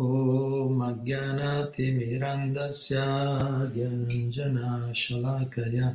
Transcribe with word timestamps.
ॐ 0.00 0.82
अज्ञानातिमिरन्दस्य 0.88 2.96
ज्ञानञ्जनाशलाकया 3.74 5.88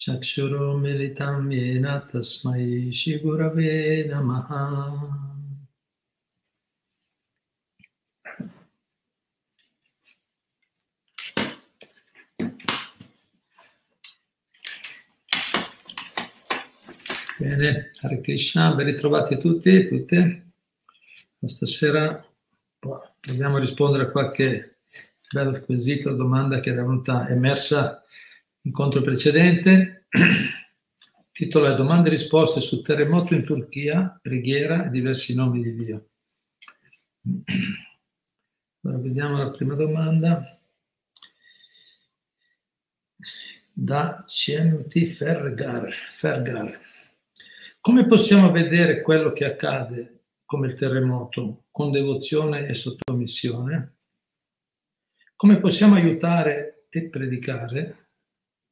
चक्षुरुमिलितं 0.00 1.50
येन 1.52 1.86
तस्मै 2.12 2.64
श्रीगुरवे 3.00 3.74
नमः 4.12 4.48
Bene, 17.42 17.90
Hare 18.00 18.20
Krishna, 18.20 18.72
ben 18.72 18.86
ritrovati 18.86 19.36
tutti 19.36 19.74
e 19.74 19.88
tutte. 19.88 20.52
Questa 21.40 21.66
sera 21.66 22.24
a 22.93 23.59
rispondere 23.59 24.03
a 24.03 24.11
qualche 24.11 24.77
bel 25.31 25.63
quesito, 25.63 26.13
domanda 26.13 26.59
che 26.59 26.69
era 26.71 26.83
venuta 26.83 27.27
emersa 27.27 28.03
incontro 28.61 29.01
precedente. 29.01 30.05
Titolo 31.31 31.71
è 31.71 31.75
Domande 31.75 32.07
e 32.07 32.11
risposte 32.11 32.59
su 32.59 32.81
terremoto 32.81 33.35
in 33.35 33.43
Turchia, 33.43 34.17
preghiera 34.21 34.85
e 34.85 34.89
diversi 34.89 35.35
nomi 35.35 35.61
di 35.61 35.75
Dio. 35.75 36.07
Allora 38.83 39.01
vediamo 39.01 39.37
la 39.37 39.51
prima 39.51 39.75
domanda. 39.75 40.59
Da 43.73 44.23
CMT 44.25 45.07
Fergar. 45.07 45.93
Fergar. 45.93 46.79
Come 47.81 48.07
possiamo 48.07 48.51
vedere 48.51 49.01
quello 49.01 49.31
che 49.31 49.45
accade 49.45 50.16
come 50.47 50.67
il 50.67 50.75
terremoto 50.75 51.65
con 51.71 51.91
devozione 51.91 52.65
e 52.67 52.73
sottomissione? 52.73 53.97
Come 55.35 55.59
possiamo 55.59 55.95
aiutare 55.95 56.87
e 56.89 57.09
predicare? 57.09 58.11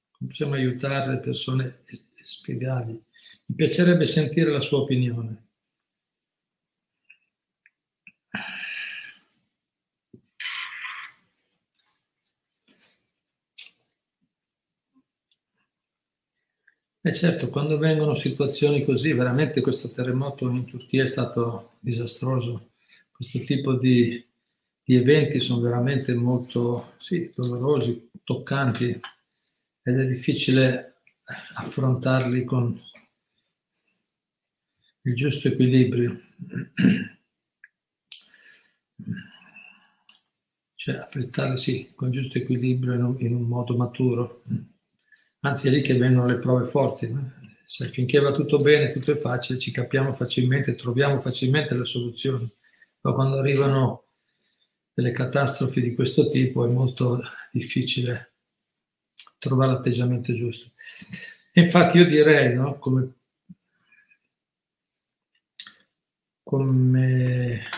Come 0.10 0.30
possiamo 0.30 0.54
aiutare 0.54 1.12
le 1.12 1.20
persone 1.20 1.82
e 1.86 2.02
spiegargli? 2.14 2.94
Mi 3.48 3.56
piacerebbe 3.56 4.06
sentire 4.06 4.52
la 4.52 4.62
sua 4.62 4.80
opinione. 4.80 5.45
E 17.08 17.14
certo, 17.14 17.52
quando 17.52 17.78
vengono 17.78 18.16
situazioni 18.16 18.84
così, 18.84 19.14
veramente 19.14 19.62
questo 19.62 19.92
terremoto 19.92 20.50
in 20.50 20.66
Turchia 20.66 21.04
è 21.04 21.06
stato 21.06 21.74
disastroso. 21.80 22.72
Questo 23.12 23.38
tipo 23.44 23.76
di, 23.76 24.26
di 24.84 24.96
eventi 24.96 25.40
sono 25.40 25.62
veramente 25.62 26.16
molto 26.16 26.94
sì, 26.96 27.32
dolorosi, 27.36 28.10
toccanti 28.24 29.00
ed 29.84 30.00
è 30.00 30.08
difficile 30.08 30.96
affrontarli 31.54 32.44
con 32.44 32.76
il 35.04 35.14
giusto 35.14 35.48
equilibrio. 35.48 36.20
Cioè 40.74 40.96
affrontarli 40.96 41.58
sì, 41.58 41.92
con 41.94 42.10
giusto 42.10 42.40
equilibrio 42.40 42.96
in 42.96 43.04
un, 43.04 43.16
in 43.20 43.36
un 43.36 43.44
modo 43.44 43.78
maturo. 43.78 44.42
Anzi, 45.46 45.68
è 45.68 45.72
lì 45.72 45.82
che 45.82 45.96
vengono 45.96 46.26
le 46.26 46.40
prove 46.40 46.66
forti. 46.66 47.08
No? 47.08 47.34
Se 47.66 47.90
finché 47.90 48.20
va 48.20 48.32
tutto 48.32 48.58
bene, 48.58 48.92
tutto 48.92 49.12
è 49.12 49.16
facile, 49.16 49.60
ci 49.60 49.70
capiamo 49.70 50.12
facilmente, 50.14 50.74
troviamo 50.74 51.20
facilmente 51.20 51.76
le 51.76 51.86
soluzioni. 51.86 52.52
Ma 53.02 53.14
quando 53.14 53.38
arrivano 53.38 54.06
delle 54.92 55.12
catastrofi 55.12 55.82
di 55.82 55.94
questo 55.94 56.30
tipo 56.30 56.66
è 56.66 56.70
molto 56.70 57.22
difficile 57.52 58.34
trovare 59.38 59.74
l'atteggiamento 59.74 60.34
giusto. 60.34 60.72
Infatti 61.54 61.98
io 61.98 62.06
direi, 62.06 62.56
no, 62.56 62.80
come, 62.80 63.14
come 66.42 67.70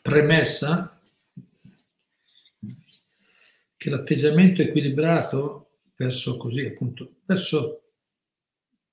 premessa, 0.00 1.00
che 3.76 3.90
l'atteggiamento 3.90 4.62
equilibrato 4.62 5.67
verso 5.98 6.36
così 6.36 6.64
appunto, 6.64 7.16
verso 7.24 7.82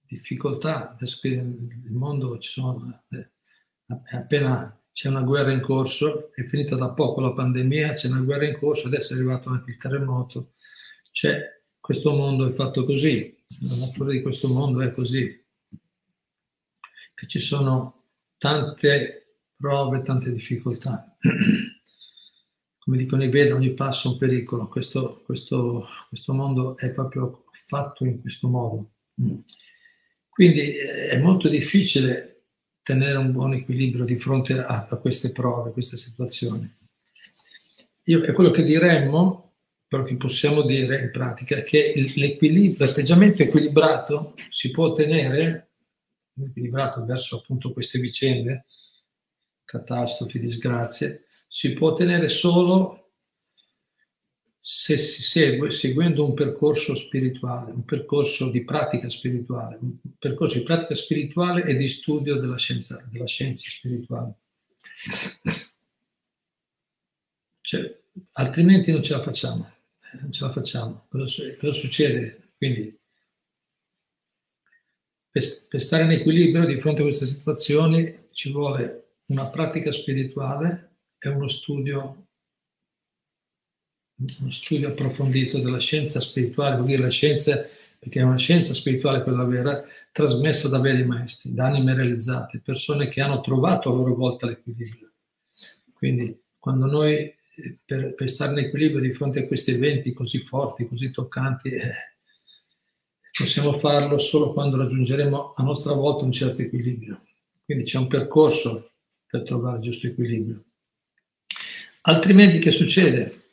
difficoltà, 0.01 0.97
nel 1.21 1.91
mondo 1.91 2.39
ci 2.39 2.49
sono, 2.49 3.03
eh, 3.09 3.29
appena 4.11 4.75
c'è 4.91 5.09
una 5.09 5.21
guerra 5.21 5.51
in 5.51 5.61
corso, 5.61 6.33
è 6.33 6.43
finita 6.45 6.75
da 6.75 6.89
poco 6.89 7.21
la 7.21 7.33
pandemia, 7.33 7.89
c'è 7.89 8.07
una 8.07 8.21
guerra 8.21 8.47
in 8.47 8.57
corso, 8.57 8.87
adesso 8.87 9.13
è 9.13 9.17
arrivato 9.17 9.49
anche 9.49 9.71
il 9.71 9.77
terremoto, 9.77 10.53
c'è, 11.11 11.61
questo 11.79 12.11
mondo 12.11 12.49
è 12.49 12.53
fatto 12.53 12.85
così, 12.85 13.37
la 13.61 13.75
natura 13.75 14.11
di 14.11 14.21
questo 14.23 14.47
mondo 14.47 14.81
è 14.81 14.89
così, 14.89 15.45
che 17.13 17.27
ci 17.27 17.39
sono 17.39 18.07
tante 18.39 19.41
prove, 19.55 20.01
tante 20.01 20.31
difficoltà 20.31 21.15
come 22.85 22.97
dicono 22.97 23.23
i 23.23 23.29
Veda, 23.29 23.55
ogni 23.55 23.73
passo 23.73 24.07
è 24.07 24.11
un 24.11 24.19
pericolo. 24.19 24.67
Questo, 24.67 25.23
questo, 25.25 25.87
questo 26.07 26.33
mondo 26.33 26.77
è 26.77 26.91
proprio 26.91 27.45
fatto 27.51 28.05
in 28.05 28.21
questo 28.21 28.47
modo. 28.47 28.91
Mm. 29.19 29.39
Quindi 30.29 30.75
eh, 30.75 31.09
è 31.09 31.19
molto 31.19 31.49
difficile 31.49 32.43
tenere 32.83 33.17
un 33.17 33.31
buon 33.31 33.53
equilibrio 33.53 34.05
di 34.05 34.17
fronte 34.17 34.59
a, 34.59 34.85
a 34.87 34.97
queste 34.97 35.31
prove, 35.31 35.69
a 35.69 35.73
queste 35.73 35.97
situazioni. 35.97 36.71
Io, 38.03 38.21
è 38.21 38.31
quello 38.33 38.51
che 38.51 38.61
diremmo, 38.61 39.55
quello 39.87 40.03
che 40.03 40.15
possiamo 40.17 40.61
dire 40.61 41.01
in 41.01 41.09
pratica, 41.09 41.55
è 41.55 41.63
che 41.63 41.91
l'atteggiamento 42.77 43.41
equilibrato 43.41 44.35
si 44.51 44.69
può 44.69 44.89
ottenere, 44.89 45.71
equilibrato 46.39 47.03
verso 47.03 47.37
appunto 47.37 47.73
queste 47.73 47.97
vicende, 47.97 48.67
catastrofi, 49.63 50.39
disgrazie, 50.39 51.24
si 51.47 51.73
può 51.73 51.91
ottenere 51.91 52.29
solo 52.29 53.05
se 54.67 54.97
si 54.97 55.21
segue 55.21 55.69
seguendo 55.69 56.25
un 56.25 56.33
percorso 56.33 56.95
spirituale, 56.95 57.71
un 57.71 57.85
percorso 57.85 58.49
di 58.49 58.63
pratica 58.63 59.07
spirituale, 59.09 59.77
un 59.79 59.97
percorso 60.17 60.57
di 60.57 60.63
pratica 60.63 60.95
spirituale 60.95 61.63
e 61.65 61.75
di 61.77 61.87
studio 61.87 62.37
della 62.37 62.57
scienza, 62.57 62.99
della 63.11 63.27
scienza 63.27 63.69
spirituale. 63.69 64.33
Cioè, 67.61 67.95
altrimenti 68.31 68.91
non 68.91 69.03
ce 69.03 69.13
la 69.13 69.21
facciamo, 69.21 69.71
eh, 70.11 70.21
non 70.21 70.31
ce 70.31 70.43
la 70.45 70.51
facciamo. 70.51 71.05
Cosa, 71.09 71.73
succede? 71.73 72.53
Quindi, 72.57 72.99
per 75.29 75.81
stare 75.81 76.05
in 76.05 76.11
equilibrio 76.11 76.65
di 76.65 76.79
fronte 76.79 77.01
a 77.01 77.03
queste 77.03 77.27
situazioni 77.27 78.29
ci 78.31 78.51
vuole 78.51 79.17
una 79.25 79.45
pratica 79.47 79.91
spirituale 79.91 80.94
è 81.27 81.33
uno 81.33 81.47
studio, 81.47 82.27
uno 84.39 84.51
studio 84.51 84.89
approfondito 84.89 85.59
della 85.59 85.79
scienza 85.79 86.19
spirituale, 86.19 86.75
vuol 86.75 86.87
dire 86.87 87.01
la 87.01 87.09
scienza, 87.09 87.65
perché 87.97 88.19
è 88.19 88.23
una 88.23 88.37
scienza 88.37 88.73
spirituale 88.73 89.23
quella 89.23 89.43
vera, 89.43 89.83
trasmessa 90.11 90.69
da 90.69 90.79
veri 90.79 91.03
maestri, 91.03 91.53
da 91.53 91.65
anime 91.65 91.93
realizzate, 91.93 92.61
persone 92.61 93.09
che 93.09 93.21
hanno 93.21 93.41
trovato 93.41 93.89
a 93.89 93.93
loro 93.93 94.15
volta 94.15 94.45
l'equilibrio. 94.45 95.11
Quindi 95.93 96.39
quando 96.59 96.85
noi 96.85 97.13
eh, 97.13 97.79
per, 97.83 98.13
per 98.13 98.29
stare 98.29 98.51
in 98.51 98.65
equilibrio 98.67 99.01
di 99.01 99.13
fronte 99.13 99.39
a 99.39 99.47
questi 99.47 99.71
eventi 99.71 100.13
così 100.13 100.39
forti, 100.39 100.87
così 100.87 101.11
toccanti, 101.11 101.69
eh, 101.69 101.91
possiamo 103.31 103.73
farlo 103.73 104.17
solo 104.17 104.53
quando 104.53 104.77
raggiungeremo 104.77 105.53
a 105.53 105.63
nostra 105.63 105.93
volta 105.93 106.23
un 106.23 106.31
certo 106.31 106.61
equilibrio. 106.61 107.21
Quindi 107.63 107.83
c'è 107.83 107.97
un 107.97 108.07
percorso 108.07 108.91
per 109.25 109.43
trovare 109.43 109.77
il 109.77 109.83
giusto 109.83 110.07
equilibrio. 110.07 110.63
Altrimenti 112.07 112.59
che 112.59 112.69
succede? 112.69 113.43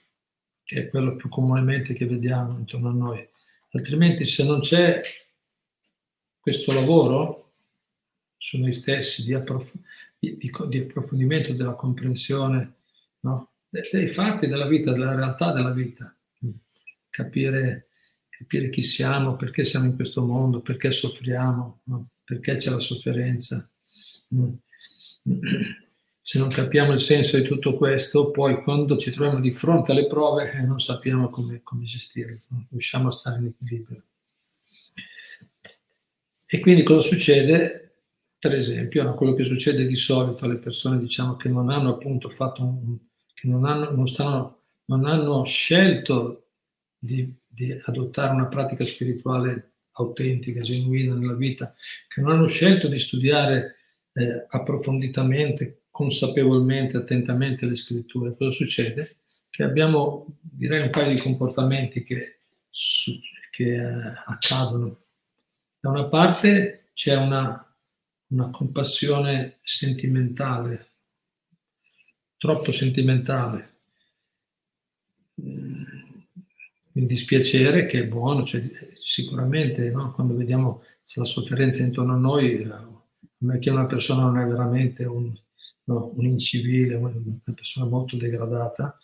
Che 0.62 0.80
è 0.80 0.88
quello 0.88 1.16
più 1.16 1.28
comunemente 1.28 1.94
che 1.94 2.06
vediamo 2.06 2.58
intorno 2.58 2.90
a 2.90 2.92
noi. 2.92 3.26
Altrimenti 3.70 4.26
se 4.26 4.44
non 4.44 4.60
c'è 4.60 5.00
questo 6.38 6.72
lavoro 6.72 7.54
su 8.36 8.58
noi 8.58 8.72
stessi 8.72 9.24
di, 9.24 9.32
approf- 9.32 9.72
di, 10.18 10.36
di, 10.36 10.50
di 10.68 10.78
approfondimento 10.78 11.54
della 11.54 11.72
comprensione 11.74 12.74
no? 13.20 13.52
dei 13.70 14.08
fatti 14.08 14.46
della 14.46 14.66
vita, 14.66 14.92
della 14.92 15.14
realtà 15.14 15.52
della 15.52 15.72
vita, 15.72 16.14
capire, 17.08 17.88
capire 18.28 18.68
chi 18.68 18.82
siamo, 18.82 19.36
perché 19.36 19.64
siamo 19.64 19.86
in 19.86 19.94
questo 19.94 20.22
mondo, 20.22 20.60
perché 20.60 20.90
soffriamo, 20.90 21.80
no? 21.84 22.08
perché 22.22 22.56
c'è 22.56 22.70
la 22.70 22.78
sofferenza. 22.80 23.66
Se 26.24 26.38
non 26.38 26.48
capiamo 26.48 26.92
il 26.92 27.00
senso 27.00 27.36
di 27.36 27.42
tutto 27.42 27.74
questo, 27.74 28.30
poi 28.30 28.62
quando 28.62 28.96
ci 28.96 29.10
troviamo 29.10 29.40
di 29.40 29.50
fronte 29.50 29.90
alle 29.90 30.06
prove 30.06 30.52
eh, 30.52 30.64
non 30.64 30.78
sappiamo 30.78 31.28
come, 31.28 31.62
come 31.64 31.82
gestirle, 31.84 32.40
non 32.50 32.66
riusciamo 32.70 33.08
a 33.08 33.10
stare 33.10 33.38
in 33.38 33.46
equilibrio. 33.46 34.04
E 36.46 36.60
quindi 36.60 36.84
cosa 36.84 37.00
succede? 37.00 37.94
Per 38.38 38.54
esempio, 38.54 39.02
no, 39.02 39.14
quello 39.14 39.34
che 39.34 39.42
succede 39.42 39.84
di 39.84 39.96
solito 39.96 40.44
alle 40.44 40.58
persone 40.58 40.98
diciamo, 40.98 41.34
che 41.36 41.48
non 41.48 41.70
hanno 41.70 41.94
appunto 41.94 42.30
fatto 42.30 42.62
un, 42.62 42.98
che 43.32 43.48
non 43.48 43.64
hanno, 43.64 43.90
non 43.90 44.06
stanno, 44.06 44.62
non 44.86 45.04
hanno 45.04 45.44
scelto 45.44 46.50
di, 46.96 47.34
di 47.44 47.76
adottare 47.86 48.32
una 48.32 48.46
pratica 48.46 48.84
spirituale 48.84 49.72
autentica, 49.92 50.60
genuina 50.60 51.14
nella 51.14 51.34
vita, 51.34 51.74
che 52.06 52.20
non 52.20 52.30
hanno 52.30 52.46
scelto 52.46 52.86
di 52.86 52.98
studiare 52.98 53.76
eh, 54.12 54.46
approfonditamente, 54.48 55.81
consapevolmente, 55.92 56.96
attentamente 56.96 57.66
le 57.66 57.76
scritture, 57.76 58.34
cosa 58.34 58.50
succede? 58.50 59.18
Che 59.50 59.62
abbiamo, 59.62 60.38
direi, 60.40 60.80
un 60.80 60.90
paio 60.90 61.14
di 61.14 61.20
comportamenti 61.20 62.02
che, 62.02 62.38
che 63.50 63.74
eh, 63.74 64.12
accadono. 64.24 65.04
Da 65.78 65.90
una 65.90 66.08
parte 66.08 66.90
c'è 66.94 67.14
una, 67.14 67.76
una 68.28 68.50
compassione 68.50 69.58
sentimentale, 69.62 70.92
troppo 72.38 72.72
sentimentale, 72.72 73.70
il 76.94 77.06
dispiacere 77.06 77.84
che 77.84 78.00
è 78.00 78.06
buono, 78.06 78.44
cioè, 78.44 78.62
sicuramente 78.98 79.90
no? 79.90 80.12
quando 80.12 80.34
vediamo 80.34 80.82
la 81.14 81.24
sofferenza 81.24 81.82
intorno 81.82 82.14
a 82.14 82.18
noi, 82.18 82.62
eh, 82.62 82.70
a 82.70 83.58
che 83.58 83.70
una 83.70 83.86
persona 83.86 84.22
non 84.22 84.38
è 84.38 84.46
veramente 84.46 85.04
un, 85.04 85.34
no, 85.84 86.12
un 86.14 86.26
incivile, 86.26 86.94
una 86.94 87.12
persona 87.54 87.86
molto 87.86 88.16
degradata, 88.16 88.98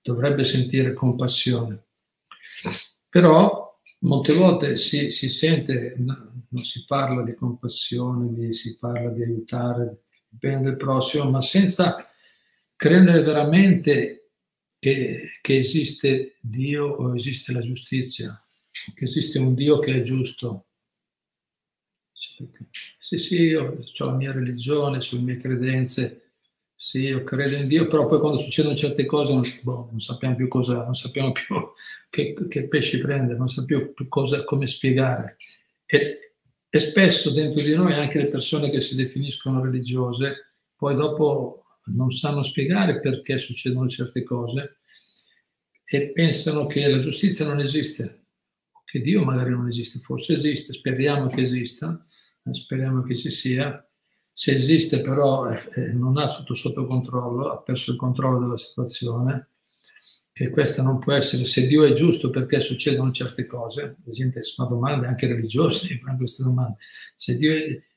dovrebbe 0.00 0.44
sentire 0.44 0.92
compassione. 0.92 1.84
Però 3.08 3.80
molte 4.00 4.34
volte 4.34 4.76
si, 4.76 5.10
si 5.10 5.28
sente, 5.28 5.94
non 5.98 6.64
si 6.64 6.84
parla 6.84 7.22
di 7.22 7.34
compassione, 7.34 8.32
di, 8.32 8.52
si 8.52 8.78
parla 8.78 9.10
di 9.10 9.22
aiutare 9.22 9.82
il 9.84 10.38
bene 10.38 10.62
del 10.62 10.76
prossimo, 10.76 11.28
ma 11.30 11.40
senza 11.40 12.08
credere 12.76 13.22
veramente 13.22 14.30
che, 14.78 15.38
che 15.40 15.58
esiste 15.58 16.36
Dio 16.40 16.86
o 16.86 17.14
esiste 17.14 17.52
la 17.52 17.60
giustizia, 17.60 18.40
che 18.94 19.04
esiste 19.04 19.38
un 19.38 19.54
Dio 19.54 19.78
che 19.78 19.94
è 19.94 20.02
giusto. 20.02 20.66
Sì, 22.98 23.18
sì, 23.18 23.52
ho 23.52 23.76
la 23.98 24.12
mia 24.12 24.32
religione, 24.32 25.00
sulle 25.00 25.22
mie 25.22 25.36
credenze, 25.36 26.32
sì, 26.74 27.00
io 27.00 27.24
credo 27.24 27.56
in 27.56 27.68
Dio, 27.68 27.86
però 27.86 28.06
poi 28.06 28.18
quando 28.20 28.38
succedono 28.38 28.74
certe 28.74 29.06
cose 29.06 29.32
non, 29.32 29.42
boh, 29.62 29.88
non 29.90 30.00
sappiamo 30.00 30.34
più 30.34 30.48
cosa, 30.48 30.84
non 30.84 30.94
sappiamo 30.94 31.32
più 31.32 31.44
che, 32.10 32.34
che 32.48 32.68
pesci 32.68 32.98
prendere, 32.98 33.38
non 33.38 33.48
sappiamo 33.48 33.86
più 33.88 34.08
cosa, 34.08 34.44
come 34.44 34.66
spiegare. 34.66 35.36
E, 35.86 36.18
e 36.68 36.78
spesso 36.78 37.30
dentro 37.32 37.62
di 37.62 37.74
noi 37.74 37.92
anche 37.94 38.18
le 38.18 38.28
persone 38.28 38.70
che 38.70 38.80
si 38.80 38.94
definiscono 38.96 39.62
religiose, 39.62 40.54
poi 40.76 40.94
dopo 40.94 41.64
non 41.86 42.10
sanno 42.10 42.42
spiegare 42.42 43.00
perché 43.00 43.38
succedono 43.38 43.88
certe 43.88 44.22
cose 44.22 44.78
e 45.84 46.10
pensano 46.10 46.66
che 46.66 46.86
la 46.88 46.98
giustizia 46.98 47.46
non 47.46 47.60
esiste, 47.60 48.25
che 48.86 49.00
Dio 49.00 49.24
magari 49.24 49.50
non 49.50 49.66
esiste, 49.66 49.98
forse 49.98 50.34
esiste, 50.34 50.72
speriamo 50.72 51.26
che 51.26 51.42
esista, 51.42 52.00
eh, 52.44 52.54
speriamo 52.54 53.02
che 53.02 53.16
ci 53.16 53.28
sia. 53.28 53.84
Se 54.32 54.54
esiste 54.54 55.00
però 55.00 55.50
eh, 55.50 55.58
eh, 55.74 55.92
non 55.92 56.16
ha 56.16 56.36
tutto 56.36 56.54
sotto 56.54 56.86
controllo, 56.86 57.50
ha 57.50 57.58
perso 57.58 57.90
il 57.90 57.98
controllo 57.98 58.38
della 58.38 58.56
situazione, 58.56 59.48
che 60.32 60.50
questa 60.50 60.82
non 60.82 60.98
può 60.98 61.14
essere, 61.14 61.44
se 61.46 61.66
Dio 61.66 61.84
è 61.84 61.92
giusto 61.92 62.30
perché 62.30 62.60
succedono 62.60 63.10
certe 63.10 63.46
cose, 63.46 63.96
la 64.04 64.12
gente 64.12 64.40
fa 64.42 64.64
domande 64.64 65.06
anche 65.06 65.26
religiose, 65.26 65.98
fanno 65.98 66.18
queste 66.18 66.42
domande, 66.42 66.76
se 67.14 67.36
Dio 67.36 67.52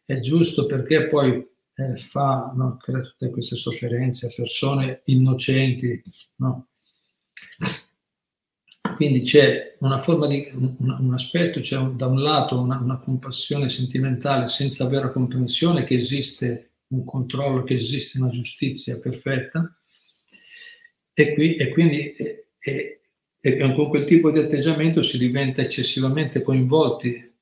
è 0.06 0.20
giusto 0.22 0.66
perché 0.66 1.08
poi 1.08 1.46
eh, 1.76 1.98
fa 1.98 2.52
no, 2.56 2.78
tutte 2.78 3.30
queste 3.30 3.56
sofferenze 3.56 4.28
a 4.28 4.34
persone 4.36 5.02
innocenti. 5.06 6.02
No? 6.38 6.69
Quindi 9.00 9.22
c'è 9.22 9.78
una 9.80 10.02
forma 10.02 10.28
di 10.28 10.46
un, 10.56 10.76
un 10.78 11.14
aspetto, 11.14 11.62
c'è 11.62 11.78
un, 11.78 11.96
da 11.96 12.08
un 12.08 12.22
lato 12.22 12.60
una, 12.60 12.80
una, 12.80 12.98
compassione 12.98 13.70
sentimentale 13.70 14.50
senza 14.50 14.86
vera 14.90 15.10
comprensione 15.10 15.86
che 15.86 15.96
esiste 15.96 16.72
un 16.88 17.06
controllo, 17.06 17.64
che 17.64 17.76
esiste 17.76 18.20
una 18.20 18.28
giustizia 18.28 18.98
perfetta, 18.98 19.74
e, 21.14 21.34
qui, 21.34 21.56
e 21.56 21.70
quindi 21.70 22.12
e, 22.12 22.50
e, 23.40 23.74
con 23.74 23.88
quel 23.88 24.04
tipo 24.06 24.32
di 24.32 24.40
atteggiamento 24.40 25.02
si 25.02 25.18
diventa 25.18 25.62
eccessivamente 25.62 26.42
coinvolti 26.42 27.38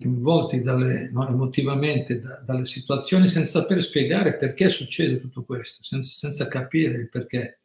coinvolti 0.00 0.62
dalle, 0.62 1.10
no, 1.12 1.28
emotivamente 1.28 2.20
da, 2.20 2.42
dalle 2.42 2.64
situazioni 2.64 3.28
senza 3.28 3.60
saper 3.60 3.82
spiegare 3.82 4.38
perché 4.38 4.70
succede 4.70 5.20
tutto 5.20 5.44
questo, 5.44 5.82
senza, 5.82 6.10
senza 6.10 6.48
capire 6.48 6.96
il 6.96 7.10
perché. 7.10 7.58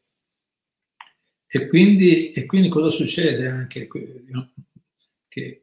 E 1.52 1.68
quindi, 1.68 2.32
e 2.32 2.46
quindi, 2.46 2.70
cosa 2.70 2.90
succede 2.90 3.48
anche 3.48 3.88
che 5.28 5.62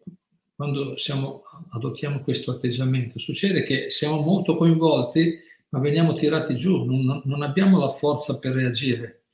quando 0.54 0.96
siamo, 0.96 1.44
adottiamo 1.70 2.22
questo 2.22 2.50
atteggiamento? 2.50 3.20
Succede 3.20 3.62
che 3.62 3.88
siamo 3.90 4.20
molto 4.20 4.56
coinvolti 4.56 5.44
ma 5.68 5.80
veniamo 5.80 6.14
tirati 6.14 6.56
giù, 6.56 6.84
non, 6.84 7.22
non 7.24 7.42
abbiamo 7.42 7.78
la 7.78 7.90
forza 7.90 8.38
per 8.38 8.54
reagire, 8.54 9.24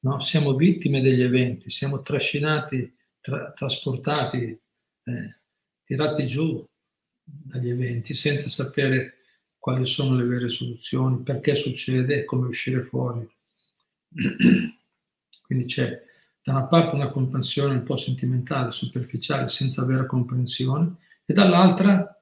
no? 0.00 0.18
siamo 0.20 0.54
vittime 0.54 1.00
degli 1.00 1.22
eventi, 1.22 1.70
siamo 1.70 2.02
trascinati, 2.02 2.92
tra, 3.20 3.52
trasportati. 3.52 4.58
Eh, 5.06 5.36
tirati 5.84 6.26
giù 6.26 6.66
dagli 7.22 7.68
eventi 7.68 8.14
senza 8.14 8.48
sapere 8.48 9.18
quali 9.58 9.84
sono 9.84 10.16
le 10.16 10.24
vere 10.24 10.48
soluzioni, 10.48 11.22
perché 11.22 11.54
succede 11.54 12.20
e 12.20 12.24
come 12.24 12.46
uscire 12.46 12.82
fuori. 12.82 13.28
Quindi 15.44 15.66
c'è 15.66 16.02
da 16.42 16.52
una 16.52 16.66
parte 16.66 16.94
una 16.94 17.10
comprensione 17.10 17.74
un 17.74 17.82
po' 17.82 17.96
sentimentale, 17.96 18.70
superficiale, 18.70 19.48
senza 19.48 19.84
vera 19.84 20.06
comprensione, 20.06 20.96
e 21.24 21.32
dall'altra 21.32 22.14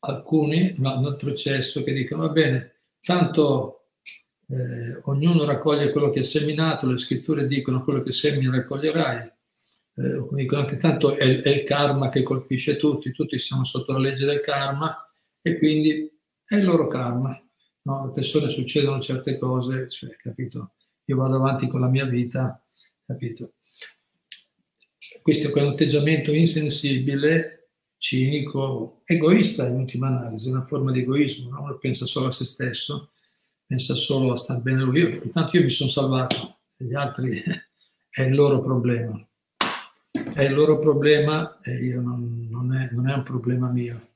alcuni, 0.00 0.74
un 0.78 0.86
altro 0.86 1.30
eccesso, 1.30 1.82
che 1.82 1.92
dicono 1.92 2.26
va 2.26 2.30
bene, 2.30 2.80
tanto 3.00 3.86
eh, 4.48 5.00
ognuno 5.04 5.44
raccoglie 5.44 5.90
quello 5.90 6.10
che 6.10 6.20
ha 6.20 6.24
seminato, 6.24 6.86
le 6.86 6.98
scritture 6.98 7.46
dicono 7.46 7.82
quello 7.82 8.02
che 8.02 8.12
semini 8.12 8.50
raccoglierai, 8.50 9.32
eh, 9.96 10.26
dicono 10.32 10.60
anche 10.62 10.76
tanto 10.76 11.16
è, 11.16 11.40
è, 11.40 11.48
il 11.48 11.64
karma 11.64 12.08
che 12.08 12.22
colpisce 12.22 12.76
tutti, 12.76 13.12
tutti 13.12 13.38
siamo 13.38 13.64
sotto 13.64 13.92
la 13.92 13.98
legge 13.98 14.26
del 14.26 14.40
karma 14.40 15.08
e 15.40 15.58
quindi 15.58 16.10
è 16.44 16.56
il 16.56 16.64
loro 16.64 16.88
karma. 16.88 17.38
No? 17.82 18.06
Le 18.06 18.12
persone 18.12 18.48
succedono 18.48 19.00
certe 19.00 19.38
cose, 19.38 19.88
cioè, 19.88 20.16
capito? 20.16 20.73
Io 21.04 21.16
vado 21.16 21.36
avanti 21.36 21.66
con 21.66 21.80
la 21.80 21.88
mia 21.88 22.04
vita, 22.04 22.62
capito? 23.06 23.54
Questo 25.22 25.52
è 25.52 25.62
un 25.62 25.68
atteggiamento 25.68 26.32
insensibile, 26.32 27.70
cinico, 27.98 29.02
egoista 29.04 29.66
in 29.66 29.76
ultima 29.76 30.08
analisi, 30.08 30.48
una 30.50 30.66
forma 30.66 30.92
di 30.92 31.00
egoismo, 31.00 31.50
no? 31.50 31.62
uno 31.62 31.78
pensa 31.78 32.06
solo 32.06 32.26
a 32.26 32.30
se 32.30 32.44
stesso, 32.44 33.12
pensa 33.66 33.94
solo 33.94 34.32
a 34.32 34.36
star 34.36 34.60
bene 34.60 34.82
lui. 34.82 35.20
Intanto 35.22 35.56
io 35.56 35.62
mi 35.62 35.70
sono 35.70 35.88
salvato, 35.88 36.58
gli 36.76 36.94
altri 36.94 37.42
è 38.10 38.22
il 38.22 38.34
loro 38.34 38.60
problema 38.60 39.26
è 40.32 40.42
il 40.42 40.54
loro 40.54 40.78
problema 40.78 41.58
e 41.60 41.94
non, 41.94 42.48
non, 42.50 42.74
è, 42.74 42.88
non, 42.92 43.08
è, 43.08 43.14
un 43.14 43.22
problema 43.22 43.68
mio. 43.68 44.08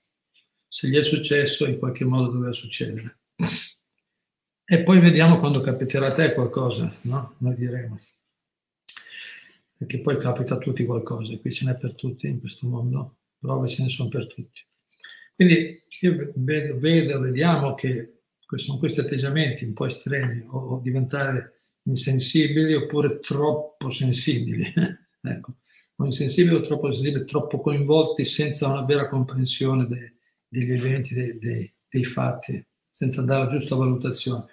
Se 0.68 0.88
gli 0.88 0.96
è 0.96 1.02
successo, 1.02 1.66
in 1.66 1.78
qualche 1.78 2.04
modo 2.04 2.30
doveva 2.30 2.52
succedere. 2.52 3.18
E 4.70 4.82
poi 4.82 5.00
vediamo 5.00 5.38
quando 5.38 5.60
capiterà 5.60 6.08
a 6.08 6.12
te 6.12 6.34
qualcosa, 6.34 6.94
no? 7.02 7.37
Noi 7.38 7.54
diremo. 7.54 7.98
Perché 9.78 10.00
poi 10.00 10.18
capita 10.18 10.54
a 10.54 10.58
tutti 10.58 10.84
qualcosa, 10.84 11.38
qui 11.38 11.50
ce 11.50 11.64
n'è 11.64 11.75
per 11.76 11.94
tutti 11.94 12.26
in 12.26 12.38
questo 12.38 12.66
mondo, 12.66 13.16
prove 13.38 13.68
ce 13.68 13.82
ne 13.82 13.88
sono 13.88 14.10
per 14.10 14.26
tutti. 14.26 14.60
Quindi 15.34 15.75
io 16.00 16.32
vedo, 16.34 16.78
vedo 16.78 17.18
vediamo 17.18 17.72
che 17.75 18.20
sono 18.56 18.78
questi 18.78 19.00
atteggiamenti 19.00 19.64
un 19.64 19.72
po' 19.72 19.87
estremi, 19.87 20.44
o, 20.48 20.58
o 20.58 20.80
diventare 20.80 21.62
insensibili 21.84 22.75
oppure 22.75 23.20
troppo 23.20 23.88
sensibili. 23.88 24.64
ecco 25.22 25.54
o 26.00 26.04
insensibili 26.04 26.54
o 26.54 26.60
troppo 26.60 26.92
sensibili, 26.92 27.25
troppo 27.25 27.60
coinvolti 27.60 28.25
senza 28.25 28.68
una 28.68 28.84
vera 28.84 29.08
comprensione 29.08 29.87
de, 29.87 30.14
degli 30.46 30.72
eventi, 30.72 31.14
de, 31.14 31.38
de, 31.38 31.75
dei 31.88 32.04
fatti, 32.04 32.64
senza 32.98 33.22
dare 33.22 33.44
la 33.44 33.50
giusta 33.50 33.76
valutazione. 33.76 34.46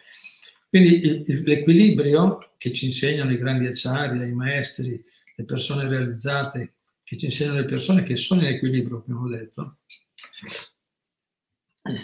Quindi 0.69 1.03
il, 1.03 1.23
il, 1.25 1.41
l'equilibrio 1.41 2.53
che 2.57 2.71
ci 2.71 2.85
insegnano 2.85 3.31
i 3.31 3.39
grandi 3.39 3.65
acciari, 3.65 4.27
i 4.27 4.33
maestri, 4.33 5.03
le 5.35 5.45
persone 5.45 5.87
realizzate, 5.87 6.75
che 7.03 7.17
ci 7.17 7.25
insegnano 7.25 7.57
le 7.57 7.65
persone 7.65 8.03
che 8.03 8.15
sono 8.15 8.41
in 8.41 8.53
equilibrio, 8.53 9.01
come 9.01 9.17
ho 9.17 9.27
detto, 9.27 9.77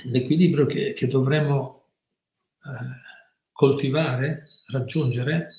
l'equilibrio 0.06 0.66
che, 0.66 0.94
che 0.94 1.08
dovremmo 1.08 1.90
eh, 2.64 3.52
coltivare, 3.52 4.48
raggiungere, 4.72 5.50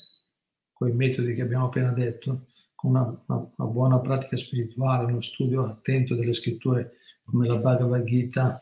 con 0.73 0.89
i 0.89 0.93
metodi 0.93 1.33
che 1.33 1.43
abbiamo 1.43 1.67
appena 1.67 1.93
detto, 1.93 2.47
una, 2.81 3.03
una, 3.27 3.49
una, 3.55 3.69
buona 3.69 3.99
pratica 4.01 4.35
spirituale, 4.35 5.05
uno 5.05 5.21
studio 5.21 5.63
attento 5.63 6.13
delle 6.13 6.33
scritture 6.33 6.97
come 7.23 7.47
la 7.47 7.55
Bhagavad 7.55 8.03
Gita. 8.03 8.61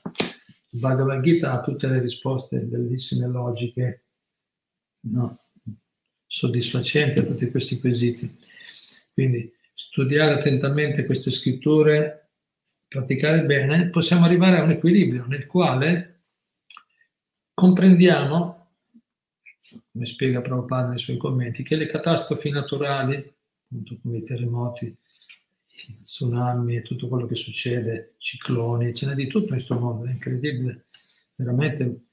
Bhagavad 0.74 1.22
Gita 1.22 1.52
ha 1.52 1.62
tutte 1.62 1.88
le 1.88 2.00
risposte 2.00 2.60
bellissime, 2.60 3.28
logiche, 3.28 4.06
no? 5.02 5.38
soddisfacenti 6.26 7.20
a 7.20 7.24
tutti 7.24 7.52
questi 7.52 7.80
quesiti. 7.80 8.38
Quindi 9.14 9.52
studiare 9.74 10.34
attentamente 10.34 11.06
queste 11.06 11.30
scritture, 11.30 12.30
praticare 12.88 13.44
bene, 13.44 13.90
possiamo 13.90 14.26
arrivare 14.26 14.58
a 14.58 14.64
un 14.64 14.72
equilibrio 14.72 15.26
nel 15.26 15.46
quale 15.46 16.22
comprendiamo, 17.54 18.70
come 19.92 20.06
spiega 20.06 20.40
Prabhupada 20.40 20.88
nei 20.88 20.98
suoi 21.00 21.18
commenti, 21.18 21.64
che 21.64 21.76
le 21.76 21.86
catastrofi 21.86 22.50
naturali, 22.50 23.16
appunto 23.16 24.00
come 24.02 24.20
i 24.20 24.24
terremoti, 24.24 24.96
tsunami 26.02 26.76
e 26.76 26.82
tutto 26.82 27.08
quello 27.08 27.26
che 27.26 27.36
succede, 27.36 28.16
cicloni, 28.18 28.94
ce 28.94 29.08
n'è 29.08 29.16
di 29.16 29.28
tutto 29.28 29.46
in 29.46 29.50
questo 29.52 29.78
mondo, 29.78 30.06
è 30.06 30.12
incredibile, 30.12 30.86
veramente 31.36 32.06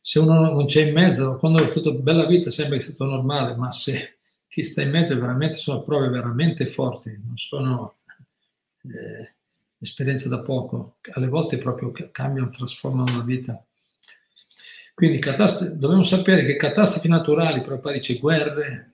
se 0.00 0.18
uno 0.18 0.50
non 0.50 0.66
c'è 0.66 0.82
in 0.82 0.92
mezzo, 0.92 1.36
quando 1.36 1.62
è 1.62 1.70
tutta 1.70 1.90
bella 1.90 2.26
vita 2.26 2.50
sembra 2.50 2.76
che 2.76 2.82
sia 2.82 2.92
tutto 2.92 3.06
normale, 3.06 3.56
ma 3.56 3.70
se 3.72 4.18
chi 4.46 4.62
sta 4.62 4.82
in 4.82 4.90
mezzo 4.90 5.18
veramente 5.18 5.56
sono 5.56 5.82
prove 5.82 6.08
veramente 6.08 6.66
forti, 6.66 7.18
non 7.24 7.38
sono 7.38 7.96
eh, 8.82 9.34
esperienze 9.78 10.28
da 10.28 10.40
poco, 10.40 10.96
alle 11.12 11.28
volte 11.28 11.56
proprio 11.56 11.90
cambiano, 12.12 12.50
trasformano 12.50 13.16
la 13.16 13.22
vita. 13.22 13.64
Quindi 14.94 15.18
dobbiamo 15.18 16.02
sapere 16.02 16.44
che 16.44 16.56
catastrofi 16.56 17.08
naturali, 17.08 17.62
proprio 17.62 17.94
dice 17.94 18.18
guerre, 18.18 18.93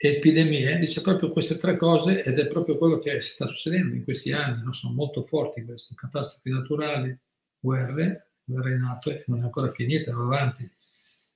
epidemie, 0.00 0.78
dice 0.78 1.00
proprio 1.00 1.32
queste 1.32 1.56
tre 1.56 1.76
cose 1.76 2.22
ed 2.22 2.38
è 2.38 2.46
proprio 2.46 2.78
quello 2.78 3.00
che 3.00 3.20
sta 3.20 3.46
succedendo 3.46 3.96
in 3.96 4.04
questi 4.04 4.32
anni, 4.32 4.62
no? 4.62 4.72
sono 4.72 4.94
molto 4.94 5.22
forti 5.22 5.64
queste 5.64 5.96
catastrofi 5.96 6.50
naturali, 6.50 7.18
guerre, 7.58 8.30
guerra 8.44 8.70
in 8.70 8.82
atto 8.82 9.12
non 9.26 9.40
è 9.40 9.42
ancora 9.42 9.72
finita, 9.72 10.14
va 10.14 10.22
avanti, 10.22 10.70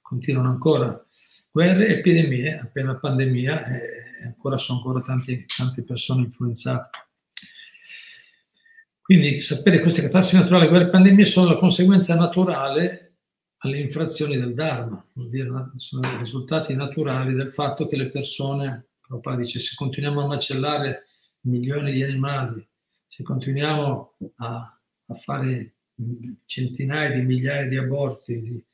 continuano 0.01 0.51
ancora. 0.51 1.05
Guerre, 1.51 1.89
epidemie, 1.89 2.59
appena 2.59 2.97
pandemia, 2.97 3.67
e 3.67 4.25
ancora 4.25 4.57
sono 4.57 4.79
ancora 4.79 5.01
tanti, 5.01 5.45
tante 5.45 5.83
persone 5.83 6.23
influenzate. 6.23 6.99
Quindi 9.03 9.41
sapere 9.41 9.81
queste 9.81 10.03
catastrofi 10.03 10.43
naturali, 10.43 10.69
guerre 10.69 10.85
e 10.85 10.91
pandemie 10.91 11.25
sono 11.25 11.49
la 11.51 11.59
conseguenza 11.59 12.15
naturale 12.15 13.02
alle 13.65 13.79
infrazioni 13.79 14.37
del 14.37 14.55
Dharma, 14.55 15.05
vuol 15.13 15.29
dire 15.29 15.49
sono 15.77 16.13
i 16.13 16.17
risultati 16.17 16.75
naturali 16.75 17.35
del 17.35 17.53
fatto 17.53 17.87
che 17.87 17.97
le 17.97 18.11
persone, 18.11 18.89
Prabhupada 19.01 19.37
dice, 19.37 19.61
se 19.61 19.75
continuiamo 19.77 20.23
a 20.23 20.27
macellare 20.27 21.07
milioni 21.43 21.93
di 21.93 22.03
animali, 22.03 22.67
se 23.07 23.23
continuiamo 23.23 24.17
a, 24.37 24.81
a 25.07 25.15
fare 25.15 25.75
centinaia 26.45 27.13
di 27.13 27.23
migliaia 27.23 27.69
di 27.69 27.77
aborti, 27.77 28.43
di, 28.43 28.65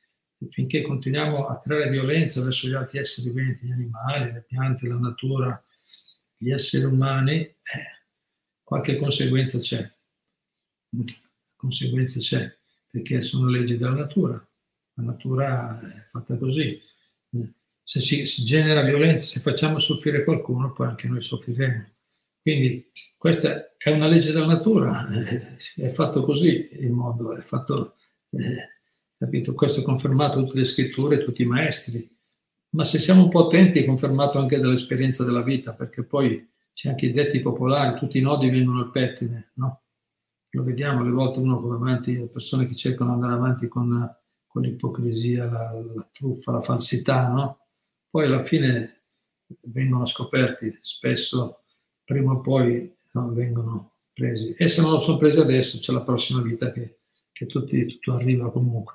finché 0.48 0.82
continuiamo 0.82 1.46
a 1.46 1.60
creare 1.60 1.90
violenza 1.90 2.42
verso 2.42 2.66
gli 2.68 2.74
altri 2.74 3.00
esseri 3.00 3.28
viventi, 3.28 3.66
gli 3.66 3.72
animali, 3.72 4.32
le 4.32 4.44
piante, 4.46 4.88
la 4.88 4.96
natura, 4.96 5.62
gli 6.34 6.50
esseri 6.50 6.84
umani, 6.84 7.40
eh, 7.40 7.56
qualche 8.62 8.96
conseguenza 8.96 9.58
c'è. 9.58 9.90
Conseguenza 11.56 12.20
c'è, 12.20 12.56
perché 12.90 13.20
sono 13.20 13.48
leggi 13.48 13.76
della 13.76 13.94
natura. 13.94 14.47
La 14.98 15.04
natura 15.04 15.78
è 15.80 16.08
fatta 16.10 16.36
così. 16.36 16.80
Se 17.84 18.00
si, 18.00 18.26
si 18.26 18.44
genera 18.44 18.82
violenza, 18.82 19.24
se 19.24 19.40
facciamo 19.40 19.78
soffrire 19.78 20.24
qualcuno, 20.24 20.72
poi 20.72 20.88
anche 20.88 21.06
noi 21.06 21.22
soffriremo. 21.22 21.86
Quindi 22.42 22.90
questa 23.16 23.76
è 23.76 23.90
una 23.90 24.08
legge 24.08 24.32
della 24.32 24.46
natura, 24.46 25.08
eh, 25.08 25.56
è 25.76 25.88
fatto 25.90 26.24
così 26.24 26.68
il 26.72 26.90
mondo, 26.90 27.32
è 27.32 27.40
fatto, 27.40 27.94
eh, 28.30 28.80
capito? 29.16 29.54
Questo 29.54 29.80
è 29.80 29.84
confermato 29.84 30.40
da 30.40 30.46
tutte 30.46 30.58
le 30.58 30.64
scritture, 30.64 31.22
tutti 31.22 31.42
i 31.42 31.46
maestri. 31.46 32.10
Ma 32.70 32.84
se 32.84 32.98
siamo 32.98 33.22
un 33.22 33.30
po' 33.30 33.46
attenti 33.46 33.78
è 33.78 33.84
confermato 33.84 34.38
anche 34.38 34.58
dall'esperienza 34.58 35.24
della 35.24 35.42
vita, 35.42 35.74
perché 35.74 36.04
poi 36.04 36.50
c'è 36.72 36.90
anche 36.90 37.06
i 37.06 37.12
detti 37.12 37.40
popolari, 37.40 37.98
tutti 37.98 38.18
i 38.18 38.22
nodi 38.22 38.50
vengono 38.50 38.80
al 38.80 38.90
pettine, 38.90 39.52
no? 39.54 39.82
Lo 40.50 40.62
vediamo, 40.64 41.00
alle 41.00 41.10
volte 41.10 41.38
uno 41.38 41.60
va 41.60 41.74
avanti, 41.74 42.28
persone 42.32 42.66
che 42.66 42.74
cercano 42.74 43.10
di 43.10 43.22
andare 43.22 43.34
avanti 43.34 43.68
con, 43.68 44.17
con 44.48 44.62
l'ipocrisia, 44.62 45.48
la, 45.48 45.72
la 45.94 46.08
truffa, 46.10 46.52
la 46.52 46.62
falsità, 46.62 47.28
no? 47.28 47.66
Poi 48.10 48.24
alla 48.24 48.42
fine 48.42 49.02
vengono 49.66 50.04
scoperti 50.06 50.78
spesso 50.80 51.62
prima 52.04 52.32
o 52.32 52.40
poi 52.40 52.96
no, 53.12 53.32
vengono 53.32 53.92
presi. 54.12 54.52
E 54.54 54.66
se 54.66 54.80
non 54.80 54.92
lo 54.92 55.00
sono 55.00 55.18
presi 55.18 55.38
adesso, 55.38 55.78
c'è 55.78 55.92
la 55.92 56.00
prossima 56.00 56.40
vita 56.40 56.72
che, 56.72 57.00
che 57.32 57.46
tutti, 57.46 57.86
tutto 57.86 58.14
arriva 58.14 58.50
comunque. 58.50 58.94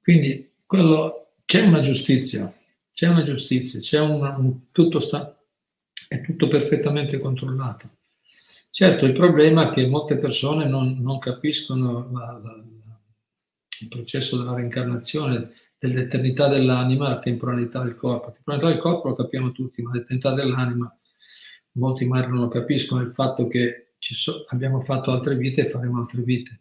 Quindi 0.00 0.54
quello, 0.66 1.34
c'è 1.44 1.64
una 1.64 1.80
giustizia, 1.82 2.52
c'è 2.92 3.08
una 3.08 3.22
giustizia, 3.22 3.78
c'è 3.78 4.00
una, 4.00 4.36
un, 4.36 4.72
tutto 4.72 4.98
sta, 4.98 5.38
è 6.08 6.20
tutto 6.22 6.48
perfettamente 6.48 7.20
controllato. 7.20 7.90
Certo, 8.70 9.04
il 9.04 9.12
problema 9.12 9.68
è 9.68 9.72
che 9.72 9.86
molte 9.86 10.16
persone 10.16 10.66
non, 10.66 10.96
non 10.98 11.18
capiscono 11.18 12.10
la, 12.10 12.40
la, 12.42 12.64
il 13.82 13.88
processo 13.88 14.36
della 14.36 14.54
reincarnazione, 14.54 15.52
dell'eternità 15.78 16.48
dell'anima, 16.48 17.08
la 17.08 17.18
temporalità 17.18 17.82
del 17.82 17.96
corpo. 17.96 18.26
La 18.26 18.32
temporalità 18.32 18.68
del 18.68 18.78
corpo 18.78 19.08
lo 19.08 19.14
capiamo 19.14 19.52
tutti, 19.52 19.82
ma 19.82 19.92
l'eternità 19.92 20.32
dell'anima 20.32 20.96
molti 21.72 22.06
magari 22.06 22.32
non 22.32 22.48
capiscono 22.48 23.00
il 23.00 23.12
fatto 23.12 23.46
che 23.48 23.94
so, 23.98 24.44
abbiamo 24.48 24.80
fatto 24.80 25.10
altre 25.10 25.36
vite 25.36 25.66
e 25.66 25.70
faremo 25.70 26.00
altre 26.00 26.22
vite. 26.22 26.60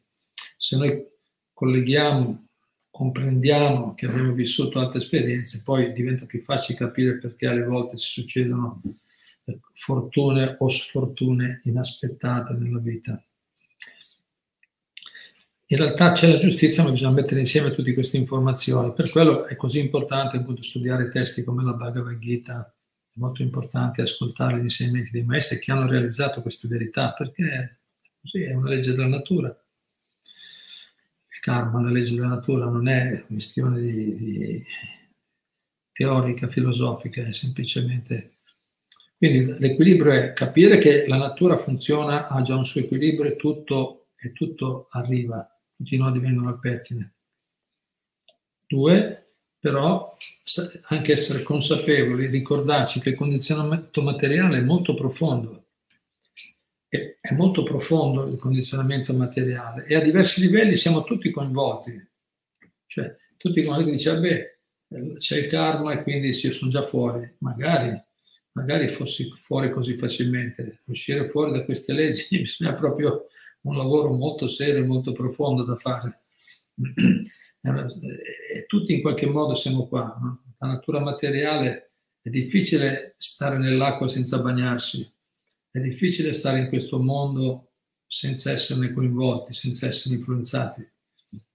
Se 0.57 0.77
noi 0.77 1.05
colleghiamo, 1.53 2.47
comprendiamo 2.89 3.93
che 3.93 4.05
abbiamo 4.05 4.33
vissuto 4.33 4.79
altre 4.79 4.99
esperienze, 4.99 5.61
poi 5.63 5.91
diventa 5.91 6.25
più 6.25 6.41
facile 6.41 6.77
capire 6.77 7.17
perché 7.17 7.47
alle 7.47 7.63
volte 7.63 7.97
ci 7.97 8.21
succedono 8.21 8.81
fortune 9.73 10.55
o 10.59 10.67
sfortune 10.67 11.61
inaspettate 11.63 12.53
nella 12.53 12.79
vita. 12.79 13.23
In 15.71 15.77
realtà 15.77 16.11
c'è 16.11 16.27
la 16.27 16.37
giustizia, 16.37 16.83
ma 16.83 16.89
bisogna 16.89 17.13
mettere 17.13 17.39
insieme 17.39 17.73
tutte 17.73 17.93
queste 17.93 18.17
informazioni. 18.17 18.91
Per 18.91 19.09
quello 19.09 19.45
è 19.45 19.55
così 19.55 19.79
importante 19.79 20.35
appunto 20.35 20.61
studiare 20.61 21.07
testi 21.07 21.45
come 21.45 21.63
la 21.63 21.71
Bhagavad 21.71 22.19
Gita, 22.19 22.75
è 23.07 23.13
molto 23.13 23.41
importante 23.41 24.01
ascoltare 24.01 24.57
gli 24.57 24.63
insegnamenti 24.63 25.11
dei 25.11 25.23
maestri 25.23 25.59
che 25.59 25.71
hanno 25.71 25.87
realizzato 25.87 26.41
queste 26.41 26.67
verità, 26.67 27.13
perché 27.13 27.83
così 28.19 28.41
è 28.41 28.53
una 28.53 28.67
legge 28.67 28.91
della 28.91 29.07
natura. 29.07 29.47
Il 29.47 31.39
karma 31.39 31.79
una 31.79 31.89
legge 31.89 32.15
della 32.15 32.27
natura, 32.27 32.65
non 32.65 32.89
è 32.89 33.23
questione 33.25 33.79
di, 33.79 34.15
di 34.15 34.63
teorica, 35.93 36.49
filosofica, 36.49 37.25
è 37.25 37.31
semplicemente... 37.31 38.39
Quindi 39.17 39.57
l'equilibrio 39.57 40.11
è 40.11 40.33
capire 40.33 40.77
che 40.79 41.07
la 41.07 41.17
natura 41.17 41.55
funziona, 41.55 42.27
ha 42.27 42.41
già 42.41 42.55
un 42.55 42.65
suo 42.65 42.81
equilibrio 42.81 43.31
e 43.31 43.35
tutto, 43.37 44.07
e 44.17 44.33
tutto 44.33 44.87
arriva, 44.89 45.50
i 45.85 45.97
nodi 45.97 46.19
vengono 46.19 46.50
al 46.50 46.59
pettine. 46.59 47.13
Due, 48.67 49.33
però 49.59 50.17
anche 50.88 51.11
essere 51.11 51.43
consapevoli, 51.43 52.27
ricordarci 52.27 53.00
che 53.00 53.09
il 53.09 53.15
condizionamento 53.15 54.01
materiale 54.01 54.57
è 54.57 54.61
molto 54.61 54.95
profondo, 54.95 55.65
è 56.88 57.33
molto 57.33 57.63
profondo 57.63 58.27
il 58.27 58.38
condizionamento 58.38 59.13
materiale 59.13 59.85
e 59.85 59.95
a 59.95 60.01
diversi 60.01 60.41
livelli 60.41 60.75
siamo 60.75 61.03
tutti 61.03 61.29
coinvolti, 61.29 62.09
cioè 62.88 63.15
tutti 63.38 63.63
coinvolti 63.63 63.91
dice, 63.91 64.19
beh, 64.19 64.59
c'è 65.17 65.38
il 65.38 65.45
karma 65.45 65.93
e 65.93 66.03
quindi 66.03 66.33
sì, 66.33 66.47
io 66.47 66.51
sono 66.51 66.71
già 66.71 66.81
fuori, 66.81 67.35
magari, 67.38 67.97
magari 68.53 68.89
fossi 68.89 69.31
fuori 69.38 69.71
così 69.71 69.95
facilmente, 69.95 70.81
uscire 70.85 71.29
fuori 71.29 71.51
da 71.51 71.63
queste 71.63 71.93
leggi 71.93 72.39
bisogna 72.41 72.73
proprio 72.73 73.27
un 73.61 73.75
lavoro 73.75 74.11
molto 74.13 74.47
serio, 74.47 74.85
molto 74.85 75.11
profondo 75.11 75.63
da 75.63 75.75
fare 75.75 76.23
e 77.61 78.65
tutti 78.67 78.93
in 78.93 79.01
qualche 79.01 79.29
modo 79.29 79.53
siamo 79.53 79.87
qua. 79.87 80.17
No? 80.21 80.43
La 80.59 80.67
natura 80.67 80.99
materiale 80.99 81.91
è 82.21 82.29
difficile 82.29 83.15
stare 83.17 83.57
nell'acqua 83.57 84.07
senza 84.07 84.39
bagnarsi, 84.41 85.11
è 85.69 85.79
difficile 85.79 86.33
stare 86.33 86.59
in 86.59 86.67
questo 86.67 86.99
mondo 86.99 87.71
senza 88.05 88.51
esserne 88.51 88.91
coinvolti, 88.91 89.53
senza 89.53 89.87
essere 89.87 90.15
influenzati. 90.15 90.87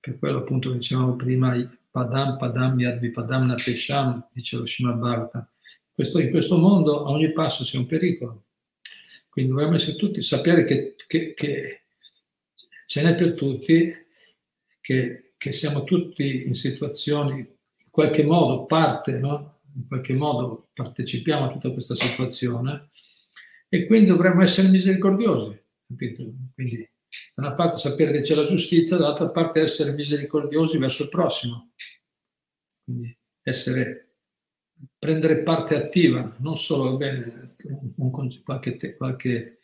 Per 0.00 0.18
quello 0.18 0.38
appunto 0.38 0.72
dicevamo 0.72 1.14
prima, 1.16 1.54
padam 1.90 2.38
padam 2.38 2.78
yadvi 2.80 3.10
padam 3.10 3.46
natesham, 3.46 4.28
dice 4.32 4.56
lo 4.56 4.66
Srimad 4.66 4.98
Bhagavatam. 4.98 5.48
Questo, 5.92 6.18
in 6.18 6.30
questo 6.30 6.58
mondo 6.58 7.04
a 7.04 7.10
ogni 7.10 7.32
passo 7.32 7.64
c'è 7.64 7.78
un 7.78 7.86
pericolo. 7.86 8.44
Quindi 9.28 9.52
dobbiamo 9.52 9.74
essere 9.74 9.96
tutti, 9.96 10.22
sapere 10.22 10.64
che, 10.64 10.94
che, 11.06 11.34
che 11.34 11.85
ce 12.86 13.02
n'è 13.02 13.14
per 13.14 13.34
tutti, 13.34 13.94
che 14.80 15.26
che 15.36 15.52
siamo 15.52 15.84
tutti 15.84 16.46
in 16.46 16.54
situazioni, 16.54 17.38
in 17.38 17.90
qualche 17.90 18.24
modo 18.24 18.66
parte, 18.66 19.20
no? 19.20 19.60
in 19.74 19.86
qualche 19.86 20.14
modo 20.14 20.70
partecipiamo 20.72 21.44
a 21.44 21.52
tutta 21.52 21.70
questa 21.70 21.94
situazione 21.94 22.88
e 23.68 23.86
quindi 23.86 24.08
dovremmo 24.08 24.42
essere 24.42 24.68
misericordiosi. 24.68 25.62
Capito? 25.86 26.24
Quindi 26.54 26.90
da 27.34 27.46
una 27.46 27.54
parte 27.54 27.78
sapere 27.78 28.12
che 28.12 28.22
c'è 28.22 28.34
la 28.34 28.46
giustizia, 28.46 28.96
dall'altra 28.96 29.28
parte 29.28 29.60
essere 29.60 29.92
misericordiosi 29.92 30.78
verso 30.78 31.04
il 31.04 31.08
prossimo. 31.10 31.72
Quindi 32.82 33.16
essere 33.42 34.02
prendere 34.98 35.42
parte 35.42 35.76
attiva, 35.76 36.34
non 36.38 36.56
solo 36.56 36.96
bene, 36.96 37.56
un, 37.96 38.42
qualche, 38.42 38.96
qualche 38.96 39.60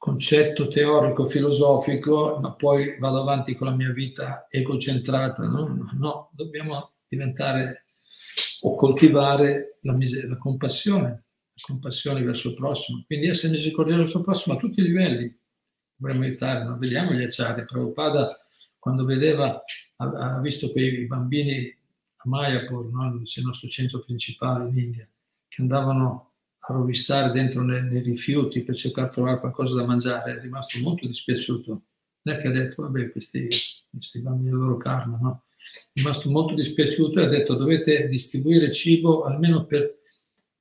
concetto 0.00 0.66
teorico, 0.68 1.28
filosofico, 1.28 2.38
ma 2.40 2.54
poi 2.54 2.96
vado 2.98 3.20
avanti 3.20 3.54
con 3.54 3.66
la 3.66 3.74
mia 3.74 3.92
vita 3.92 4.46
egocentrata. 4.48 5.46
No, 5.46 5.90
no 5.92 6.30
dobbiamo 6.32 6.92
diventare 7.06 7.84
o 8.62 8.76
coltivare 8.76 9.76
la, 9.82 9.92
miseria, 9.92 10.30
la 10.30 10.38
compassione, 10.38 11.08
la 11.08 11.62
compassione 11.66 12.22
verso 12.22 12.48
il 12.48 12.54
prossimo. 12.54 13.04
Quindi 13.06 13.28
essere 13.28 13.52
misericordioso 13.52 14.00
verso 14.00 14.16
il 14.16 14.24
prossimo 14.24 14.56
a 14.56 14.58
tutti 14.58 14.80
i 14.80 14.84
livelli. 14.84 15.38
Dovremmo 15.94 16.24
aiutare, 16.24 16.64
no? 16.64 16.78
vediamo 16.78 17.12
gli 17.12 17.22
acciari. 17.22 17.66
Prabhupada, 17.66 18.38
quando 18.78 19.04
vedeva, 19.04 19.62
ha, 19.96 20.06
ha 20.06 20.40
visto 20.40 20.72
quei 20.72 21.06
bambini 21.06 21.76
a 22.16 22.26
Mayapur, 22.26 22.90
no? 22.90 23.04
il 23.22 23.44
nostro 23.44 23.68
centro 23.68 24.00
principale 24.00 24.64
in 24.64 24.78
India, 24.78 25.06
che 25.46 25.60
andavano 25.60 26.29
rovistare 26.72 27.32
dentro 27.32 27.62
nei, 27.62 27.82
nei, 27.82 28.02
rifiuti 28.02 28.62
per 28.62 28.74
cercare 28.74 29.08
di 29.08 29.14
trovare 29.14 29.40
qualcosa 29.40 29.74
da 29.74 29.84
mangiare, 29.84 30.36
è 30.36 30.40
rimasto 30.40 30.78
molto 30.80 31.06
dispiaciuto. 31.06 31.82
Non 32.22 32.34
è 32.34 32.38
che 32.38 32.48
ha 32.48 32.50
detto, 32.50 32.82
vabbè, 32.82 33.10
questi, 33.10 33.48
questi 33.90 34.20
bambini, 34.20 34.50
il 34.50 34.56
loro 34.56 34.76
karma, 34.76 35.18
no? 35.20 35.44
È 35.56 36.00
rimasto 36.00 36.30
molto 36.30 36.54
dispiaciuto 36.54 37.20
e 37.20 37.24
ha 37.24 37.28
detto, 37.28 37.54
dovete 37.54 38.08
distribuire 38.08 38.72
cibo 38.72 39.24
almeno 39.24 39.66
per, 39.66 40.00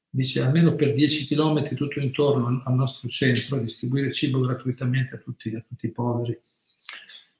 dice, 0.10 0.42
almeno 0.42 0.76
per 0.76 0.94
10 0.94 1.28
km 1.28 1.76
tutto 1.76 2.00
intorno 2.00 2.62
al 2.64 2.76
nostro 2.76 3.08
centro, 3.08 3.60
distribuire 3.60 4.12
cibo 4.12 4.40
gratuitamente 4.40 5.16
a 5.16 5.18
tutti, 5.20 5.54
a 5.56 5.64
tutti 5.68 5.86
i 5.88 5.92
poveri. 5.92 6.40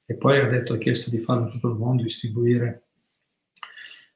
E 0.06 0.14
poi 0.16 0.38
ha 0.38 0.48
detto, 0.48 0.72
ha 0.72 0.78
chiesto 0.78 1.10
di 1.10 1.18
farlo 1.18 1.44
in 1.44 1.50
tutto 1.50 1.68
il 1.68 1.76
mondo, 1.76 2.02
distribuire 2.02 2.89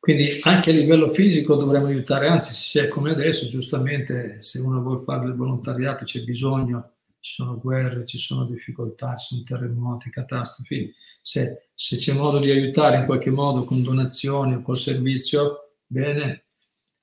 quindi 0.04 0.38
anche 0.42 0.68
a 0.68 0.74
livello 0.74 1.10
fisico 1.14 1.56
dovremmo 1.56 1.86
aiutare, 1.86 2.26
anzi 2.26 2.52
se 2.52 2.84
è 2.84 2.88
come 2.88 3.12
adesso, 3.12 3.48
giustamente 3.48 4.42
se 4.42 4.58
uno 4.58 4.82
vuole 4.82 5.02
fare 5.02 5.24
il 5.24 5.34
volontariato 5.34 6.04
c'è 6.04 6.22
bisogno, 6.24 6.96
ci 7.20 7.32
sono 7.32 7.58
guerre, 7.58 8.04
ci 8.04 8.18
sono 8.18 8.44
difficoltà, 8.44 9.16
ci 9.16 9.28
sono 9.28 9.42
terremoti, 9.44 10.10
catastrofi, 10.10 10.92
se, 11.22 11.68
se 11.72 11.96
c'è 11.96 12.12
modo 12.12 12.38
di 12.38 12.50
aiutare 12.50 12.98
in 12.98 13.06
qualche 13.06 13.30
modo 13.30 13.64
con 13.64 13.82
donazioni 13.82 14.56
o 14.56 14.60
col 14.60 14.76
servizio, 14.76 15.76
bene, 15.86 16.44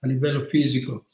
a 0.01 0.05
livello 0.05 0.41
fisico. 0.41 1.05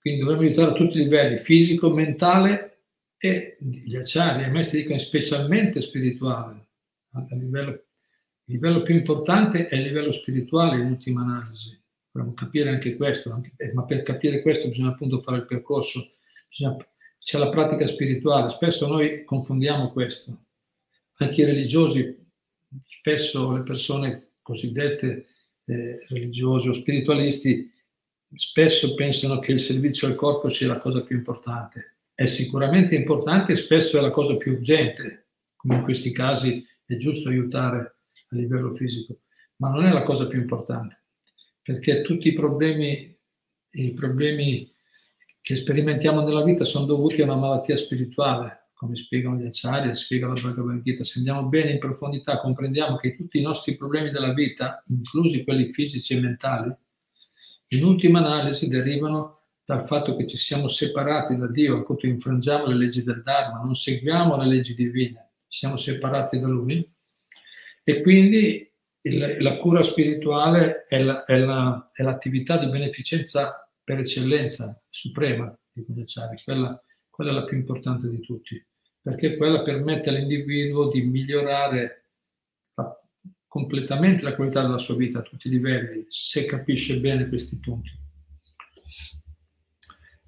Quindi 0.00 0.18
dovremmo 0.18 0.42
aiutare 0.42 0.72
a 0.72 0.74
tutti 0.74 0.96
i 0.96 1.04
livelli, 1.04 1.36
fisico, 1.36 1.92
mentale 1.92 2.86
e 3.18 3.56
gli 3.60 3.94
acciari, 3.94 4.42
a 4.42 4.48
me 4.48 4.64
si 4.64 4.78
dicono 4.78 4.98
specialmente 4.98 5.80
spirituale, 5.80 6.66
a 7.12 7.24
livello 7.36 7.85
il 8.48 8.54
livello 8.54 8.82
più 8.82 8.94
importante 8.94 9.66
è 9.66 9.74
il 9.74 9.82
livello 9.82 10.12
spirituale 10.12 10.78
in 10.78 10.86
ultima 10.86 11.22
analisi. 11.22 11.78
Dobbiamo 12.10 12.34
capire 12.34 12.70
anche 12.70 12.96
questo, 12.96 13.32
anche, 13.32 13.52
eh, 13.56 13.72
ma 13.72 13.84
per 13.84 14.02
capire 14.02 14.40
questo 14.40 14.68
bisogna 14.68 14.90
appunto 14.90 15.20
fare 15.20 15.38
il 15.38 15.46
percorso, 15.46 16.12
bisogna, 16.48 16.76
c'è 17.18 17.38
la 17.38 17.48
pratica 17.48 17.86
spirituale. 17.86 18.48
Spesso 18.50 18.86
noi 18.86 19.24
confondiamo 19.24 19.90
questo. 19.90 20.44
Anche 21.16 21.42
i 21.42 21.44
religiosi, 21.44 22.24
spesso 22.84 23.52
le 23.52 23.62
persone 23.62 24.34
cosiddette 24.42 25.26
eh, 25.64 26.06
religiose 26.08 26.68
o 26.68 26.72
spiritualisti, 26.72 27.68
spesso 28.32 28.94
pensano 28.94 29.40
che 29.40 29.52
il 29.52 29.60
servizio 29.60 30.06
al 30.06 30.14
corpo 30.14 30.48
sia 30.48 30.68
la 30.68 30.78
cosa 30.78 31.02
più 31.02 31.16
importante. 31.16 31.96
È 32.14 32.26
sicuramente 32.26 32.94
importante 32.94 33.52
e 33.52 33.56
spesso 33.56 33.98
è 33.98 34.00
la 34.00 34.10
cosa 34.10 34.36
più 34.36 34.52
urgente, 34.52 35.30
come 35.56 35.76
in 35.76 35.82
questi 35.82 36.12
casi 36.12 36.64
è 36.84 36.96
giusto 36.96 37.28
aiutare 37.28 37.95
a 38.28 38.36
livello 38.36 38.74
fisico, 38.74 39.20
ma 39.56 39.70
non 39.70 39.84
è 39.84 39.92
la 39.92 40.02
cosa 40.02 40.26
più 40.26 40.40
importante, 40.40 41.04
perché 41.62 42.02
tutti 42.02 42.28
i 42.28 42.32
problemi, 42.32 43.18
i 43.70 43.92
problemi 43.92 44.72
che 45.40 45.54
sperimentiamo 45.54 46.22
nella 46.22 46.42
vita 46.42 46.64
sono 46.64 46.86
dovuti 46.86 47.20
a 47.20 47.24
una 47.24 47.36
malattia 47.36 47.76
spirituale, 47.76 48.70
come 48.74 48.96
spiegano 48.96 49.36
gli 49.36 49.46
Acharya, 49.46 49.94
spiega 49.94 50.26
la 50.26 50.34
Bhagavad 50.34 50.82
Gita. 50.82 51.04
Se 51.04 51.18
andiamo 51.18 51.44
bene 51.44 51.70
in 51.70 51.78
profondità, 51.78 52.40
comprendiamo 52.40 52.96
che 52.96 53.16
tutti 53.16 53.38
i 53.38 53.42
nostri 53.42 53.76
problemi 53.76 54.10
della 54.10 54.34
vita, 54.34 54.82
inclusi 54.86 55.44
quelli 55.44 55.72
fisici 55.72 56.14
e 56.14 56.20
mentali, 56.20 56.74
in 57.68 57.84
ultima 57.84 58.18
analisi 58.18 58.68
derivano 58.68 59.40
dal 59.64 59.84
fatto 59.84 60.16
che 60.16 60.26
ci 60.26 60.36
siamo 60.36 60.68
separati 60.68 61.36
da 61.36 61.48
Dio, 61.48 61.78
appunto 61.78 62.06
infrangiamo 62.06 62.66
le 62.66 62.76
leggi 62.76 63.02
del 63.02 63.22
Dharma, 63.22 63.60
non 63.62 63.74
seguiamo 63.74 64.36
le 64.36 64.46
leggi 64.46 64.74
divine, 64.74 65.32
siamo 65.46 65.76
separati 65.76 66.38
da 66.38 66.46
Lui 66.46 66.88
e 67.88 68.02
quindi 68.02 68.68
il, 69.02 69.36
la 69.38 69.58
cura 69.58 69.80
spirituale 69.80 70.86
è, 70.88 71.00
la, 71.00 71.22
è, 71.22 71.38
la, 71.38 71.88
è, 71.92 72.02
l'attività 72.02 72.58
di 72.58 72.68
beneficenza 72.68 73.70
per 73.84 74.00
eccellenza, 74.00 74.82
suprema 74.90 75.56
di 75.70 75.84
Gugliacciari, 75.84 76.42
quella, 76.42 76.82
quella 77.08 77.30
è 77.30 77.34
la 77.34 77.44
più 77.44 77.56
importante 77.56 78.08
di 78.08 78.18
tutti, 78.18 78.60
perché 79.00 79.36
quella 79.36 79.62
permette 79.62 80.08
all'individuo 80.08 80.90
di 80.90 81.02
migliorare 81.02 82.08
completamente 83.46 84.24
la 84.24 84.34
qualità 84.34 84.62
della 84.62 84.78
sua 84.78 84.96
vita 84.96 85.20
a 85.20 85.22
tutti 85.22 85.46
i 85.46 85.50
livelli, 85.50 86.06
se 86.08 86.44
capisce 86.44 86.98
bene 86.98 87.28
questi 87.28 87.56
punti. 87.60 87.90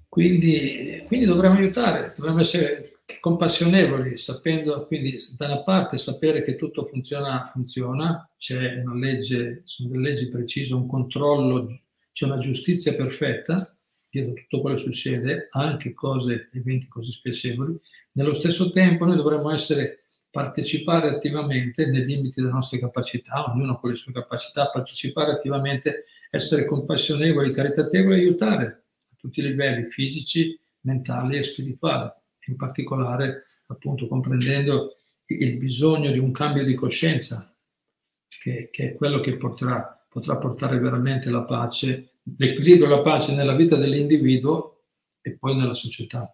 Quindi, 0.07 1.03
quindi 1.07 1.25
dovremmo 1.25 1.57
aiutare, 1.57 2.13
dovremmo 2.15 2.39
essere 2.39 2.88
compassionevoli, 3.19 4.17
sapendo 4.17 4.85
quindi 4.85 5.17
da 5.35 5.45
una 5.45 5.63
parte 5.63 5.97
sapere 5.97 6.43
che 6.43 6.55
tutto 6.55 6.85
funziona, 6.85 7.49
funziona, 7.51 8.29
c'è 8.37 8.81
una 8.83 8.93
legge, 8.93 9.61
sono 9.65 9.89
delle 9.89 10.11
leggi 10.11 10.29
precise, 10.29 10.73
un 10.75 10.87
controllo, 10.87 11.67
c'è 12.11 12.25
una 12.25 12.37
giustizia 12.37 12.95
perfetta 12.95 13.75
dietro 14.09 14.33
tutto 14.33 14.61
quello 14.61 14.75
che 14.75 14.81
succede, 14.81 15.47
anche 15.51 15.93
cose, 15.93 16.49
eventi 16.53 16.87
così 16.87 17.11
spiacevoli. 17.11 17.79
Nello 18.13 18.33
stesso 18.33 18.71
tempo 18.71 19.05
noi 19.05 19.15
dovremmo 19.15 19.51
essere, 19.51 20.05
partecipare 20.31 21.09
attivamente 21.09 21.87
nei 21.87 22.05
limiti 22.05 22.39
delle 22.39 22.53
nostre 22.53 22.77
capacità, 22.77 23.51
ognuno 23.51 23.79
con 23.79 23.89
le 23.89 23.95
sue 23.95 24.13
capacità, 24.13 24.69
partecipare 24.69 25.31
attivamente, 25.31 26.05
essere 26.29 26.65
compassionevoli, 26.65 27.51
caritatevoli 27.51 28.19
aiutare 28.19 28.65
a 29.11 29.15
tutti 29.15 29.39
i 29.39 29.43
livelli 29.43 29.85
fisici, 29.85 30.59
mentali 30.81 31.37
e 31.37 31.43
spirituali 31.43 32.11
in 32.49 32.55
particolare 32.55 33.45
appunto 33.67 34.07
comprendendo 34.07 34.97
il 35.25 35.57
bisogno 35.57 36.11
di 36.11 36.17
un 36.17 36.31
cambio 36.31 36.63
di 36.63 36.73
coscienza, 36.73 37.55
che, 38.27 38.69
che 38.71 38.91
è 38.91 38.95
quello 38.95 39.19
che 39.19 39.37
porterà, 39.37 40.05
potrà 40.09 40.37
portare 40.37 40.79
veramente 40.79 41.29
la 41.29 41.43
pace, 41.43 42.13
l'equilibrio 42.37 42.87
e 42.87 42.89
la 42.89 43.01
pace 43.01 43.35
nella 43.35 43.55
vita 43.55 43.75
dell'individuo 43.75 44.85
e 45.21 45.37
poi 45.37 45.55
nella 45.55 45.73
società. 45.73 46.33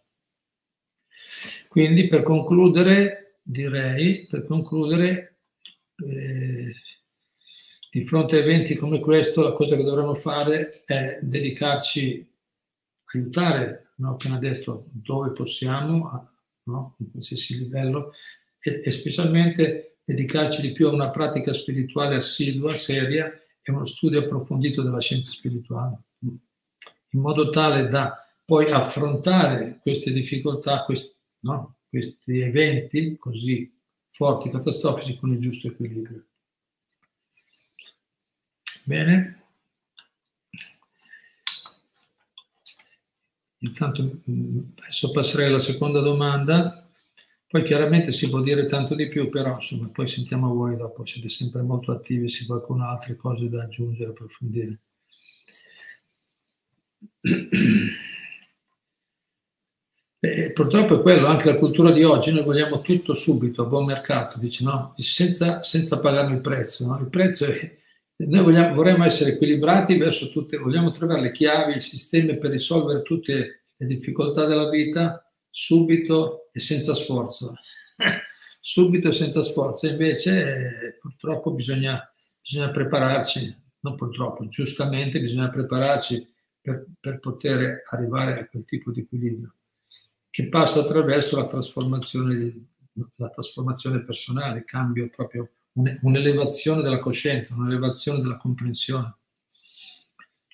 Quindi 1.68 2.08
per 2.08 2.24
concludere, 2.24 3.40
direi, 3.42 4.28
per 4.28 4.46
concludere, 4.46 5.40
eh, 5.98 6.74
di 7.92 8.06
fronte 8.06 8.38
a 8.38 8.40
eventi 8.40 8.76
come 8.76 9.00
questo, 9.00 9.42
la 9.42 9.54
cosa 9.54 9.76
che 9.76 9.84
dovremmo 9.84 10.16
fare 10.16 10.84
è 10.86 11.18
dedicarci, 11.22 12.35
aiutare 13.18 13.92
no? 13.98 14.12
appena 14.12 14.38
detto 14.38 14.88
dove 14.92 15.32
possiamo, 15.32 16.30
no? 16.64 16.96
in 17.00 17.12
qualsiasi 17.12 17.58
livello, 17.58 18.14
e, 18.60 18.82
e, 18.84 18.92
specialmente 18.92 19.98
dedicarci 20.04 20.62
di 20.62 20.72
più 20.72 20.88
a 20.88 20.94
una 20.94 21.10
pratica 21.10 21.54
spirituale 21.54 22.16
assidua, 22.16 22.70
seria 22.72 23.32
e 23.62 23.72
uno 23.72 23.86
studio 23.86 24.20
approfondito 24.20 24.82
della 24.84 25.00
scienza 25.00 25.32
spirituale, 25.32 25.98
in 26.20 27.20
modo 27.20 27.50
tale 27.50 27.88
da 27.88 28.20
poi 28.44 28.70
affrontare 28.70 29.80
queste 29.82 30.12
difficoltà, 30.12 30.84
questi, 30.84 31.16
no? 31.40 31.78
questi 31.90 32.42
eventi 32.42 33.18
così 33.18 33.74
forti, 34.08 34.50
catastrofici, 34.50 35.18
con 35.18 35.32
il 35.32 35.40
giusto 35.40 35.68
equilibrio. 35.68 36.26
Bene. 38.84 39.45
Intanto 43.60 44.22
adesso 44.80 45.12
passerei 45.12 45.48
alla 45.48 45.60
seconda 45.60 46.02
domanda, 46.02 46.90
poi 47.48 47.64
chiaramente 47.64 48.12
si 48.12 48.30
può 48.30 48.42
dire 48.42 48.66
tanto 48.66 48.96
di 48.96 49.08
più, 49.08 49.30
però 49.30 49.56
insomma 49.56 49.88
poi 49.90 50.08
sentiamo 50.08 50.54
voi 50.54 50.76
dopo, 50.76 51.06
siete 51.06 51.30
sempre 51.30 51.62
molto 51.62 51.92
attivi, 51.92 52.28
se 52.28 52.46
qualcuno 52.46 52.86
ha 52.86 52.92
altre 52.92 53.16
cose 53.16 53.48
da 53.50 53.64
aggiungere, 53.64 54.10
approfondire. 54.10 54.80
E 60.26 60.52
purtroppo 60.54 60.98
è 60.98 61.02
quello, 61.04 61.28
anche 61.28 61.46
la 61.52 61.58
cultura 61.58 61.92
di 61.92 62.04
oggi, 62.04 62.32
noi 62.34 62.44
vogliamo 62.44 62.82
tutto 62.82 63.14
subito, 63.14 63.62
a 63.62 63.66
buon 63.66 63.86
mercato, 63.86 64.40
dice 64.40 64.64
no, 64.64 64.92
senza, 64.96 65.62
senza 65.62 66.00
pagare 66.00 66.34
il 66.34 66.42
prezzo. 66.42 66.88
No? 66.88 67.00
Il 67.00 67.10
prezzo 67.10 67.46
è, 67.46 67.78
noi 68.18 68.44
vogliamo, 68.44 68.74
vorremmo 68.74 69.04
essere 69.04 69.32
equilibrati 69.32 69.98
verso 69.98 70.32
tutte, 70.32 70.58
vogliamo 70.58 70.92
trovare 70.92 71.22
le 71.22 71.32
chiavi, 71.32 71.74
il 71.74 71.82
sistema 71.82 72.34
per 72.36 72.52
risolvere 72.52 73.02
tutte 73.02 73.66
le 73.76 73.86
difficoltà 73.86 74.46
della 74.46 74.70
vita 74.70 75.30
subito 75.50 76.50
e 76.52 76.60
senza 76.60 76.94
sforzo. 76.94 77.56
subito 78.60 79.10
e 79.10 79.12
senza 79.12 79.44
sforzo, 79.44 79.88
invece 79.88 80.42
eh, 80.42 80.98
purtroppo 81.00 81.52
bisogna, 81.52 82.02
bisogna 82.42 82.72
prepararci, 82.72 83.56
non 83.82 83.96
purtroppo, 83.96 84.48
giustamente 84.48 85.20
bisogna 85.20 85.50
prepararci 85.50 86.28
per, 86.62 86.86
per 87.00 87.20
poter 87.20 87.82
arrivare 87.92 88.40
a 88.40 88.48
quel 88.48 88.66
tipo 88.66 88.92
di 88.92 89.02
equilibrio, 89.02 89.54
che 90.32 90.50
passa 90.50 90.80
attraverso 90.80 91.38
la 91.38 91.46
trasformazione, 91.46 92.70
la 93.18 93.30
trasformazione 93.30 94.04
personale, 94.04 94.60
il 94.60 94.66
cambio 94.66 95.10
proprio, 95.10 95.52
un'elevazione 95.76 96.82
della 96.82 97.00
coscienza, 97.00 97.56
un'elevazione 97.56 98.22
della 98.22 98.38
comprensione. 98.38 99.16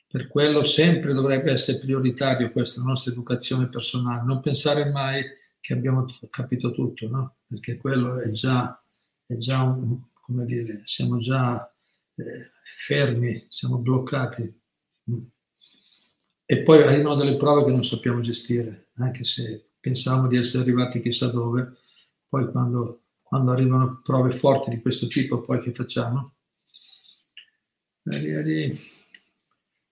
Per 0.08 0.28
quello 0.28 0.64
sempre 0.64 1.14
dovrebbe 1.14 1.52
essere 1.52 1.80
prioritario 1.80 2.52
questa 2.52 2.82
nostra 2.82 3.12
educazione 3.12 3.70
personale, 3.70 4.24
non 4.26 4.42
pensare 4.42 4.90
mai 4.90 5.24
che 5.60 5.74
abbiamo 5.74 6.06
capito 6.30 6.72
tutto, 6.72 7.08
no? 7.08 7.36
perché 7.48 7.78
quello 7.78 8.20
è 8.20 8.32
già, 8.32 8.84
è 9.26 9.36
già 9.36 9.62
un, 9.62 10.02
come 10.22 10.46
dire, 10.46 10.82
siamo 10.86 11.18
già 11.20 11.72
eh, 12.16 12.52
fermi, 12.86 13.46
siamo 13.48 13.78
bloccati. 13.78 14.60
E 16.46 16.64
poi 16.64 16.82
arrivano 16.82 17.16
delle 17.16 17.38
prove 17.38 17.64
che 17.64 17.72
non 17.72 17.84
sappiamo 17.84 18.20
gestire, 18.22 18.90
anche 18.96 19.24
se 19.24 19.70
pensiamo 19.80 20.28
di 20.28 20.36
essere 20.38 20.64
arrivati 20.64 21.00
chissà 21.00 21.28
dove, 21.28 21.78
poi 22.28 22.50
quando, 22.52 23.01
quando 23.32 23.54
arrivano 23.54 24.02
prove 24.04 24.34
forti 24.34 24.70
di 24.70 24.82
questo 24.82 25.08
tipo, 25.08 25.40
poi 25.40 25.62
che 25.62 25.72
facciamo? 25.72 26.34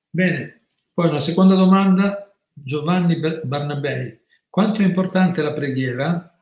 Bene, 0.10 0.66
poi 0.92 1.08
una 1.08 1.22
seconda 1.22 1.56
domanda, 1.56 2.36
Giovanni 2.52 3.18
Barnabei. 3.18 4.20
Quanto 4.50 4.82
è 4.82 4.84
importante 4.84 5.42
la 5.42 5.54
preghiera? 5.54 6.38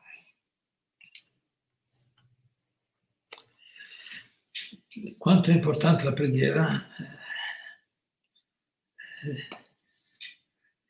Quanto 5.16 5.50
è 5.50 5.54
importante 5.54 6.02
la 6.02 6.12
preghiera? 6.12 6.84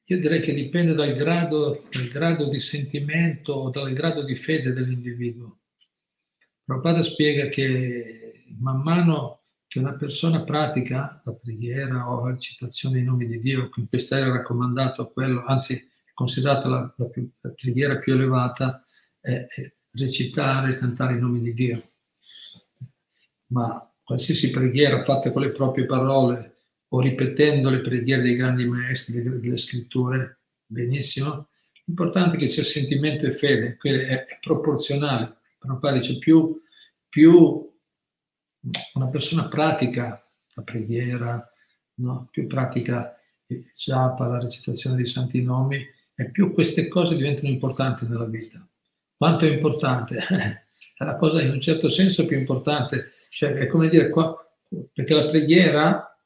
Io 0.06 0.18
direi 0.18 0.40
che 0.40 0.54
dipende 0.54 0.94
dal 0.94 1.12
grado, 1.12 1.86
dal 1.90 2.08
grado 2.08 2.48
di 2.48 2.58
sentimento 2.58 3.52
o 3.52 3.68
dal 3.68 3.92
grado 3.92 4.22
di 4.22 4.36
fede 4.36 4.72
dell'individuo. 4.72 5.57
Prabhupada 6.68 7.02
spiega 7.02 7.46
che 7.46 8.44
man 8.58 8.82
mano 8.82 9.44
che 9.66 9.78
una 9.78 9.94
persona 9.94 10.44
pratica 10.44 11.22
la 11.24 11.32
preghiera 11.32 12.10
o 12.10 12.28
la 12.28 12.36
citazione 12.36 12.96
dei 12.96 13.04
nomi 13.04 13.26
di 13.26 13.40
Dio, 13.40 13.70
che 13.70 13.80
in 13.80 13.88
questa 13.88 14.18
era 14.18 14.32
raccomandato 14.32 15.10
quello, 15.10 15.44
anzi 15.46 15.76
è 15.76 16.12
considerata 16.12 16.68
la, 16.68 16.94
la, 16.94 17.06
più, 17.06 17.26
la 17.40 17.52
preghiera 17.52 17.96
più 17.96 18.12
elevata, 18.12 18.84
è, 19.18 19.46
è 19.46 19.72
recitare 19.92 20.72
e 20.72 20.76
cantare 20.76 21.14
i 21.14 21.18
nomi 21.18 21.40
di 21.40 21.54
Dio. 21.54 21.92
Ma 23.46 23.90
qualsiasi 24.02 24.50
preghiera 24.50 25.02
fatta 25.02 25.32
con 25.32 25.40
le 25.40 25.52
proprie 25.52 25.86
parole 25.86 26.56
o 26.88 27.00
ripetendo 27.00 27.70
le 27.70 27.80
preghiere 27.80 28.20
dei 28.20 28.34
grandi 28.34 28.68
maestri 28.68 29.22
delle 29.22 29.56
scritture, 29.56 30.40
benissimo. 30.66 31.48
L'importante 31.86 32.36
è 32.36 32.38
che 32.38 32.48
sia 32.48 32.62
sentimento 32.62 33.24
e 33.24 33.30
fede, 33.30 33.78
che 33.78 34.04
è, 34.04 34.24
è 34.24 34.38
proporzionale. 34.38 35.37
Prabhupada 35.58 35.98
dice 35.98 36.18
più, 36.18 36.60
più 37.08 37.70
una 38.94 39.08
persona 39.08 39.48
pratica 39.48 40.22
la 40.54 40.62
preghiera, 40.62 41.52
no? 41.94 42.28
più 42.30 42.46
pratica 42.46 43.16
il 43.46 43.70
japa, 43.76 44.26
la 44.26 44.40
recitazione 44.40 44.96
dei 44.96 45.06
santi 45.06 45.42
nomi, 45.42 45.84
e 46.14 46.30
più 46.30 46.52
queste 46.52 46.88
cose 46.88 47.16
diventano 47.16 47.48
importanti 47.48 48.06
nella 48.06 48.26
vita. 48.26 48.66
Quanto 49.16 49.44
è 49.44 49.52
importante? 49.52 50.16
è 50.96 51.04
la 51.04 51.16
cosa 51.16 51.40
in 51.40 51.50
un 51.50 51.60
certo 51.60 51.88
senso 51.88 52.26
più 52.26 52.36
importante, 52.36 53.12
cioè 53.30 53.52
è 53.52 53.66
come 53.68 53.88
dire 53.88 54.10
qua, 54.10 54.36
perché 54.92 55.14
la 55.14 55.28
preghiera 55.28 56.18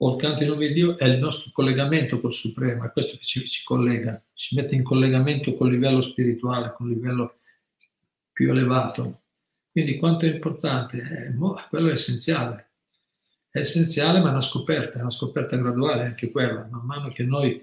o 0.00 0.14
il 0.14 0.20
canto 0.20 0.42
in 0.42 0.50
nome 0.50 0.68
di 0.68 0.74
Dio 0.74 0.96
è 0.96 1.06
il 1.06 1.18
nostro 1.18 1.50
collegamento 1.52 2.20
col 2.20 2.32
Supremo, 2.32 2.84
è 2.84 2.92
questo 2.92 3.16
che 3.16 3.24
ci, 3.24 3.44
ci 3.46 3.64
collega, 3.64 4.22
ci 4.32 4.54
mette 4.54 4.74
in 4.74 4.82
collegamento 4.82 5.54
col 5.54 5.70
livello 5.70 6.00
spirituale, 6.00 6.72
con 6.72 6.88
il 6.88 6.94
livello 6.94 7.37
più 8.38 8.52
elevato. 8.52 9.22
Quindi 9.72 9.98
quanto 9.98 10.24
è 10.24 10.32
importante? 10.32 10.98
Eh, 10.98 11.66
quello 11.68 11.88
è 11.88 11.92
essenziale. 11.92 12.68
È 13.50 13.58
essenziale, 13.58 14.20
ma 14.20 14.28
è 14.28 14.30
una 14.30 14.40
scoperta, 14.40 14.98
è 14.98 15.00
una 15.00 15.10
scoperta 15.10 15.56
graduale 15.56 16.04
anche 16.04 16.30
quella. 16.30 16.68
Man 16.70 16.86
mano 16.86 17.08
che 17.08 17.24
noi, 17.24 17.60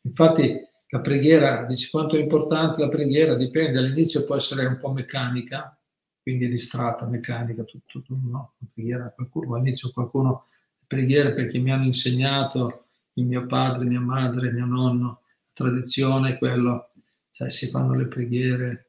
infatti, 0.00 0.52
la 0.88 1.00
preghiera, 1.00 1.64
dici 1.66 1.90
quanto 1.90 2.16
è 2.16 2.20
importante 2.20 2.80
la 2.80 2.88
preghiera, 2.88 3.36
dipende, 3.36 3.78
all'inizio 3.78 4.24
può 4.24 4.34
essere 4.34 4.66
un 4.66 4.78
po' 4.78 4.90
meccanica, 4.90 5.78
quindi 6.20 6.48
distratta, 6.48 7.06
meccanica, 7.06 7.62
tutto, 7.62 7.84
tutto 7.86 8.18
no? 8.20 8.54
La 8.58 8.66
preghiera, 8.74 9.12
qualcuno, 9.14 9.54
all'inizio 9.54 9.92
qualcuno, 9.92 10.46
preghiera 10.88 11.30
perché 11.30 11.58
mi 11.58 11.70
hanno 11.70 11.84
insegnato 11.84 12.86
il 13.12 13.26
mio 13.26 13.46
padre, 13.46 13.84
mia 13.84 14.00
madre, 14.00 14.50
mio 14.50 14.66
nonno, 14.66 15.06
la 15.06 15.50
tradizione, 15.52 16.36
quello, 16.36 16.90
cioè 17.30 17.48
si 17.48 17.68
fanno 17.68 17.94
le 17.94 18.06
preghiere, 18.06 18.85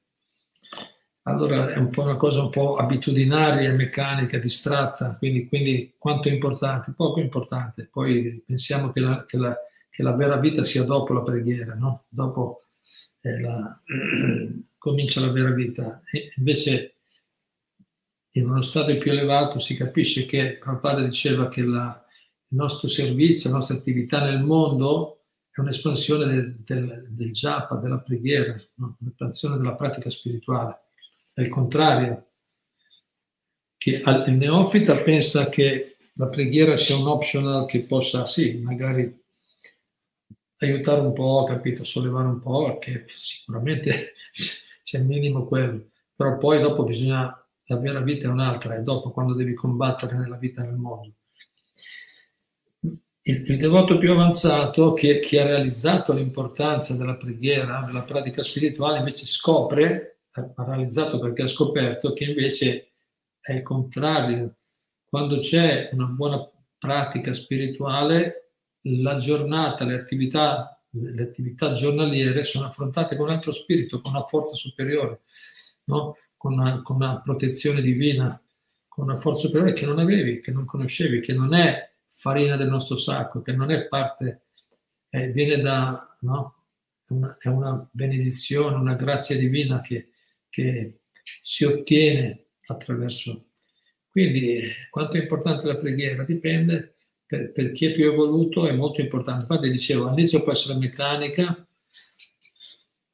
allora 1.28 1.74
è 1.74 1.78
un 1.78 1.90
po' 1.90 2.04
una 2.04 2.16
cosa 2.16 2.42
un 2.42 2.50
po' 2.50 2.78
abitudinaria, 2.78 3.74
meccanica, 3.74 4.40
distratta, 4.40 5.18
quindi, 5.18 5.46
quindi 5.48 5.94
quanto 5.98 6.30
è 6.30 6.32
importante? 6.32 6.94
Poco 6.96 7.20
importante. 7.20 7.90
Poi 7.92 8.42
pensiamo 8.46 8.92
che 8.92 9.02
la, 9.02 9.26
che 9.26 9.38
la, 9.38 9.56
che 9.90 10.04
la 10.04 10.16
vera 10.16 10.38
vita 10.38 10.64
sia 10.64 10.86
dopo 10.86 11.12
la 11.14 11.22
preghiera, 11.22 11.76
no? 11.76 12.06
dopo 12.08 12.68
eh, 13.20 13.42
la, 13.42 13.82
comincia 14.78 15.20
la 15.20 15.32
vera 15.32 15.52
vita. 15.52 16.02
E 16.10 16.32
invece 16.38 16.96
in 18.32 18.50
uno 18.50 18.62
stato 18.62 18.98
più 18.98 19.12
elevato 19.12 19.60
si 19.60 19.76
capisce 19.76 20.26
che 20.26 20.58
Prabhupada 20.62 21.02
diceva 21.02 21.50
che 21.50 21.62
la, 21.62 22.06
il 22.48 22.58
nostro 22.58 22.88
servizio, 22.88 23.50
la 23.50 23.58
nostra 23.58 23.76
attività 23.76 24.24
nel 24.24 24.42
mondo 24.42 25.24
è 25.52 25.60
un'espansione 25.60 26.26
del, 26.26 26.56
del, 26.60 27.08
del 27.10 27.32
japa, 27.32 27.76
della 27.76 28.00
preghiera, 28.00 28.56
no? 28.76 28.96
un'espansione 29.02 29.58
della 29.58 29.76
pratica 29.76 30.10
spirituale 30.10 30.84
è 31.38 31.42
il 31.42 31.50
contrario, 31.50 32.30
che 33.78 34.02
il 34.04 34.34
neofita 34.34 35.04
pensa 35.04 35.50
che 35.50 35.98
la 36.14 36.30
preghiera 36.30 36.76
sia 36.76 36.96
un 36.96 37.06
optional 37.06 37.68
che 37.68 37.84
possa, 37.84 38.26
sì, 38.26 38.58
magari 38.58 39.24
aiutare 40.58 41.02
un 41.02 41.14
po', 41.14 41.44
capito, 41.44 41.84
sollevare 41.84 42.28
un 42.28 42.42
po', 42.42 42.80
che 42.80 43.06
sicuramente 43.10 44.14
c'è 44.84 44.98
il 44.98 45.06
minimo 45.06 45.46
quello, 45.46 45.90
però 46.16 46.40
poi 46.40 46.60
dopo 46.60 46.84
bisogna, 46.84 47.32
la 47.66 47.78
vera 47.78 48.02
vita 48.02 48.28
è 48.28 48.32
un'altra, 48.32 48.74
è 48.74 48.82
dopo 48.82 49.12
quando 49.12 49.36
devi 49.36 49.54
combattere 49.54 50.18
nella 50.18 50.38
vita 50.38 50.64
nel 50.64 50.74
mondo. 50.74 51.14
Il, 52.82 53.44
il 53.46 53.58
devoto 53.58 54.00
più 54.00 54.12
avanzato 54.12 54.94
che, 54.94 55.20
che 55.20 55.40
ha 55.40 55.46
realizzato 55.46 56.14
l'importanza 56.14 56.96
della 56.96 57.16
preghiera, 57.16 57.84
della 57.86 58.02
pratica 58.02 58.42
spirituale, 58.42 58.98
invece 58.98 59.28
scopre 59.28 60.17
paralizzato 60.46 61.20
perché 61.20 61.44
ha 61.44 61.48
scoperto 61.48 62.14
che 62.14 62.26
invece 62.26 62.92
è 63.40 63.54
il 63.54 63.62
contrario. 63.62 64.56
Quando 65.06 65.40
c'è 65.40 65.90
una 65.94 66.06
buona 66.06 66.50
pratica 66.78 67.34
spirituale, 67.34 68.52
la 68.82 69.18
giornata, 69.18 69.86
le 69.86 69.96
attività, 69.96 70.82
le 70.92 71.24
attività 71.24 71.72
giornaliere 71.72 72.44
sono 72.44 72.68
affrontate 72.68 73.16
con 73.16 73.28
un 73.28 73.34
altro 73.34 73.52
spirito, 73.52 74.02
con 74.02 74.14
una 74.14 74.24
forza 74.24 74.54
superiore, 74.54 75.22
no? 75.86 76.18
con, 76.36 76.54
una, 76.54 76.82
con 76.82 76.98
una 76.98 77.22
protezione 77.22 77.82
divina, 77.82 78.42
con 78.88 79.06
una 79.06 79.18
forza 79.18 79.48
superiore 79.48 79.74
che 79.74 79.86
non 79.86 80.00
avevi, 80.00 80.40
che 80.40 80.52
non 80.52 80.66
conoscevi, 80.66 81.20
che 81.20 81.34
non 81.34 81.54
è 81.54 81.90
farina 82.10 82.56
del 82.56 82.70
nostro 82.70 82.96
sacco, 82.96 83.42
che 83.42 83.54
non 83.54 83.72
è 83.72 83.88
parte, 83.88 84.48
eh, 85.10 85.30
viene 85.32 85.62
da, 85.62 86.16
no? 86.22 86.66
una, 87.10 87.38
è 87.40 87.48
una 87.48 87.88
benedizione, 87.92 88.76
una 88.76 88.96
grazia 88.96 89.38
divina 89.38 89.82
che, 89.82 90.10
che 90.58 90.98
si 91.42 91.66
ottiene 91.66 92.48
attraverso. 92.66 93.50
Quindi 94.10 94.60
quanto 94.90 95.18
è 95.18 95.22
importante 95.22 95.68
la 95.68 95.78
preghiera 95.78 96.24
dipende, 96.24 96.96
per, 97.28 97.52
per 97.52 97.72
chi 97.72 97.86
è 97.86 97.94
più 97.94 98.12
evoluto 98.12 98.66
è 98.66 98.72
molto 98.72 99.02
importante. 99.02 99.42
Infatti 99.42 99.70
dicevo, 99.70 100.08
all'inizio 100.08 100.42
può 100.42 100.52
essere 100.52 100.80
meccanica, 100.80 101.68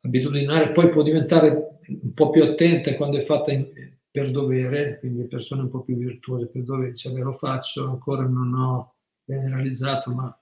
abitudinaria, 0.02 0.72
poi 0.72 0.88
può 0.88 1.04
diventare 1.04 1.80
un 1.86 2.14
po' 2.14 2.30
più 2.30 2.44
attenta 2.44 2.96
quando 2.96 3.18
è 3.18 3.22
fatta 3.24 3.52
in, 3.52 3.70
per 4.10 4.32
dovere, 4.32 5.00
quindi 5.00 5.28
persone 5.28 5.64
un 5.64 5.70
po' 5.70 5.84
più 5.84 5.98
virtuose 5.98 6.48
per 6.48 6.64
dovere, 6.64 6.92
dice, 6.92 7.12
beh, 7.12 7.22
lo 7.22 7.34
faccio, 7.34 7.90
ancora 7.90 8.26
non 8.26 8.54
ho 8.54 8.96
ben 9.26 9.50
realizzato, 9.50 10.12
ma 10.12 10.42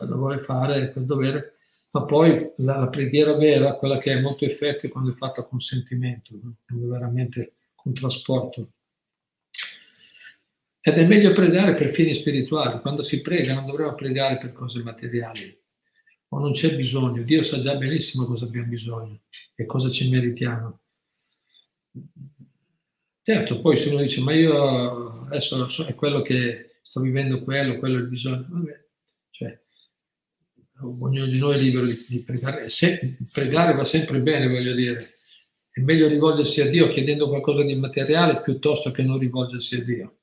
lo 0.00 0.16
vuole 0.16 0.38
fare 0.40 0.90
per 0.90 1.04
dovere 1.04 1.57
ma 1.90 2.04
poi 2.04 2.50
la, 2.56 2.78
la, 2.78 2.88
preghiera 2.88 3.36
vera, 3.36 3.76
quella 3.76 3.96
che 3.96 4.12
ha 4.12 4.20
molto 4.20 4.44
effetto, 4.44 4.86
è 4.86 4.88
quando 4.88 5.10
è 5.10 5.14
fatta 5.14 5.44
con 5.44 5.60
sentimento, 5.60 6.38
quando 6.66 6.86
è 6.86 6.88
veramente 6.88 7.54
con 7.74 7.94
trasporto. 7.94 8.72
Ed 10.80 10.96
è 10.96 11.06
meglio 11.06 11.32
pregare 11.32 11.74
per 11.74 11.90
fini 11.90 12.14
spirituali. 12.14 12.80
Quando 12.80 13.02
si 13.02 13.20
prega 13.20 13.54
non 13.54 13.66
dovremmo 13.66 13.94
pregare 13.94 14.38
per 14.38 14.52
cose 14.52 14.82
materiali. 14.82 15.60
O 16.28 16.38
non 16.38 16.52
c'è 16.52 16.74
bisogno. 16.76 17.22
Dio 17.22 17.42
sa 17.42 17.58
già 17.58 17.74
benissimo 17.76 18.26
cosa 18.26 18.44
abbiamo 18.44 18.68
bisogno 18.68 19.20
e 19.54 19.66
cosa 19.66 19.88
ci 19.88 20.08
meritiamo. 20.08 20.80
Certo, 23.22 23.60
poi 23.60 23.76
se 23.76 23.90
uno 23.90 24.00
dice, 24.00 24.22
ma 24.22 24.32
io 24.32 25.24
adesso 25.24 25.68
so, 25.68 25.84
è 25.84 25.94
quello 25.94 26.22
che 26.22 26.80
sto 26.82 27.00
vivendo 27.00 27.42
quello, 27.44 27.78
quello 27.78 27.98
è 27.98 28.00
il 28.00 28.08
bisogno. 28.08 28.46
Vabbè, 28.48 28.87
ognuno 30.80 31.26
di 31.26 31.38
noi 31.38 31.54
è 31.54 31.58
libero 31.58 31.86
di, 31.86 31.94
di 32.08 32.22
pregare. 32.22 32.68
Se, 32.68 33.16
pregare 33.32 33.74
va 33.74 33.84
sempre 33.84 34.20
bene, 34.20 34.48
voglio 34.48 34.74
dire. 34.74 35.18
È 35.70 35.80
meglio 35.80 36.08
rivolgersi 36.08 36.60
a 36.60 36.68
Dio 36.68 36.88
chiedendo 36.88 37.28
qualcosa 37.28 37.62
di 37.62 37.74
materiale 37.76 38.40
piuttosto 38.40 38.90
che 38.90 39.02
non 39.02 39.18
rivolgersi 39.18 39.76
a 39.76 39.84
Dio, 39.84 40.18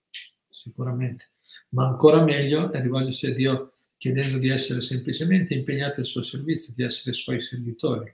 sicuramente. 0.49 1.31
Ma 1.69 1.87
ancora 1.87 2.23
meglio 2.23 2.71
è 2.71 2.81
rivolgersi 2.81 3.27
a 3.27 3.33
Dio 3.33 3.75
chiedendo 3.97 4.37
di 4.37 4.49
essere 4.49 4.81
semplicemente 4.81 5.53
impegnati 5.53 5.99
al 5.99 6.05
suo 6.05 6.21
servizio, 6.21 6.73
di 6.75 6.83
essere 6.83 7.13
suoi 7.13 7.39
servitori, 7.39 8.13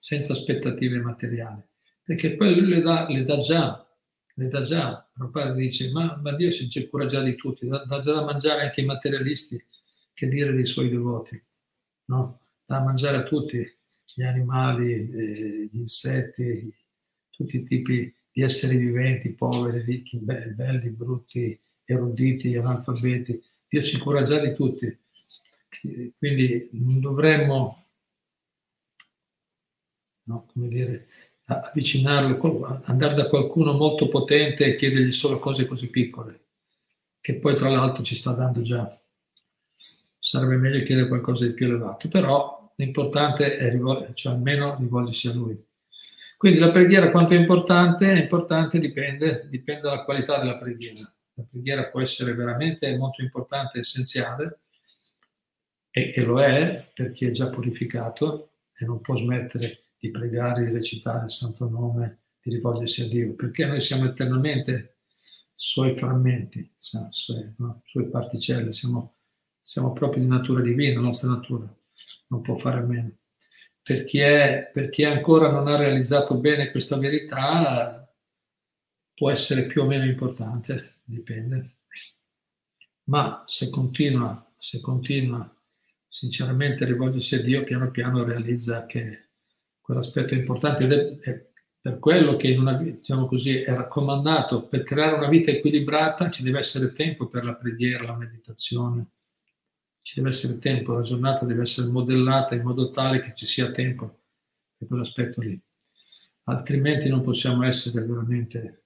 senza 0.00 0.32
aspettative 0.32 0.98
materiali. 0.98 1.62
Perché 2.02 2.36
poi 2.36 2.54
lui 2.54 2.68
le 2.68 2.80
dà, 2.80 3.06
le 3.08 3.24
dà 3.24 3.38
già, 3.40 3.86
le 4.34 4.48
dà 4.48 4.62
già. 4.62 5.08
Prabhupada 5.12 5.52
dice, 5.52 5.90
ma, 5.90 6.18
ma 6.22 6.32
Dio 6.34 6.50
si 6.50 6.68
cura 6.88 7.06
già 7.06 7.22
di 7.22 7.34
tutti, 7.34 7.66
dà, 7.66 7.84
dà 7.84 7.98
già 7.98 8.14
da 8.14 8.24
mangiare 8.24 8.62
anche 8.62 8.80
ai 8.80 8.86
materialisti, 8.86 9.62
che 10.16 10.28
dire 10.28 10.52
dei 10.52 10.64
suoi 10.64 10.88
devoti, 10.88 11.40
no? 12.06 12.40
Da 12.64 12.80
mangiare 12.80 13.18
a 13.18 13.22
tutti, 13.22 13.58
gli 14.14 14.22
animali, 14.22 14.92
eh, 14.94 15.68
gli 15.70 15.78
insetti, 15.78 16.74
tutti 17.28 17.58
i 17.58 17.64
tipi 17.64 18.12
di 18.32 18.42
esseri 18.42 18.78
viventi, 18.78 19.34
poveri, 19.34 19.82
ricchi, 19.82 20.16
belli, 20.16 20.88
brutti, 20.88 21.60
eruditi, 21.84 22.56
analfabeti. 22.56 23.42
Dio 23.68 23.82
si 23.82 23.98
cura 23.98 24.22
già 24.22 24.38
di 24.38 24.54
tutti. 24.54 24.98
Quindi 26.16 26.70
non 26.72 26.98
dovremmo, 26.98 27.88
no, 30.22 30.46
come 30.50 30.68
dire, 30.68 31.08
avvicinarlo, 31.44 32.82
andare 32.84 33.14
da 33.14 33.28
qualcuno 33.28 33.74
molto 33.74 34.08
potente 34.08 34.64
e 34.64 34.74
chiedergli 34.76 35.12
solo 35.12 35.38
cose 35.38 35.66
così 35.66 35.90
piccole, 35.90 36.46
che 37.20 37.38
poi 37.38 37.54
tra 37.54 37.68
l'altro 37.68 38.02
ci 38.02 38.14
sta 38.14 38.32
dando 38.32 38.62
già. 38.62 38.90
Sarebbe 40.36 40.56
meglio 40.58 40.84
chiedere 40.84 41.08
qualcosa 41.08 41.46
di 41.46 41.54
più 41.54 41.64
elevato, 41.64 42.08
però 42.08 42.70
l'importante 42.76 43.56
è 43.56 43.70
rivol- 43.70 44.12
cioè 44.12 44.34
almeno 44.34 44.76
rivolgersi 44.78 45.28
a 45.28 45.32
lui. 45.32 45.58
Quindi 46.36 46.58
la 46.58 46.70
preghiera 46.70 47.10
quanto 47.10 47.32
è 47.32 47.38
importante? 47.38 48.12
È 48.12 48.20
importante, 48.20 48.78
dipende, 48.78 49.46
dipende 49.48 49.80
dalla 49.80 50.04
qualità 50.04 50.38
della 50.38 50.58
preghiera. 50.58 51.10
La 51.32 51.44
preghiera 51.50 51.86
può 51.86 52.02
essere 52.02 52.34
veramente 52.34 52.94
molto 52.98 53.22
importante, 53.22 53.78
essenziale, 53.78 54.60
e, 55.90 56.12
e 56.14 56.22
lo 56.22 56.38
è 56.38 56.90
per 56.92 57.12
chi 57.12 57.24
è 57.24 57.30
già 57.30 57.48
purificato 57.48 58.50
e 58.76 58.84
non 58.84 59.00
può 59.00 59.14
smettere 59.14 59.84
di 59.98 60.10
pregare, 60.10 60.66
di 60.66 60.70
recitare 60.70 61.24
il 61.24 61.30
santo 61.30 61.66
nome, 61.66 62.24
di 62.42 62.50
rivolgersi 62.50 63.00
a 63.00 63.08
Dio, 63.08 63.34
perché 63.34 63.64
noi 63.64 63.80
siamo 63.80 64.04
eternamente 64.04 64.98
suoi 65.54 65.96
frammenti, 65.96 66.74
suoi, 66.76 67.54
no? 67.56 67.80
suoi 67.86 68.10
particelle, 68.10 68.70
siamo, 68.72 69.15
siamo 69.66 69.92
proprio 69.92 70.22
di 70.22 70.28
natura 70.28 70.60
divina, 70.60 71.00
la 71.00 71.06
nostra 71.06 71.28
natura 71.28 71.66
non 72.28 72.40
può 72.40 72.54
fare 72.54 72.78
a 72.78 72.82
meno. 72.82 73.16
Per 73.82 74.04
chi, 74.04 74.20
è, 74.20 74.70
per 74.72 74.90
chi 74.90 75.02
ancora 75.02 75.50
non 75.50 75.66
ha 75.66 75.74
realizzato 75.74 76.36
bene 76.36 76.70
questa 76.70 76.96
verità, 76.96 78.08
può 79.12 79.28
essere 79.28 79.66
più 79.66 79.82
o 79.82 79.86
meno 79.86 80.04
importante, 80.04 80.98
dipende. 81.02 81.78
Ma 83.04 83.42
se 83.44 83.68
continua, 83.68 84.48
se 84.56 84.80
continua 84.80 85.52
sinceramente 86.06 86.84
rivolgersi 86.84 87.34
a 87.34 87.42
Dio, 87.42 87.64
piano 87.64 87.90
piano 87.90 88.22
realizza 88.22 88.86
che 88.86 89.30
quell'aspetto 89.80 90.34
è 90.34 90.36
importante 90.36 90.84
ed 90.84 90.92
è, 90.92 91.18
è 91.18 91.46
per 91.80 91.98
quello 91.98 92.36
che 92.36 92.48
in 92.48 92.60
una, 92.60 92.74
diciamo 92.74 93.26
così, 93.26 93.62
è 93.62 93.74
raccomandato 93.74 94.68
per 94.68 94.84
creare 94.84 95.16
una 95.16 95.28
vita 95.28 95.50
equilibrata 95.50 96.30
ci 96.30 96.44
deve 96.44 96.58
essere 96.58 96.92
tempo 96.92 97.26
per 97.26 97.44
la 97.44 97.54
preghiera, 97.54 98.04
la 98.04 98.16
meditazione, 98.16 99.10
ci 100.06 100.14
deve 100.14 100.28
essere 100.28 100.60
tempo, 100.60 100.94
la 100.94 101.02
giornata 101.02 101.44
deve 101.44 101.62
essere 101.62 101.88
modellata 101.88 102.54
in 102.54 102.62
modo 102.62 102.92
tale 102.92 103.18
che 103.18 103.34
ci 103.34 103.44
sia 103.44 103.72
tempo 103.72 104.20
per 104.76 104.86
quell'aspetto 104.86 105.40
lì. 105.40 105.60
Altrimenti 106.44 107.08
non 107.08 107.22
possiamo 107.22 107.64
essere 107.64 108.06
veramente 108.06 108.84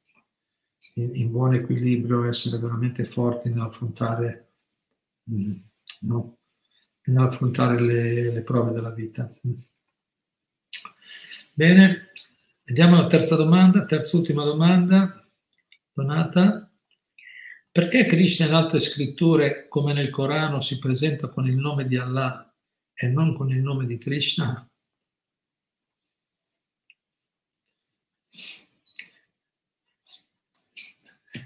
in, 0.95 1.15
in 1.17 1.31
buon 1.31 1.53
equilibrio, 1.53 2.25
essere 2.25 2.57
veramente 2.57 3.05
forti 3.05 3.51
nell'affrontare, 3.51 4.53
mm, 5.31 5.57
no? 6.01 6.39
nell'affrontare 7.05 7.79
le, 7.79 8.33
le 8.33 8.41
prove 8.41 8.73
della 8.73 8.89
vita. 8.89 9.31
Bene, 11.53 12.13
vediamo 12.65 12.97
la 12.97 13.07
terza 13.09 13.37
domanda, 13.37 13.85
terza 13.85 14.17
ultima 14.17 14.43
domanda, 14.43 15.23
Donata. 15.93 16.70
Perché 17.73 18.05
Krishna 18.05 18.47
in 18.47 18.55
altre 18.55 18.81
scritture, 18.81 19.69
come 19.69 19.93
nel 19.93 20.11
Corano, 20.11 20.61
si 20.61 20.79
presenta 20.81 21.29
con 21.29 21.47
il 21.47 21.55
nome 21.55 21.87
di 21.87 21.97
Allah 21.97 22.53
e 22.93 23.07
non 23.09 23.35
con 23.37 23.49
il 23.51 23.59
nome 23.59 23.87
di 23.87 23.97
Krishna? 23.97 24.69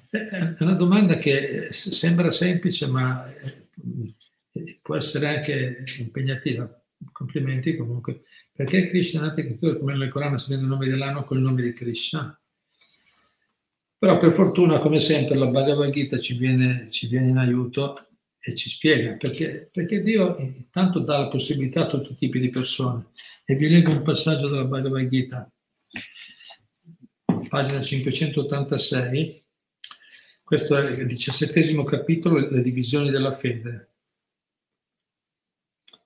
È 0.08 0.56
una 0.60 0.74
domanda 0.74 1.18
che 1.18 1.68
sembra 1.72 2.30
semplice, 2.30 2.86
ma 2.86 3.30
eh, 3.30 4.78
può 4.80 4.96
essere 4.96 5.26
anche 5.26 5.84
impegnativa. 5.98 6.82
Complimenti 7.12 7.76
comunque. 7.76 8.22
Perché 8.50 8.88
Krishna 8.88 9.20
in 9.20 9.26
altre 9.26 9.42
scritture, 9.42 9.78
come 9.78 9.94
nel 9.94 10.10
Corano, 10.10 10.38
si 10.38 10.46
prende 10.46 10.64
il 10.64 10.70
nome 10.70 10.86
di 10.86 10.92
Allah, 10.92 11.10
non 11.10 11.24
con 11.24 11.36
il 11.36 11.42
nome 11.42 11.60
di 11.60 11.72
Krishna? 11.74 12.38
Però 14.04 14.18
per 14.18 14.32
fortuna, 14.32 14.80
come 14.80 14.98
sempre, 14.98 15.34
la 15.34 15.46
Bhagavad 15.46 15.88
Gita 15.88 16.18
ci 16.18 16.36
viene, 16.36 16.90
ci 16.90 17.06
viene 17.06 17.30
in 17.30 17.38
aiuto 17.38 18.08
e 18.38 18.54
ci 18.54 18.68
spiega 18.68 19.14
perché, 19.14 19.70
perché 19.72 20.02
Dio 20.02 20.36
intanto 20.36 20.98
dà 20.98 21.20
la 21.20 21.28
possibilità 21.28 21.84
a 21.84 21.86
tutti 21.86 22.12
i 22.12 22.16
tipi 22.16 22.38
di 22.38 22.50
persone. 22.50 23.12
E 23.46 23.54
vi 23.54 23.66
leggo 23.66 23.92
un 23.92 24.02
passaggio 24.02 24.50
della 24.50 24.66
Bhagavad 24.66 25.08
Gita, 25.08 25.50
pagina 27.48 27.80
586. 27.80 29.42
Questo 30.42 30.76
è 30.76 30.90
il 30.90 31.06
diciassettesimo 31.06 31.84
capitolo, 31.84 32.46
le 32.46 32.60
divisioni 32.60 33.08
della 33.08 33.32
fede. 33.32 33.94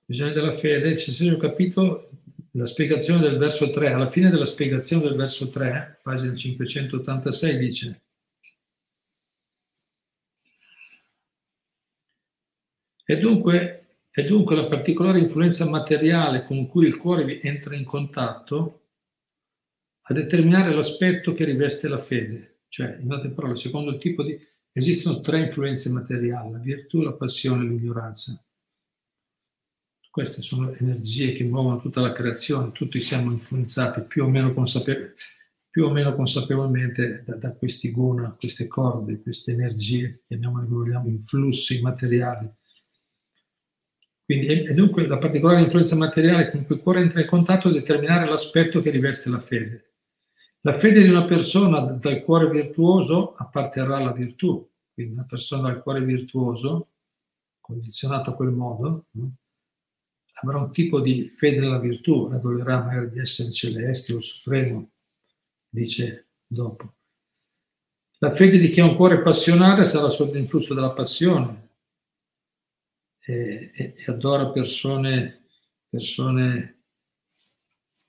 Divisioni 0.05 0.31
della 0.31 0.55
fede, 0.55 0.87
il 0.87 0.93
diciassettesimo 0.93 1.35
capitolo, 1.35 2.11
la 2.53 2.65
spiegazione 2.65 3.21
del 3.21 3.37
verso 3.37 3.69
3, 3.69 3.93
alla 3.93 4.09
fine 4.09 4.29
della 4.29 4.45
spiegazione 4.45 5.03
del 5.03 5.15
verso 5.15 5.49
3, 5.49 5.99
pagina 6.01 6.33
586, 6.33 7.57
dice 7.57 8.01
E 13.09 13.17
dunque, 13.17 13.97
e 14.11 14.23
dunque 14.23 14.55
la 14.55 14.67
particolare 14.67 15.17
influenza 15.17 15.67
materiale 15.67 16.45
con 16.45 16.67
cui 16.67 16.85
il 16.85 16.97
cuore 16.97 17.41
entra 17.41 17.75
in 17.75 17.83
contatto 17.83 18.89
a 20.01 20.13
determinare 20.13 20.71
l'aspetto 20.71 21.33
che 21.33 21.43
riveste 21.43 21.87
la 21.87 21.97
fede. 21.97 22.59
Cioè, 22.67 22.99
in 23.01 23.11
altre 23.11 23.31
parole, 23.31 23.55
secondo 23.55 23.89
il 23.89 23.97
tipo 23.97 24.21
di... 24.21 24.39
esistono 24.71 25.21
tre 25.21 25.39
influenze 25.39 25.89
materiali, 25.89 26.51
la 26.51 26.59
virtù, 26.59 27.01
la 27.01 27.13
passione 27.13 27.65
e 27.65 27.69
l'ignoranza. 27.69 28.39
Queste 30.09 30.41
sono 30.41 30.71
energie 30.73 31.33
che 31.33 31.43
muovono 31.43 31.79
tutta 31.79 32.01
la 32.01 32.11
creazione, 32.11 32.71
tutti 32.71 32.99
siamo 32.99 33.31
influenzati 33.31 34.01
più 34.01 34.23
o 34.23 34.27
meno, 34.27 34.53
consapevo- 34.53 35.13
più 35.69 35.85
o 35.85 35.91
meno 35.91 36.15
consapevolmente 36.15 37.23
da, 37.25 37.35
da, 37.35 37.51
questi 37.53 37.91
guna, 37.91 38.35
queste 38.37 38.67
corde, 38.67 39.21
queste 39.21 39.51
energie, 39.51 40.21
chiamiamole 40.25 40.65
come 40.65 40.77
vogliamo, 40.77 41.09
influssi 41.09 41.79
materiali. 41.81 42.51
Quindi, 44.25 44.47
e, 44.47 44.73
dunque 44.73 45.07
la 45.07 45.17
particolare 45.17 45.61
influenza 45.61 45.95
materiale 45.95 46.51
con 46.51 46.65
cui 46.65 46.75
il 46.75 46.81
cuore 46.81 47.01
entra 47.01 47.21
in 47.21 47.27
contatto 47.27 47.71
determinare 47.71 48.27
l'aspetto 48.27 48.81
che 48.81 48.89
riveste 48.89 49.29
la 49.29 49.39
fede. 49.39 49.93
La 50.61 50.73
fede 50.73 51.01
di 51.01 51.09
una 51.09 51.25
persona 51.25 51.79
dal 51.81 52.23
cuore 52.23 52.49
virtuoso 52.49 53.33
apparterrà 53.35 53.97
alla 53.97 54.11
virtù, 54.11 54.67
quindi 54.93 55.13
una 55.13 55.25
persona 55.25 55.71
dal 55.71 55.81
cuore 55.81 56.01
virtuoso, 56.01 56.89
condizionato 57.59 58.31
a 58.31 58.35
quel 58.35 58.49
modo? 58.49 59.05
Avrà 60.41 60.57
un 60.57 60.71
tipo 60.71 60.99
di 60.99 61.25
fede 61.25 61.59
nella 61.59 61.79
virtù, 61.79 62.29
adolerà 62.31 62.83
magari 62.83 63.09
di 63.09 63.19
essere 63.19 63.51
celeste 63.51 64.13
o 64.13 64.21
supremo, 64.21 64.91
dice 65.67 66.29
dopo. 66.45 66.95
La 68.19 68.33
fede 68.33 68.57
di 68.57 68.69
chi 68.69 68.81
ha 68.81 68.85
un 68.85 68.95
cuore 68.95 69.21
passionale 69.21 69.85
sarà 69.85 70.09
sotto 70.09 70.33
l'influsso 70.33 70.73
della 70.73 70.91
passione 70.91 71.69
e, 73.19 73.71
e, 73.73 73.93
e 73.95 74.11
adora 74.11 74.49
persone, 74.49 75.45
persone, 75.87 76.83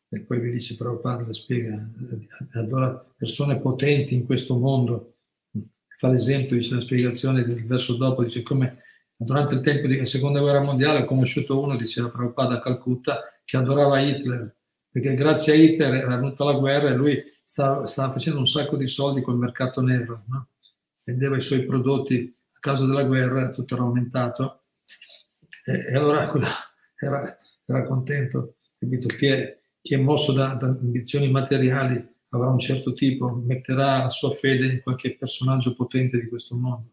e 0.09 0.21
poi 0.21 0.41
vi 0.41 0.51
dice 0.51 0.77
Prabhupada, 0.77 1.25
le 1.25 1.33
spiega, 1.33 1.89
adora 2.55 2.91
persone 3.17 3.61
potenti 3.61 4.15
in 4.15 4.27
questo 4.27 4.57
mondo. 4.57 5.19
Fa 5.97 6.09
l'esempio, 6.09 6.57
dice 6.57 6.75
la 6.75 6.81
spiegazione 6.81 7.45
del 7.45 7.65
verso 7.67 7.95
dopo, 7.97 8.25
dice 8.25 8.43
come 8.43 8.83
durante 9.23 9.55
il 9.55 9.61
tempo 9.61 9.87
della 9.87 10.05
seconda 10.07 10.41
guerra 10.41 10.63
mondiale 10.63 11.01
ho 11.01 11.05
conosciuto 11.05 11.61
uno, 11.61 11.77
diceva 11.77 12.09
Prabhupada 12.09 12.55
a 12.55 12.61
Calcutta, 12.61 13.21
che 13.45 13.57
adorava 13.57 14.01
Hitler, 14.01 14.57
perché 14.91 15.15
grazie 15.15 15.53
a 15.53 15.57
Hitler 15.57 15.93
era 15.93 16.17
venuta 16.17 16.45
la 16.45 16.55
guerra 16.55 16.89
e 16.89 16.95
lui 16.95 17.23
stava, 17.45 17.85
stava 17.85 18.15
facendo 18.15 18.39
un 18.39 18.47
sacco 18.47 18.77
di 18.77 18.87
soldi 18.87 19.21
col 19.21 19.37
mercato 19.37 19.83
nero, 19.83 20.25
no? 20.29 20.49
vendeva 21.05 21.37
i 21.37 21.41
suoi 21.41 21.65
prodotti 21.65 22.35
causa 22.61 22.87
della 22.87 23.05
guerra 23.05 23.51
tutto 23.51 23.75
era 23.75 23.83
aumentato 23.83 24.65
e, 25.65 25.93
e 25.93 25.97
allora 25.97 26.31
era, 26.97 27.39
era 27.67 27.85
contento, 27.85 28.57
capito? 28.79 29.07
Chi 29.07 29.27
è, 29.27 29.59
chi 29.83 29.95
è 29.95 29.99
mosso 29.99 30.33
da, 30.33 30.55
da 30.55 30.67
ambizioni 30.67 31.31
materiali 31.31 32.07
avrà 32.31 32.49
un 32.49 32.59
certo 32.59 32.95
tipo, 32.95 33.29
metterà 33.31 33.99
la 33.99 34.09
sua 34.09 34.31
fede 34.31 34.67
in 34.67 34.81
qualche 34.83 35.17
personaggio 35.17 35.75
potente 35.75 36.19
di 36.19 36.29
questo 36.29 36.55
mondo. 36.55 36.91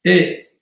E 0.00 0.58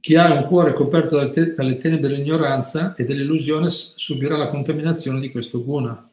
chi 0.00 0.14
ha 0.16 0.32
un 0.32 0.46
cuore 0.46 0.72
coperto 0.72 1.16
dalle, 1.16 1.30
te- 1.30 1.54
tenebre 1.54 1.98
dell'ignoranza 1.98 2.94
e 2.94 3.04
dell'illusione 3.04 3.68
subirà 3.68 4.36
la 4.36 4.48
contaminazione 4.48 5.20
di 5.20 5.30
questo 5.30 5.62
guna 5.62 6.10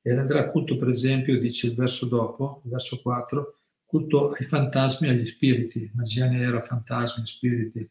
e 0.00 0.14
renderà 0.14 0.50
culto, 0.50 0.76
per 0.76 0.88
esempio, 0.88 1.38
dice 1.38 1.68
il 1.68 1.74
verso 1.74 2.06
dopo, 2.06 2.60
il 2.64 2.70
verso 2.70 3.00
4, 3.00 3.58
culto 3.86 4.32
ai 4.32 4.44
fantasmi 4.44 5.08
e 5.08 5.10
agli 5.12 5.26
spiriti, 5.26 5.90
magia 5.94 6.26
nera, 6.26 6.60
fantasmi, 6.60 7.24
spiriti. 7.24 7.88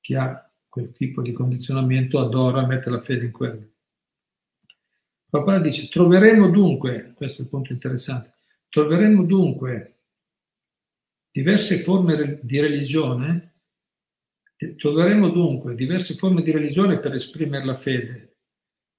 Chi 0.00 0.14
ha 0.14 0.48
quel 0.68 0.92
tipo 0.92 1.22
di 1.22 1.32
condizionamento 1.32 2.20
adora, 2.20 2.66
mette 2.66 2.90
la 2.90 3.00
fede 3.00 3.24
in 3.24 3.32
quello. 3.32 3.68
Papà 5.30 5.58
dice, 5.58 5.88
troveremo 5.88 6.48
dunque, 6.48 7.12
questo 7.14 7.40
è 7.40 7.44
il 7.44 7.50
punto 7.50 7.72
interessante, 7.72 8.34
troveremo 8.68 9.24
dunque 9.24 9.94
diverse 11.30 11.80
forme 11.80 12.38
di 12.42 12.60
religione, 12.60 13.47
troveremo 14.76 15.28
dunque 15.28 15.74
diverse 15.74 16.14
forme 16.14 16.42
di 16.42 16.50
religione 16.50 16.98
per 16.98 17.14
esprimere 17.14 17.64
la 17.64 17.76
fede, 17.76 18.36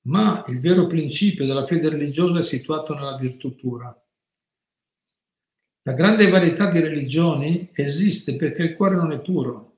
ma 0.08 0.44
il 0.48 0.60
vero 0.60 0.88
principio 0.88 1.46
della 1.46 1.66
fede 1.66 1.90
religiosa 1.90 2.40
è 2.40 2.44
situato 2.44 2.94
nella 2.94 3.18
virtù 3.18 3.56
pura. 3.56 3.94
La 5.84 5.94
grande 5.94 6.30
varietà 6.30 6.70
di 6.70 6.80
religioni 6.80 7.70
esiste 7.74 8.36
perché 8.36 8.64
il 8.64 8.76
cuore 8.76 8.96
non 8.96 9.12
è 9.12 9.20
puro. 9.20 9.78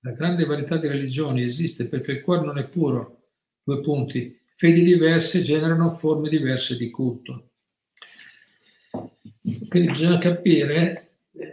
La 0.00 0.12
grande 0.12 0.44
varietà 0.44 0.76
di 0.76 0.88
religioni 0.88 1.44
esiste 1.44 1.86
perché 1.86 2.12
il 2.12 2.22
cuore 2.22 2.44
non 2.44 2.58
è 2.58 2.68
puro. 2.68 3.22
Due 3.62 3.80
punti. 3.80 4.38
Fedi 4.56 4.82
diverse 4.82 5.42
generano 5.42 5.90
forme 5.90 6.28
diverse 6.28 6.76
di 6.76 6.90
culto. 6.90 7.50
Quindi 9.68 9.88
bisogna 9.88 10.18
capire, 10.18 11.12
eh, 11.32 11.52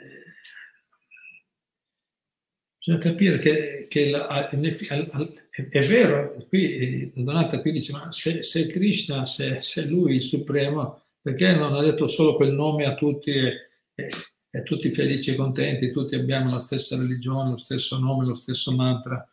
bisogna 2.87 2.99
capire 2.99 3.37
che, 3.37 3.87
che 3.89 4.09
la, 4.09 4.47
è, 4.47 5.85
vero, 5.85 6.45
qui 6.47 7.11
Donata 7.13 7.59
qui 7.59 7.73
dice, 7.73 7.91
ma 7.91 8.09
se, 8.13 8.41
se 8.41 8.67
Krishna, 8.67 9.25
se, 9.25 9.59
se 9.61 9.85
lui 9.85 10.15
il 10.15 10.21
supremo, 10.21 11.01
perché 11.21 11.53
non 11.53 11.73
ha 11.73 11.81
detto 11.81 12.07
solo 12.07 12.37
quel 12.37 12.53
nome 12.53 12.85
a 12.85 12.95
tutti 12.95 13.31
e, 13.31 13.69
e, 13.93 14.09
e 14.49 14.63
tutti 14.63 14.93
felici 14.93 15.31
e 15.31 15.35
contenti, 15.35 15.91
tutti 15.91 16.15
abbiamo 16.15 16.51
la 16.51 16.59
stessa 16.59 16.95
religione, 16.95 17.49
lo 17.49 17.57
stesso 17.57 17.99
nome, 17.99 18.25
lo 18.25 18.35
stesso 18.35 18.73
mantra? 18.73 19.27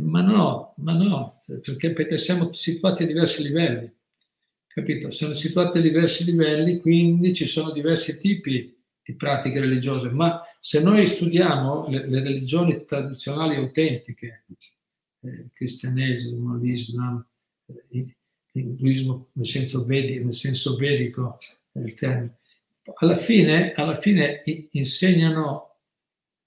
Ma 0.00 0.22
no, 0.22 0.74
ma 0.78 0.94
no, 0.94 1.42
perché, 1.62 1.92
perché 1.92 2.16
siamo 2.16 2.52
situati 2.54 3.02
a 3.02 3.06
diversi 3.06 3.42
livelli, 3.42 3.92
capito? 4.66 5.10
Siamo 5.10 5.34
situati 5.34 5.78
a 5.78 5.82
diversi 5.82 6.24
livelli, 6.24 6.80
quindi 6.80 7.34
ci 7.34 7.44
sono 7.44 7.72
diversi 7.72 8.18
tipi 8.18 8.77
di 9.08 9.14
pratiche 9.14 9.60
religiose, 9.60 10.10
ma 10.10 10.42
se 10.60 10.82
noi 10.82 11.06
studiamo 11.06 11.88
le, 11.88 12.06
le 12.06 12.20
religioni 12.20 12.84
tradizionali 12.84 13.56
autentiche, 13.56 14.44
eh, 15.20 15.46
cristianesimo, 15.50 16.58
l'Islam, 16.58 17.26
eh, 17.90 18.14
l'induismo 18.52 19.28
nel 19.32 19.46
senso, 19.46 19.86
vedi, 19.86 20.22
nel 20.22 20.34
senso 20.34 20.76
vedico 20.76 21.38
del 21.72 21.94
termine, 21.94 22.36
alla 22.96 23.16
fine, 23.16 23.72
alla 23.72 23.98
fine 23.98 24.42
insegnano 24.72 25.76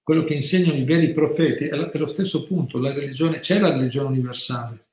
quello 0.03 0.23
che 0.23 0.35
insegnano 0.35 0.77
i 0.77 0.83
veri 0.83 1.13
profeti 1.13 1.65
è 1.65 1.97
lo 1.97 2.07
stesso 2.07 2.45
punto, 2.45 2.77
la 2.77 2.93
religione, 2.93 3.39
c'è 3.39 3.59
la 3.59 3.71
religione 3.71 4.09
universale, 4.09 4.85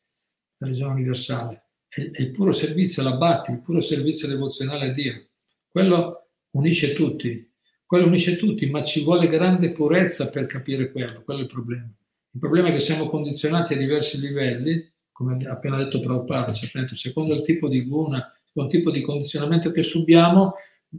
la 0.57 0.67
religione 0.67 0.93
universale, 0.93 1.65
è, 1.87 2.01
il 2.01 2.31
puro 2.31 2.53
servizio, 2.53 3.03
la 3.03 3.45
il 3.47 3.61
puro 3.61 3.83
servizio 3.83 4.27
devozionale 4.27 4.89
a 4.89 4.93
Dio. 4.93 5.27
Quello 5.69 6.29
unisce 6.53 6.95
tutti, 6.95 7.47
quello 7.89 8.05
unisce 8.05 8.37
tutti, 8.37 8.69
ma 8.69 8.83
ci 8.83 9.03
vuole 9.03 9.31
grande 9.31 9.73
purezza 9.73 10.29
per 10.29 10.45
capire 10.45 10.93
quello, 10.93 11.23
quello 11.23 11.41
è 11.41 11.45
il 11.45 11.49
problema. 11.49 11.91
Il 12.33 12.39
problema 12.39 12.69
è 12.69 12.73
che 12.73 12.81
siamo 12.81 13.09
condizionati 13.09 13.73
a 13.73 13.79
diversi 13.79 14.21
livelli, 14.21 14.93
come 15.11 15.43
ha 15.47 15.53
appena 15.53 15.79
detto 15.79 15.99
Prabhupada, 15.99 16.53
cioè, 16.53 16.87
secondo 16.93 17.35
il 17.35 17.43
tipo 17.45 17.67
di 17.67 17.87
guna, 17.87 18.31
secondo 18.45 18.71
il 18.71 18.77
tipo 18.77 18.91
di 18.91 19.01
condizionamento 19.01 19.71
che 19.71 19.83
subiamo, 19.83 20.57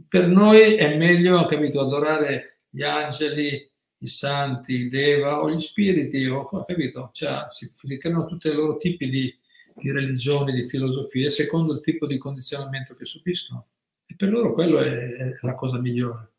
per 0.08 0.26
noi 0.26 0.74
è 0.74 0.96
meglio, 0.96 1.46
capito, 1.46 1.80
adorare 1.80 2.62
gli 2.68 2.82
angeli, 2.82 3.70
i 3.98 4.06
santi, 4.08 4.72
i 4.72 4.88
deva 4.88 5.42
o 5.42 5.48
gli 5.48 5.60
spiriti, 5.60 6.26
o, 6.26 6.44
capito? 6.66 7.10
Cioè, 7.12 7.44
si, 7.46 7.70
si 7.72 7.98
creano 7.98 8.26
tutti 8.26 8.48
i 8.48 8.52
loro 8.52 8.78
tipi 8.78 9.08
di, 9.08 9.32
di 9.76 9.92
religioni, 9.92 10.52
di 10.52 10.68
filosofie, 10.68 11.30
secondo 11.30 11.72
il 11.72 11.82
tipo 11.82 12.08
di 12.08 12.18
condizionamento 12.18 12.96
che 12.96 13.04
subiscono. 13.04 13.68
E 14.06 14.16
per 14.16 14.30
loro 14.30 14.54
quello 14.54 14.80
è, 14.80 14.90
è 14.90 15.38
la 15.42 15.54
cosa 15.54 15.78
migliore. 15.78 16.29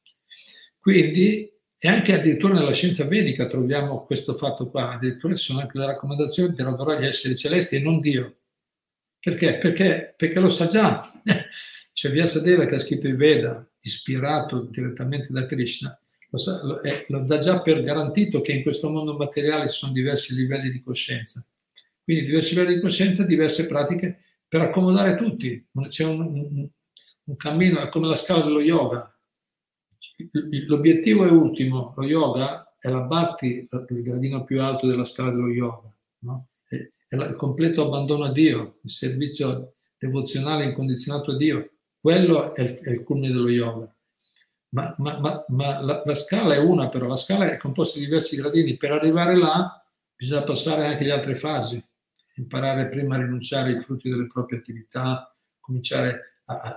Quindi, 0.82 1.48
e 1.78 1.88
anche 1.88 2.16
addirittura 2.16 2.56
nella 2.56 2.74
scienza 2.74 3.06
vedica 3.06 3.46
troviamo 3.46 4.04
questo 4.06 4.36
fatto 4.36 4.68
qua, 4.72 4.94
addirittura 4.94 5.36
ci 5.36 5.44
sono 5.44 5.60
anche 5.60 5.78
le 5.78 5.86
raccomandazioni 5.86 6.56
per 6.56 6.66
adorare 6.66 7.04
gli 7.04 7.06
esseri 7.06 7.38
celesti 7.38 7.76
e 7.76 7.82
non 7.82 8.00
Dio. 8.00 8.38
Perché? 9.20 9.58
Perché, 9.60 10.16
perché 10.18 10.40
lo 10.40 10.50
sa 10.50 10.66
già. 10.66 11.22
C'è 11.94 12.10
Vyasadeva 12.10 12.66
che 12.66 12.76
ha 12.76 12.80
scritto 12.80 13.08
i 13.08 13.16
Veda, 13.16 13.64
ispirato 13.82 14.62
direttamente 14.62 15.28
da 15.30 15.46
Krishna, 15.46 15.96
lo, 16.32 16.40
lo, 16.64 16.82
eh, 16.82 17.06
lo 17.10 17.20
dà 17.20 17.38
già 17.38 17.62
per 17.62 17.84
garantito 17.84 18.42
che 18.42 18.54
in 18.54 18.64
questo 18.64 18.90
mondo 18.90 19.16
materiale 19.16 19.70
ci 19.70 19.78
sono 19.78 19.92
diversi 19.92 20.34
livelli 20.34 20.72
di 20.72 20.82
coscienza. 20.82 21.46
Quindi 22.04 22.26
diversi 22.26 22.56
livelli 22.56 22.76
di 22.76 22.82
coscienza, 22.82 23.24
diverse 23.24 23.68
pratiche 23.68 24.24
per 24.48 24.62
accomodare 24.62 25.16
tutti. 25.16 25.64
C'è 25.90 26.06
un, 26.06 26.22
un, 26.22 26.70
un 27.26 27.36
cammino, 27.36 27.82
è 27.82 27.90
come 27.90 28.08
la 28.08 28.16
scala 28.16 28.44
dello 28.44 28.62
yoga. 28.62 29.16
L'obiettivo 30.68 31.26
è 31.26 31.32
ultimo, 31.32 31.94
lo 31.96 32.06
yoga 32.06 32.76
è 32.80 32.90
la 32.90 33.02
batti, 33.02 33.68
il 33.70 34.02
gradino 34.02 34.44
più 34.44 34.62
alto 34.62 34.88
della 34.88 35.04
scala 35.04 35.32
dello 35.32 35.50
yoga. 35.50 35.94
No? 36.20 36.48
È, 36.68 36.76
il 37.16 37.36
completo 37.38 37.86
abbandono 37.86 38.26
a 38.26 38.32
Dio, 38.32 38.80
il 38.84 38.90
servizio 38.90 39.76
devozionale 39.98 40.66
incondizionato 40.66 41.32
a 41.32 41.38
Dio. 41.38 41.72
Quello 42.00 42.56
è 42.56 42.62
il, 42.62 42.80
è 42.80 42.90
il 42.90 43.04
culmine 43.04 43.32
dello 43.34 43.50
yoga. 43.50 43.94
Ma, 44.70 44.96
ma, 44.98 45.20
ma, 45.20 45.46
ma 45.50 45.82
la, 45.82 46.02
la, 46.04 46.14
scala 46.16 46.56
è 46.56 46.58
una, 46.58 46.88
però 46.88 47.06
la 47.06 47.18
scala 47.18 47.52
è 47.52 47.58
composta 47.58 48.00
di 48.00 48.06
diversi 48.06 48.36
gradini. 48.38 48.78
Per 48.78 48.92
arrivare 48.92 49.38
là 49.38 49.86
bisogna 50.16 50.44
passare 50.44 50.86
anche 50.86 51.04
le 51.04 51.12
altre 51.12 51.36
fasi, 51.36 51.84
imparare 52.36 52.88
prima 52.88 53.16
a 53.16 53.20
rinunciare 53.20 53.74
ai 53.74 53.82
frutti 53.82 54.10
delle 54.10 54.28
proprie 54.28 54.60
attività, 54.60 55.36
cominciare 55.60 56.31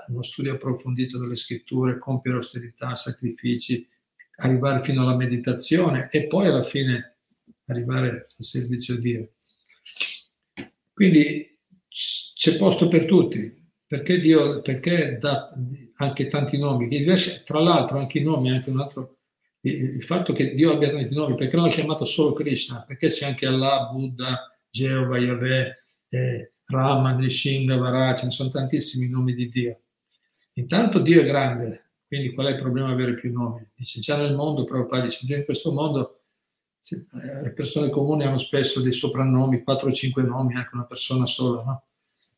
uno 0.09 0.23
studio 0.23 0.55
approfondito 0.55 1.19
delle 1.19 1.37
scritture, 1.37 1.99
compiere 1.99 2.39
austerità, 2.39 2.95
sacrifici, 2.95 3.87
arrivare 4.37 4.83
fino 4.83 5.03
alla 5.03 5.17
meditazione 5.17 6.09
e 6.11 6.27
poi 6.27 6.49
alla 6.49 6.63
fine 6.63 7.17
arrivare 7.67 8.09
al 8.37 8.45
servizio 8.45 8.95
a 8.95 8.99
Dio. 8.99 9.33
Quindi 10.93 11.59
c'è 11.89 12.57
posto 12.57 12.89
per 12.89 13.05
tutti, 13.05 13.63
perché 13.87 14.19
Dio 14.19 14.61
perché 14.61 15.19
dà 15.21 15.53
anche 15.97 16.27
tanti 16.29 16.59
nomi, 16.59 16.89
tra 17.45 17.61
l'altro 17.61 17.99
anche 17.99 18.19
i 18.19 18.23
nomi, 18.23 18.51
anche 18.51 18.71
un 18.71 18.81
altro, 18.81 19.19
il 19.61 20.03
fatto 20.03 20.33
che 20.33 20.55
Dio 20.55 20.73
abbia 20.73 20.91
tanti 20.91 21.15
nomi, 21.15 21.35
perché 21.37 21.57
non 21.57 21.67
l'ha 21.67 21.71
chiamato 21.73 22.05
solo 22.05 22.33
Krishna, 22.33 22.83
perché 22.83 23.09
c'è 23.09 23.27
anche 23.27 23.47
Allah, 23.47 23.89
Buddha, 23.93 24.57
Geova, 24.69 25.19
Yahweh, 25.19 25.83
eh, 26.09 26.54
Rama, 26.67 27.13
Nrishinga, 27.13 27.77
Vara, 27.77 28.15
ce 28.15 28.27
ne 28.27 28.31
sono 28.31 28.49
tantissimi 28.49 29.09
nomi 29.09 29.35
di 29.35 29.49
Dio. 29.49 29.81
Intanto 30.55 31.01
Dio 31.01 31.21
è 31.21 31.25
grande, 31.25 31.91
quindi 32.07 32.33
qual 32.33 32.47
è 32.47 32.51
il 32.51 32.61
problema 32.61 32.91
avere 32.91 33.15
più 33.15 33.33
nomi? 33.33 33.67
Dice 33.75 34.01
già 34.01 34.17
nel 34.17 34.35
mondo, 34.35 34.65
Prabhupada 34.65 35.03
dice 35.03 35.27
già 35.27 35.37
in 35.37 35.45
questo 35.45 35.73
mondo 35.73 36.21
eh, 36.91 37.43
le 37.43 37.53
persone 37.53 37.91
comuni 37.91 38.25
hanno 38.25 38.39
spesso 38.39 38.81
dei 38.81 38.93
soprannomi, 38.93 39.63
4 39.63 39.89
o 39.89 39.93
5 39.93 40.23
nomi, 40.23 40.55
anche 40.55 40.75
una 40.75 40.85
persona 40.85 41.27
sola, 41.27 41.63
no? 41.63 41.85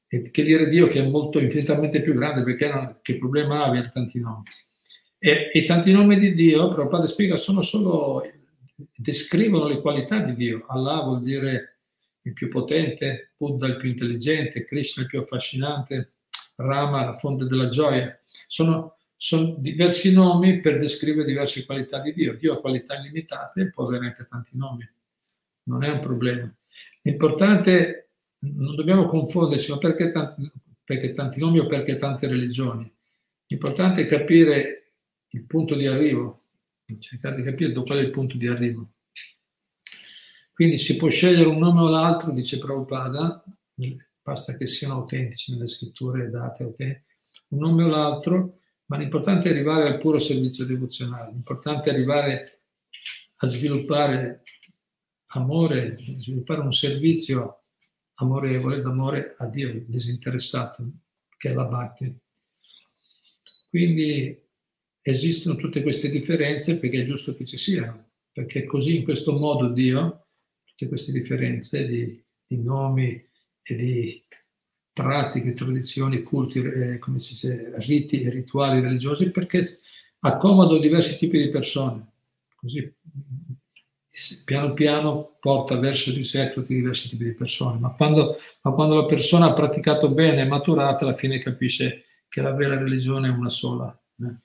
E 0.08 0.30
che 0.30 0.44
dire 0.44 0.68
Dio 0.68 0.86
che 0.86 1.00
è 1.00 1.08
molto 1.08 1.40
infinitamente 1.40 2.00
più 2.00 2.14
grande 2.14 2.44
perché 2.44 2.70
non, 2.70 2.98
che 3.02 3.18
problema 3.18 3.62
ha 3.62 3.66
avere 3.66 3.90
tanti 3.92 4.20
nomi. 4.20 4.44
E, 5.18 5.50
i 5.52 5.64
tanti 5.64 5.92
nomi 5.92 6.18
di 6.18 6.32
Dio, 6.32 6.68
Prabhupada 6.68 7.06
spiega, 7.06 7.36
sono 7.36 7.60
solo, 7.60 8.22
descrivono 8.96 9.66
le 9.66 9.80
qualità 9.80 10.20
di 10.20 10.34
Dio. 10.34 10.64
Allah 10.68 11.02
vuol 11.02 11.22
dire 11.22 11.75
il 12.26 12.32
più 12.32 12.48
potente, 12.48 13.32
Buddha 13.36 13.66
il 13.66 13.76
più 13.76 13.88
intelligente, 13.88 14.64
Krishna 14.64 15.02
il 15.02 15.08
più 15.08 15.20
affascinante, 15.20 16.12
Rama 16.56 17.04
la 17.04 17.16
fonte 17.16 17.44
della 17.44 17.68
gioia. 17.68 18.18
Sono, 18.46 18.96
sono 19.16 19.54
diversi 19.58 20.12
nomi 20.12 20.60
per 20.60 20.78
descrivere 20.78 21.26
diverse 21.26 21.64
qualità 21.64 22.00
di 22.00 22.12
Dio. 22.12 22.34
Dio 22.34 22.54
ha 22.54 22.60
qualità 22.60 22.96
illimitate 22.96 23.60
e 23.60 23.70
può 23.70 23.84
avere 23.84 24.06
anche 24.06 24.26
tanti 24.28 24.56
nomi. 24.56 24.88
Non 25.64 25.84
è 25.84 25.90
un 25.90 26.00
problema. 26.00 26.52
L'importante 27.02 28.10
non 28.38 28.74
dobbiamo 28.74 29.06
confonderci, 29.06 29.70
ma 29.70 29.78
perché 29.78 30.10
tanti, 30.10 30.50
perché 30.82 31.12
tanti 31.12 31.38
nomi 31.38 31.58
o 31.60 31.66
perché 31.66 31.96
tante 31.96 32.26
religioni? 32.26 32.90
L'importante 33.46 34.02
è 34.02 34.06
capire 34.06 34.82
il 35.30 35.44
punto 35.44 35.76
di 35.76 35.86
arrivo, 35.86 36.42
cercare 36.98 37.36
di 37.36 37.42
capire 37.42 37.72
qual 37.72 37.98
è 37.98 38.02
il 38.02 38.10
punto 38.10 38.36
di 38.36 38.48
arrivo. 38.48 38.88
Quindi 40.56 40.78
si 40.78 40.96
può 40.96 41.10
scegliere 41.10 41.48
un 41.48 41.58
nome 41.58 41.82
o 41.82 41.88
l'altro, 41.90 42.32
dice 42.32 42.56
Prabhupada, 42.56 43.44
basta 44.22 44.56
che 44.56 44.66
siano 44.66 44.94
autentici 44.94 45.52
nelle 45.52 45.66
scritture 45.66 46.30
date, 46.30 46.64
okay? 46.64 47.02
un 47.48 47.58
nome 47.58 47.84
o 47.84 47.88
l'altro, 47.88 48.60
ma 48.86 48.96
l'importante 48.96 49.48
è 49.48 49.52
arrivare 49.52 49.86
al 49.86 49.98
puro 49.98 50.18
servizio 50.18 50.64
devozionale, 50.64 51.32
l'importante 51.32 51.90
è 51.90 51.92
arrivare 51.92 52.62
a 53.36 53.46
sviluppare 53.46 54.44
amore, 55.26 55.98
sviluppare 56.20 56.60
un 56.62 56.72
servizio 56.72 57.64
amorevole, 58.14 58.80
d'amore 58.80 59.34
a 59.36 59.46
Dio, 59.48 59.84
disinteressato, 59.86 60.90
che 61.36 61.50
è 61.50 61.52
la 61.52 61.66
Bhakti. 61.66 62.18
Quindi 63.68 64.42
esistono 65.02 65.56
tutte 65.56 65.82
queste 65.82 66.08
differenze 66.08 66.78
perché 66.78 67.02
è 67.02 67.04
giusto 67.04 67.34
che 67.34 67.44
ci 67.44 67.58
siano, 67.58 68.12
perché 68.32 68.64
così 68.64 68.96
in 68.96 69.04
questo 69.04 69.36
modo 69.36 69.68
Dio, 69.68 70.25
tutte 70.76 70.88
queste 70.88 71.10
differenze 71.10 71.86
di, 71.86 72.22
di 72.46 72.62
nomi 72.62 73.10
e 73.62 73.74
di 73.74 74.22
pratiche, 74.92 75.54
tradizioni, 75.54 76.22
culti, 76.22 76.60
eh, 76.60 76.98
come 76.98 77.18
si 77.18 77.32
dice, 77.32 77.72
riti 77.78 78.20
e 78.20 78.30
rituali 78.30 78.80
religiosi, 78.80 79.30
perché 79.30 79.80
accomodo 80.20 80.78
diversi 80.78 81.16
tipi 81.16 81.38
di 81.38 81.50
persone. 81.50 82.12
Così 82.54 82.94
piano 84.44 84.72
piano 84.72 85.36
porta 85.38 85.78
verso 85.78 86.10
di 86.10 86.24
sé 86.24 86.50
tutti 86.52 86.72
i 86.72 86.76
diversi 86.76 87.08
tipi 87.08 87.24
di 87.24 87.34
persone, 87.34 87.78
ma 87.78 87.90
quando, 87.90 88.36
ma 88.62 88.72
quando 88.72 88.94
la 88.94 89.04
persona 89.04 89.46
ha 89.46 89.52
praticato 89.52 90.10
bene, 90.10 90.42
è 90.42 90.46
maturata, 90.46 91.04
alla 91.04 91.14
fine 91.14 91.38
capisce 91.38 92.04
che 92.28 92.40
la 92.40 92.52
vera 92.52 92.78
religione 92.78 93.28
è 93.28 93.30
una 93.30 93.50
sola, 93.50 93.98
eh? 94.20 94.36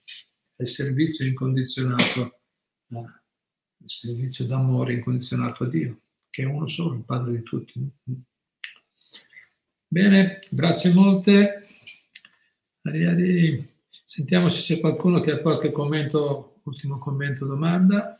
è 0.57 0.61
il 0.63 0.67
servizio 0.67 1.25
incondizionato, 1.25 2.41
eh? 2.89 3.21
il 3.77 3.89
servizio 3.89 4.45
d'amore 4.45 4.93
incondizionato 4.93 5.63
a 5.63 5.67
Dio, 5.67 6.01
che 6.31 6.43
è 6.43 6.45
uno 6.45 6.65
solo, 6.65 6.95
il 6.95 7.03
Padre 7.03 7.33
di 7.33 7.43
tutti. 7.43 7.91
Bene, 9.87 10.39
grazie 10.49 10.93
molte. 10.93 11.67
Sentiamo 14.05 14.49
se 14.49 14.75
c'è 14.75 14.79
qualcuno 14.79 15.19
che 15.19 15.31
ha 15.31 15.37
qualche 15.39 15.71
commento, 15.71 16.61
ultimo 16.63 16.97
commento, 16.97 17.45
domanda. 17.45 18.17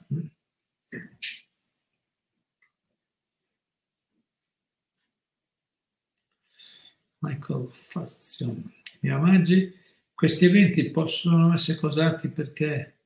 Michael 7.20 7.70
Fazio, 7.72 8.56
mio 9.00 9.18
omaggi, 9.18 9.74
questi 10.14 10.46
eventi 10.46 10.90
possono 10.90 11.54
essere 11.54 11.80
causati 11.80 12.28
perché 12.30 12.98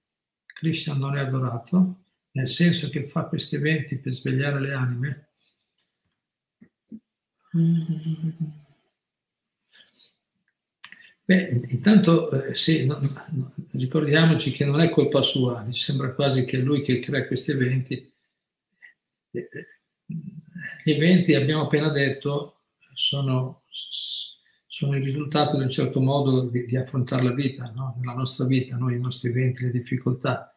Krishna 0.45 0.93
non 0.93 1.17
è 1.17 1.19
adorato, 1.19 2.04
nel 2.35 2.47
senso 2.47 2.89
che 2.89 3.07
fa 3.07 3.25
questi 3.25 3.55
eventi 3.55 3.97
per 3.97 4.13
svegliare 4.13 4.59
le 4.59 4.73
anime. 4.73 5.29
Beh, 11.23 11.61
intanto 11.71 12.29
eh, 12.29 12.53
sì, 12.53 12.85
no, 12.85 12.99
no, 13.31 13.53
ricordiamoci 13.71 14.51
che 14.51 14.65
non 14.65 14.81
è 14.81 14.89
colpa 14.89 15.21
sua, 15.21 15.63
mi 15.63 15.73
sembra 15.73 16.13
quasi 16.13 16.45
che 16.45 16.57
è 16.57 16.61
lui 16.61 16.81
che 16.81 16.99
crea 16.99 17.25
questi 17.25 17.51
eventi. 17.51 18.13
Eh, 19.31 19.49
eh, 19.51 19.67
gli 20.83 20.91
eventi, 20.91 21.33
abbiamo 21.33 21.63
appena 21.63 21.89
detto, 21.89 22.63
sono 22.93 23.63
sono 24.75 24.97
il 24.97 25.03
risultato 25.03 25.55
di 25.55 25.63
un 25.63 25.69
certo 25.69 26.01
modo 26.01 26.49
di, 26.49 26.65
di 26.65 26.75
affrontare 26.75 27.23
la 27.23 27.31
vita, 27.31 27.71
no? 27.73 27.95
nella 27.97 28.11
nostra 28.11 28.43
vita, 28.43 28.75
noi, 28.75 28.95
i 28.95 28.99
nostri 28.99 29.29
eventi, 29.29 29.63
le 29.63 29.71
difficoltà, 29.71 30.53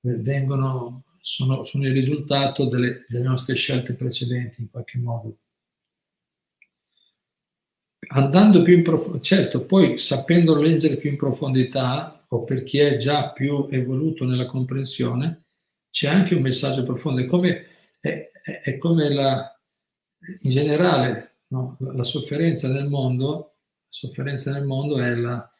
vengono, 0.00 1.04
sono, 1.20 1.62
sono 1.62 1.86
il 1.86 1.92
risultato 1.92 2.66
delle, 2.68 3.04
delle 3.08 3.24
nostre 3.24 3.54
scelte 3.54 3.94
precedenti 3.94 4.62
in 4.62 4.70
qualche 4.70 4.98
modo. 4.98 5.38
Andando 8.12 8.62
più 8.62 8.76
in 8.76 8.82
profondità, 8.82 9.22
certo, 9.22 9.64
poi 9.64 9.98
sapendo 9.98 10.60
leggere 10.60 10.96
più 10.96 11.10
in 11.10 11.16
profondità, 11.16 12.24
o 12.28 12.44
per 12.44 12.62
chi 12.64 12.78
è 12.78 12.96
già 12.96 13.30
più 13.30 13.66
evoluto 13.70 14.24
nella 14.24 14.46
comprensione, 14.46 15.44
c'è 15.90 16.08
anche 16.08 16.34
un 16.34 16.42
messaggio 16.42 16.84
profondo. 16.84 17.20
È 17.20 17.26
come, 17.26 17.66
è, 18.00 18.30
è 18.62 18.78
come 18.78 19.12
la, 19.12 19.60
in 20.40 20.50
generale 20.50 21.30
No? 21.50 21.76
La 21.80 22.04
sofferenza 22.04 22.68
nel 22.68 22.88
mondo, 22.88 23.34
la 23.34 23.88
sofferenza 23.88 24.52
nel 24.52 24.64
mondo 24.64 24.98
è 24.98 25.14
la... 25.14 25.50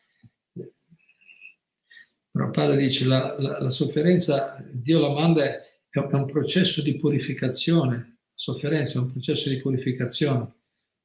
Prabhupada 2.31 2.77
dice 2.77 3.07
la, 3.07 3.35
la, 3.39 3.61
la 3.61 3.71
sofferenza, 3.71 4.55
Dio 4.73 5.01
la 5.01 5.11
manda, 5.11 5.45
è, 5.45 5.63
un 5.91 6.27
processo 6.27 6.81
di 6.83 6.97
purificazione, 6.97 8.19
sofferenza 8.35 8.99
è 8.99 9.03
un 9.03 9.11
processo 9.11 9.49
di 9.49 9.61
purificazione 9.61 10.53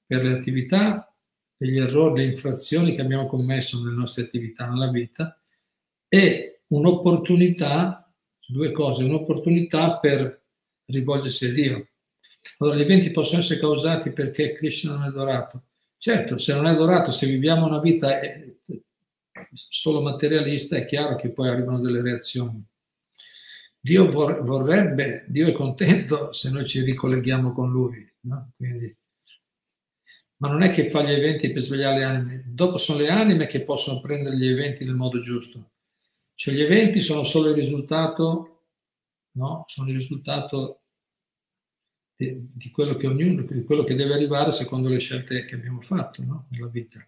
per 0.06 0.24
le 0.24 0.34
attività, 0.34 1.12
per 1.58 1.68
gli 1.68 1.80
errori, 1.80 2.22
le 2.22 2.32
infrazioni 2.32 2.94
che 2.94 3.02
abbiamo 3.02 3.26
commesso 3.26 3.82
nelle 3.82 3.96
nostre 3.96 4.24
attività 4.24 4.68
nella 4.68 4.92
vita 4.92 5.40
e 6.08 6.62
un'opportunità, 6.68 8.14
due 8.48 8.72
cose, 8.72 9.04
un'opportunità 9.04 9.98
per 9.98 10.44
rivolgersi 10.86 11.48
a 11.48 11.52
Dio. 11.52 11.88
Allora, 12.60 12.76
gli 12.76 12.82
eventi 12.82 13.10
possono 13.10 13.40
essere 13.40 13.60
causati 13.60 14.12
perché 14.12 14.54
Krishna 14.54 14.94
non 14.94 15.04
è 15.04 15.08
adorato. 15.08 15.64
Certo, 15.98 16.38
se 16.38 16.54
non 16.54 16.68
è 16.68 16.70
adorato, 16.70 17.10
se 17.10 17.26
viviamo 17.26 17.66
una 17.66 17.80
vita 17.80 18.20
eh, 18.20 18.55
solo 19.54 20.02
materialista, 20.02 20.76
è 20.76 20.86
chiaro 20.86 21.16
che 21.16 21.32
poi 21.32 21.50
arrivano 21.50 21.80
delle 21.80 22.02
reazioni. 22.02 22.64
Dio 23.80 24.10
vorrebbe, 24.10 25.26
Dio 25.28 25.48
è 25.48 25.52
contento 25.52 26.34
se 26.34 26.50
noi 26.50 26.66
ci 26.66 26.82
ricolleghiamo 26.82 27.54
con 27.54 27.72
Lui. 27.72 28.12
No? 28.22 28.52
Quindi, 28.56 28.96
ma 30.38 30.50
non 30.50 30.64
è 30.64 30.72
che 30.72 30.90
fa 30.90 31.04
gli 31.04 31.12
eventi 31.12 31.52
per 31.52 31.62
svegliare 31.62 31.98
le 31.98 32.04
anime, 32.04 32.44
dopo 32.48 32.78
sono 32.78 33.00
le 33.00 33.10
anime 33.10 33.46
che 33.46 33.64
possono 33.64 34.02
prendere 34.02 34.38
gli 34.38 34.48
eventi 34.48 34.84
nel 34.84 34.96
modo 34.96 35.20
giusto. 35.20 35.72
Cioè 36.34 36.54
gli 36.54 36.62
eventi 36.62 37.00
sono 37.00 37.24
solo 37.24 37.50
il 37.50 37.56
risultato, 37.56 38.68
no? 39.34 39.64
Sono 39.68 39.90
il 39.90 39.96
risultato 39.96 40.82
di 42.18 42.72
quello 42.72 42.96
che 42.96 43.08
ognuno, 43.08 43.44
di 43.44 43.64
quello 43.64 43.84
che 43.84 43.96
deve 43.96 44.14
arrivare 44.14 44.52
secondo 44.52 44.88
le 44.90 45.00
scelte 45.00 45.46
che 45.46 45.56
abbiamo 45.56 45.82
fatto 45.82 46.24
no? 46.24 46.48
nella 46.50 46.68
vita. 46.68 47.06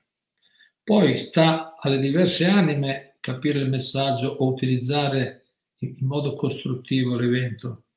Poi 0.87 1.17
sta 1.17 1.75
alle 1.77 1.99
diverse 1.99 2.45
anime 2.45 3.17
capire 3.19 3.59
il 3.59 3.67
messaggio 3.67 4.29
o 4.29 4.47
utilizzare 4.47 5.47
in 5.79 5.97
modo 5.99 6.33
costruttivo 6.35 7.17
l'evento, 7.17 7.87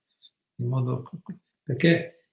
modo, 0.56 1.08
perché 1.62 2.32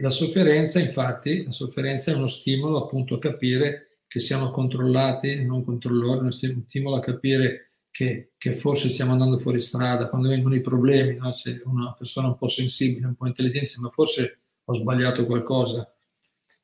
la 0.00 0.10
sofferenza, 0.10 0.80
infatti, 0.80 1.44
la 1.44 1.52
sofferenza 1.52 2.10
è 2.10 2.16
uno 2.16 2.26
stimolo 2.26 2.82
appunto 2.82 3.14
a 3.14 3.20
capire 3.20 4.00
che 4.08 4.18
siamo 4.18 4.50
controllati 4.50 5.34
e 5.34 5.44
non 5.44 5.64
controllori, 5.64 6.18
uno 6.18 6.32
stimolo 6.32 6.96
a 6.96 7.00
capire 7.00 7.70
che, 7.88 8.32
che, 8.36 8.56
forse 8.56 8.90
stiamo 8.90 9.12
andando 9.12 9.38
fuori 9.38 9.60
strada, 9.60 10.08
quando 10.08 10.30
vengono 10.30 10.56
i 10.56 10.60
problemi, 10.60 11.14
no? 11.14 11.30
c'è 11.30 11.60
una 11.66 11.94
persona 11.96 12.26
un 12.26 12.36
po' 12.36 12.48
sensibile, 12.48 13.06
un 13.06 13.14
po' 13.14 13.28
intelligente, 13.28 13.74
ma 13.78 13.88
forse 13.88 14.40
ho 14.64 14.72
sbagliato 14.74 15.24
qualcosa. 15.26 15.94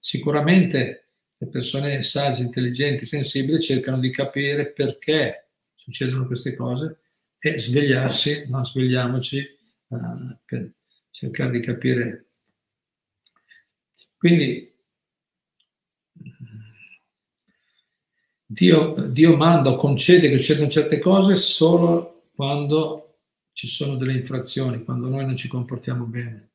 Sicuramente 0.01 1.07
le 1.41 1.47
persone 1.49 2.03
sagge, 2.03 2.43
intelligenti, 2.43 3.05
sensibili 3.05 3.61
cercano 3.61 3.99
di 3.99 4.11
capire 4.11 4.72
perché 4.72 5.51
succedono 5.74 6.26
queste 6.26 6.55
cose 6.55 7.01
e 7.39 7.59
svegliarsi, 7.59 8.47
no? 8.49 8.64
svegliamoci 8.64 9.47
uh, 9.89 10.36
per 10.45 10.72
cercare 11.11 11.53
di 11.53 11.61
capire. 11.61 12.26
Quindi 14.16 14.74
Dio, 18.45 19.09
Dio 19.09 19.36
manda 19.36 19.70
o 19.70 19.76
concede 19.76 20.28
che 20.28 20.39
succedano 20.39 20.68
certe 20.68 20.99
cose 20.99 21.36
solo 21.36 22.30
quando 22.34 23.18
ci 23.53 23.68
sono 23.68 23.97
delle 23.97 24.14
infrazioni, 24.14 24.82
quando 24.82 25.09
noi 25.09 25.24
non 25.24 25.36
ci 25.36 25.49
comportiamo 25.49 26.05
bene. 26.05 26.47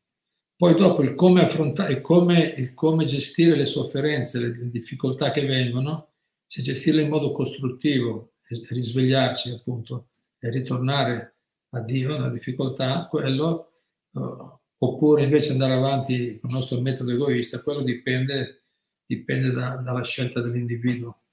Poi 0.63 0.75
dopo 0.75 1.01
il 1.01 1.13
come 1.13 1.41
affrontare, 1.41 1.91
il 1.91 1.99
come, 1.99 2.41
il 2.55 2.73
come 2.73 3.03
gestire 3.03 3.53
le 3.53 3.65
sofferenze, 3.65 4.39
le, 4.39 4.69
difficoltà 4.69 5.29
che 5.31 5.45
vengono, 5.45 6.13
se 6.47 6.61
gestirle 6.61 7.01
in 7.01 7.09
modo 7.09 7.33
costruttivo 7.33 8.35
e 8.47 8.61
risvegliarci 8.69 9.49
appunto 9.49 10.11
e 10.39 10.49
ritornare 10.49 11.35
a 11.71 11.81
Dio 11.81 12.11
nella 12.11 12.29
difficoltà, 12.29 13.07
quello, 13.09 13.73
uh, 14.11 14.57
oppure 14.77 15.23
invece 15.23 15.51
andare 15.51 15.73
avanti 15.73 16.39
con 16.39 16.49
il 16.49 16.55
nostro 16.55 16.79
metodo 16.79 17.11
egoista, 17.11 17.61
quello 17.61 17.81
dipende, 17.81 18.63
dipende 19.05 19.51
da, 19.51 19.75
dalla 19.83 20.03
scelta 20.03 20.39
dell'individuo. 20.39 21.23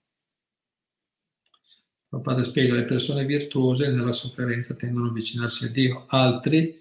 Padre 2.21 2.43
spiega, 2.43 2.75
le 2.75 2.83
persone 2.83 3.25
virtuose 3.25 3.93
nella 3.93 4.11
sofferenza 4.11 4.75
tendono 4.75 5.07
a 5.07 5.11
avvicinarsi 5.11 5.67
a 5.67 5.69
Dio, 5.69 6.07
altri 6.09 6.80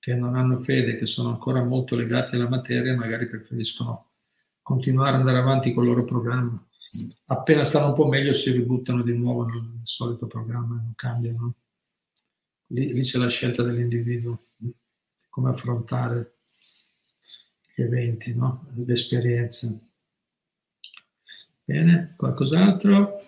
che 0.00 0.14
non 0.14 0.34
hanno 0.34 0.58
fede, 0.58 0.96
che 0.96 1.04
sono 1.06 1.28
ancora 1.28 1.62
molto 1.62 1.94
legati 1.94 2.34
alla 2.34 2.48
materia, 2.48 2.96
magari 2.96 3.28
preferiscono 3.28 4.12
continuare 4.62 5.10
ad 5.10 5.20
andare 5.20 5.38
avanti 5.38 5.74
con 5.74 5.84
il 5.84 5.90
loro 5.90 6.04
programma. 6.04 6.66
Appena 7.26 7.64
stanno 7.66 7.88
un 7.88 7.94
po' 7.94 8.08
meglio 8.08 8.32
si 8.32 8.50
ributtano 8.50 9.02
di 9.02 9.12
nuovo 9.12 9.44
nel 9.44 9.80
solito 9.84 10.26
programma, 10.26 10.76
non 10.76 10.94
cambiano. 10.96 11.54
lì, 12.68 12.92
lì 12.94 13.02
c'è 13.02 13.18
la 13.18 13.28
scelta 13.28 13.62
dell'individuo, 13.62 14.46
come 15.28 15.50
affrontare 15.50 16.38
gli 17.74 17.82
eventi, 17.82 18.34
no? 18.34 18.66
le 18.74 18.92
esperienze. 18.92 19.78
Bene, 21.62 22.14
qualcos'altro? 22.16 23.20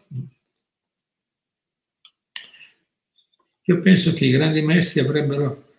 Io 3.64 3.80
penso 3.80 4.12
che 4.14 4.24
i 4.24 4.30
grandi 4.30 4.62
maestri 4.62 5.00
avrebbero 5.00 5.71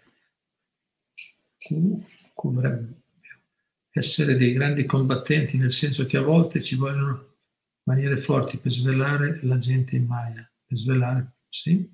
essere 3.92 4.36
dei 4.36 4.54
grandi 4.54 4.86
combattenti, 4.86 5.58
nel 5.58 5.72
senso 5.72 6.06
che 6.06 6.18
a 6.18 6.22
volte 6.22 6.62
ci 6.62 6.76
vogliono 6.76 7.36
maniere 7.84 8.18
forti 8.18 8.58
per 8.58 8.72
svelare 8.72 9.40
la 9.44 9.58
gente 9.58 9.96
in 9.96 10.06
Maya, 10.06 10.50
per 10.66 10.78
svelare, 10.78 11.36
sì? 11.50 11.92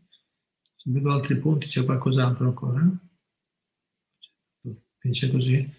Se 0.75 0.89
vedo 0.91 1.11
altri 1.11 1.37
punti, 1.37 1.67
c'è 1.67 1.83
qualcos'altro 1.83 2.47
ancora? 2.47 2.81
Finisce 4.99 5.29
così? 5.29 5.77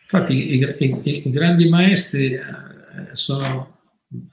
Infatti 0.00 0.54
i, 0.54 0.58
i, 0.58 1.28
i 1.28 1.30
grandi 1.30 1.68
maestri 1.68 2.32
eh, 2.32 2.42
sono 3.12 3.78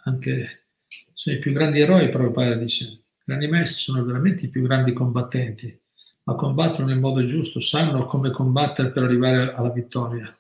anche 0.06 0.70
sono 1.14 1.36
i 1.36 1.40
più 1.40 1.52
grandi 1.52 1.82
eroi, 1.82 2.10
Prabhupada 2.10 2.56
dice. 2.56 3.04
I 3.28 3.34
grandi 3.34 3.48
maestri 3.50 3.82
sono 3.82 4.06
veramente 4.06 4.46
i 4.46 4.50
più 4.50 4.62
grandi 4.62 4.94
combattenti, 4.94 5.78
ma 6.24 6.36
combattono 6.36 6.88
nel 6.88 7.00
modo 7.00 7.26
giusto, 7.26 7.60
sanno 7.60 8.06
come 8.06 8.30
combattere 8.32 8.90
per 8.90 9.04
arrivare 9.04 9.54
alla 9.54 9.70
vittoria. 9.70 10.34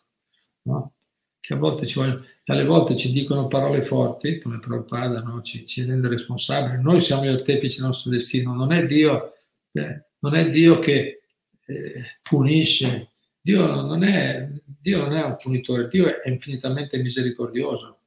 No? 0.61 0.93
Che 1.38 1.53
a 1.53 1.57
volte 1.57 1.85
ci 1.85 1.99
vogliono, 1.99 2.23
alle 2.45 2.63
volte 2.63 2.95
ci 2.95 3.11
dicono 3.11 3.47
parole 3.47 3.81
forti, 3.81 4.39
come 4.39 4.59
Prabhupada, 4.59 5.19
no? 5.19 5.41
ci, 5.41 5.65
ci 5.65 5.83
rende 5.83 6.07
responsabili. 6.07 6.81
Noi 6.81 7.01
siamo 7.01 7.25
gli 7.25 7.27
artefici 7.27 7.79
del 7.79 7.88
nostro 7.88 8.09
destino, 8.09 8.53
non 8.53 8.71
è 8.71 8.85
Dio, 8.85 9.33
eh, 9.73 10.05
non 10.19 10.35
è 10.35 10.49
Dio 10.49 10.79
che 10.79 11.23
eh, 11.65 12.03
punisce, 12.21 13.11
Dio 13.41 13.65
non, 13.65 14.01
è, 14.05 14.49
Dio 14.63 14.99
non 14.99 15.11
è 15.11 15.25
un 15.25 15.35
punitore, 15.35 15.89
Dio 15.89 16.21
è 16.21 16.29
infinitamente 16.29 16.97
misericordioso. 16.99 17.99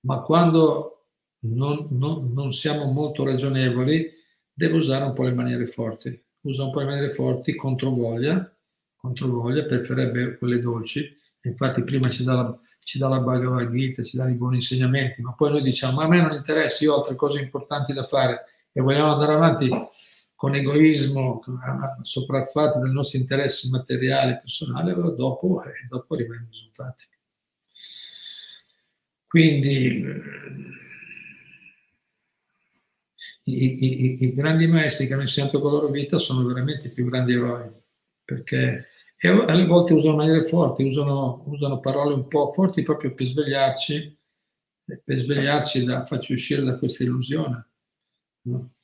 Ma 0.00 0.22
quando 0.22 0.99
non, 1.40 1.86
non, 1.90 2.32
non, 2.32 2.52
siamo 2.52 2.90
molto 2.90 3.24
ragionevoli, 3.24 4.10
devo 4.52 4.76
usare 4.76 5.04
un 5.04 5.12
po' 5.12 5.24
le 5.24 5.32
maniere 5.32 5.66
forti. 5.66 6.22
Usa 6.42 6.64
un 6.64 6.72
po' 6.72 6.80
le 6.80 6.86
maniere 6.86 7.10
forti 7.10 7.54
contro 7.54 7.90
voglia, 7.90 8.54
preferirebbe 9.00 10.36
quelle 10.36 10.58
dolci. 10.58 11.16
Infatti 11.42 11.82
prima 11.82 12.10
ci 12.10 12.24
dà, 12.24 12.34
la, 12.34 12.58
ci 12.80 12.98
dà 12.98 13.08
la 13.08 13.20
Bhagavad 13.20 13.70
Gita, 13.70 14.02
ci 14.02 14.16
dà 14.16 14.28
i 14.28 14.34
buoni 14.34 14.56
insegnamenti, 14.56 15.22
ma 15.22 15.32
poi 15.32 15.52
noi 15.52 15.62
diciamo, 15.62 15.96
ma 15.96 16.04
a 16.04 16.08
me 16.08 16.20
non 16.20 16.32
interessa, 16.32 16.84
io 16.84 16.94
ho 16.94 16.98
altre 16.98 17.14
cose 17.14 17.40
importanti 17.40 17.92
da 17.92 18.04
fare 18.04 18.44
e 18.72 18.80
vogliamo 18.80 19.12
andare 19.12 19.32
avanti 19.32 19.68
con 20.34 20.54
egoismo, 20.54 21.42
sopraffatti 22.02 22.78
dai 22.78 22.92
nostri 22.92 23.18
interessi 23.18 23.68
materiali 23.70 24.32
e 24.32 24.38
personali, 24.38 24.90
allora 24.90 25.10
dopo, 25.10 25.62
eh, 25.64 25.86
dopo 25.88 26.14
arriviamo 26.14 26.40
ai 26.40 26.46
risultati. 26.48 27.04
Quindi 29.26 30.02
i, 33.44 33.84
i, 33.84 34.24
i, 34.24 34.34
grandi 34.34 34.66
maestri 34.66 35.06
che 35.06 35.12
hanno 35.12 35.22
insegnato 35.22 35.60
con 35.60 35.72
la 35.72 35.78
loro 35.78 35.90
vita 35.90 36.18
sono 36.18 36.46
veramente 36.46 36.88
i 36.88 36.92
più 36.92 37.06
grandi 37.06 37.32
eroi, 37.34 37.70
perché 38.24 38.88
alle 39.22 39.66
volte 39.66 39.92
usano 39.92 40.16
maniere 40.16 40.44
forti, 40.44 40.82
usano, 40.82 41.42
usano 41.46 41.80
parole 41.80 42.14
un 42.14 42.26
po' 42.26 42.52
forti 42.52 42.82
proprio 42.82 43.12
per 43.14 43.26
svegliarci, 43.26 44.18
per 45.04 45.18
svegliarci, 45.18 45.84
da, 45.84 46.04
farci 46.04 46.32
uscire 46.32 46.62
da 46.62 46.78
questa 46.78 47.04
illusione, 47.04 47.68
no? 48.42 48.74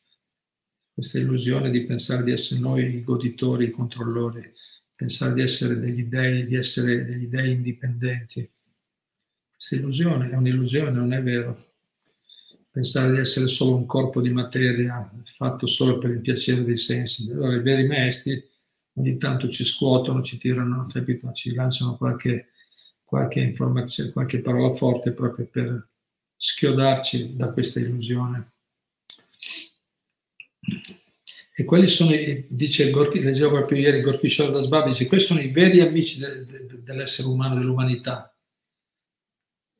questa 0.92 1.18
illusione 1.18 1.70
di 1.70 1.84
pensare 1.84 2.22
di 2.22 2.32
essere 2.32 2.60
noi 2.60 2.96
i 2.96 3.02
goditori, 3.02 3.66
i 3.66 3.70
controllori, 3.70 4.52
pensare 4.94 5.34
di 5.34 5.42
essere 5.42 5.78
degli 5.78 6.04
dei, 6.04 6.46
di 6.46 6.56
essere 6.56 7.04
degli 7.04 7.26
dei 7.26 7.52
indipendenti. 7.52 8.50
Questa 9.54 9.76
illusione 9.76 10.30
è 10.30 10.34
un'illusione, 10.34 10.90
non 10.90 11.12
è 11.12 11.22
vero 11.22 11.75
pensare 12.76 13.10
di 13.10 13.18
essere 13.18 13.46
solo 13.46 13.74
un 13.74 13.86
corpo 13.86 14.20
di 14.20 14.28
materia 14.28 15.10
fatto 15.24 15.66
solo 15.66 15.96
per 15.96 16.10
il 16.10 16.20
piacere 16.20 16.62
dei 16.62 16.76
sensi. 16.76 17.30
Allora 17.30 17.56
i 17.56 17.62
veri 17.62 17.86
maestri 17.86 18.46
ogni 18.96 19.16
tanto 19.16 19.48
ci 19.48 19.64
scuotono, 19.64 20.20
ci 20.20 20.36
tirano, 20.36 20.84
capito? 20.92 21.32
ci 21.32 21.54
lanciano 21.54 21.96
qualche, 21.96 22.48
qualche 23.02 23.40
informazione, 23.40 24.12
qualche 24.12 24.42
parola 24.42 24.74
forte 24.74 25.12
proprio 25.12 25.46
per 25.46 25.88
schiodarci 26.36 27.34
da 27.34 27.50
questa 27.50 27.80
illusione. 27.80 28.52
E 31.54 31.64
quelli 31.64 31.86
sono, 31.86 32.10
dice 32.46 32.90
Gorky, 32.90 33.22
leggevo 33.22 33.52
proprio 33.52 33.78
ieri 33.78 34.02
Gorky 34.02 34.28
Shardas 34.28 34.66
Babi, 34.66 34.90
dice 34.90 35.06
questi 35.06 35.28
sono 35.28 35.40
i 35.40 35.50
veri 35.50 35.80
amici 35.80 36.18
de, 36.18 36.44
de, 36.44 36.82
dell'essere 36.82 37.26
umano, 37.26 37.54
dell'umanità. 37.54 38.36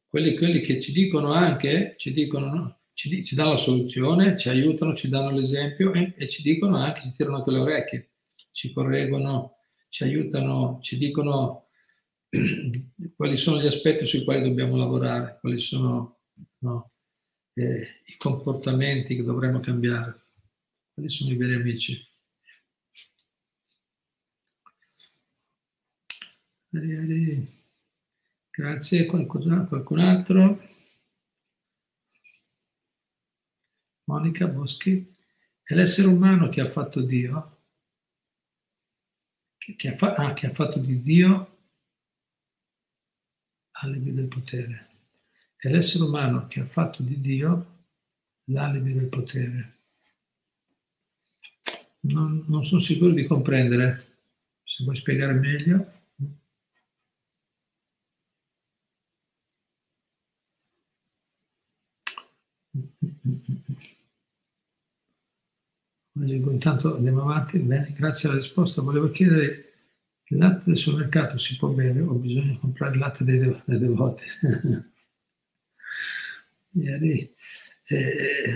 Quelli, 0.09 0.35
quelli, 0.35 0.61
che 0.61 0.81
ci 0.81 0.93
dicono 0.93 1.33
anche, 1.33 1.95
ci 1.99 2.15
dicono, 2.15 2.55
no? 2.55 2.77
Ci, 2.97 3.23
ci 3.23 3.35
danno 3.35 3.51
la 3.51 3.57
soluzione, 3.57 4.39
ci 4.39 4.49
aiutano, 4.49 4.95
ci 4.95 5.11
danno 5.11 5.31
l'esempio 5.31 5.93
e, 5.93 6.15
e 6.17 6.27
ci 6.29 6.41
dicono 6.43 6.79
anche, 6.79 7.03
ci 7.03 7.13
tirano 7.13 7.37
anche 7.37 7.51
le 7.51 7.59
orecchie, 7.59 8.11
ci 8.51 8.73
correggono, 8.73 9.59
ci 9.91 10.05
aiutano, 10.05 10.79
ci 10.81 10.97
dicono 10.97 11.69
quali 13.15 13.37
sono 13.37 13.61
gli 13.61 13.67
aspetti 13.67 14.07
sui 14.07 14.25
quali 14.25 14.41
dobbiamo 14.43 14.77
lavorare, 14.77 15.37
quali 15.41 15.59
sono 15.59 16.21
no, 16.61 16.93
eh, 17.53 18.01
i 18.07 18.17
comportamenti 18.17 19.15
che 19.15 19.23
dovremmo 19.23 19.61
cambiare, 19.61 20.19
quali 20.95 21.11
sono 21.11 21.33
i 21.33 21.37
veri 21.37 21.53
amici. 21.53 22.03
Grazie, 28.51 29.05
qualcun 29.05 29.99
altro? 29.99 30.76
Monica 34.07 34.47
Boschi, 34.47 35.15
è 35.63 35.75
l'essere 35.75 36.09
umano 36.09 36.49
che 36.49 36.61
ha 36.61 36.67
fatto 36.67 37.01
Dio, 37.01 37.65
che, 39.59 39.75
che, 39.75 39.89
ha, 39.89 39.95
fa, 39.95 40.13
ah, 40.13 40.33
che 40.33 40.47
ha 40.47 40.51
fatto 40.51 40.79
di 40.79 41.03
Dio 41.03 41.57
alibi 43.83 44.13
del 44.13 44.29
potere. 44.29 44.91
È 45.57 45.69
l'essere 45.69 46.05
umano 46.05 46.47
che 46.47 46.61
ha 46.61 46.67
fatto 46.67 47.03
di 47.03 47.21
Dio 47.21 47.85
l'alibi 48.45 48.93
del 48.93 49.09
potere. 49.09 49.75
Non, 52.01 52.45
non 52.47 52.65
sono 52.65 52.81
sicuro 52.81 53.13
di 53.13 53.27
comprendere. 53.27 54.19
Se 54.63 54.85
vuoi 54.85 54.97
spiegare 54.97 55.33
meglio. 55.33 55.96
Intanto 66.35 66.97
andiamo 66.97 67.23
avanti. 67.23 67.59
Bene, 67.59 67.93
grazie 67.97 68.29
alla 68.29 68.39
risposta. 68.39 68.83
Volevo 68.83 69.11
chiedere, 69.11 69.73
il 70.29 70.39
latte 70.39 70.63
del 70.67 70.77
supermercato 70.77 71.39
si 71.39 71.57
può 71.57 71.69
bere 71.69 72.01
o 72.01 72.13
bisogna 72.15 72.59
comprare 72.59 72.95
il 72.95 72.99
latte 72.99 73.25
dei, 73.25 73.63
dei 73.65 73.79
devoti? 73.79 74.25
Ieri, 76.73 77.35
eh, 77.89 78.55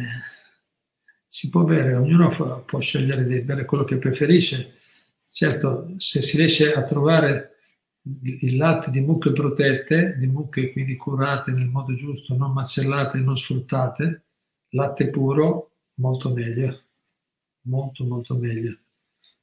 si 1.27 1.49
può 1.49 1.63
bere, 1.65 1.95
ognuno 1.95 2.31
fa, 2.33 2.57
può 2.57 2.81
scegliere 2.81 3.25
di 3.25 3.41
bere 3.43 3.65
quello 3.65 3.85
che 3.85 3.99
preferisce. 3.99 4.79
Certo, 5.25 5.95
se 5.97 6.23
si 6.23 6.37
riesce 6.37 6.73
a 6.73 6.83
trovare 6.83 7.57
il 8.23 8.57
latte 8.57 8.91
di 8.91 9.01
mucche 9.01 9.33
protette, 9.33 10.17
di 10.19 10.27
mucche 10.27 10.73
quindi 10.73 10.97
curate 10.97 11.53
nel 11.53 11.69
modo 11.69 11.95
giusto, 11.95 12.35
non 12.35 12.53
macellate 12.53 13.21
non 13.21 13.37
sfruttate, 13.37 14.25
latte 14.71 15.09
puro, 15.09 15.77
molto 15.95 16.33
meglio 16.33 16.90
molto 17.63 18.05
molto 18.05 18.37
meglio. 18.37 18.79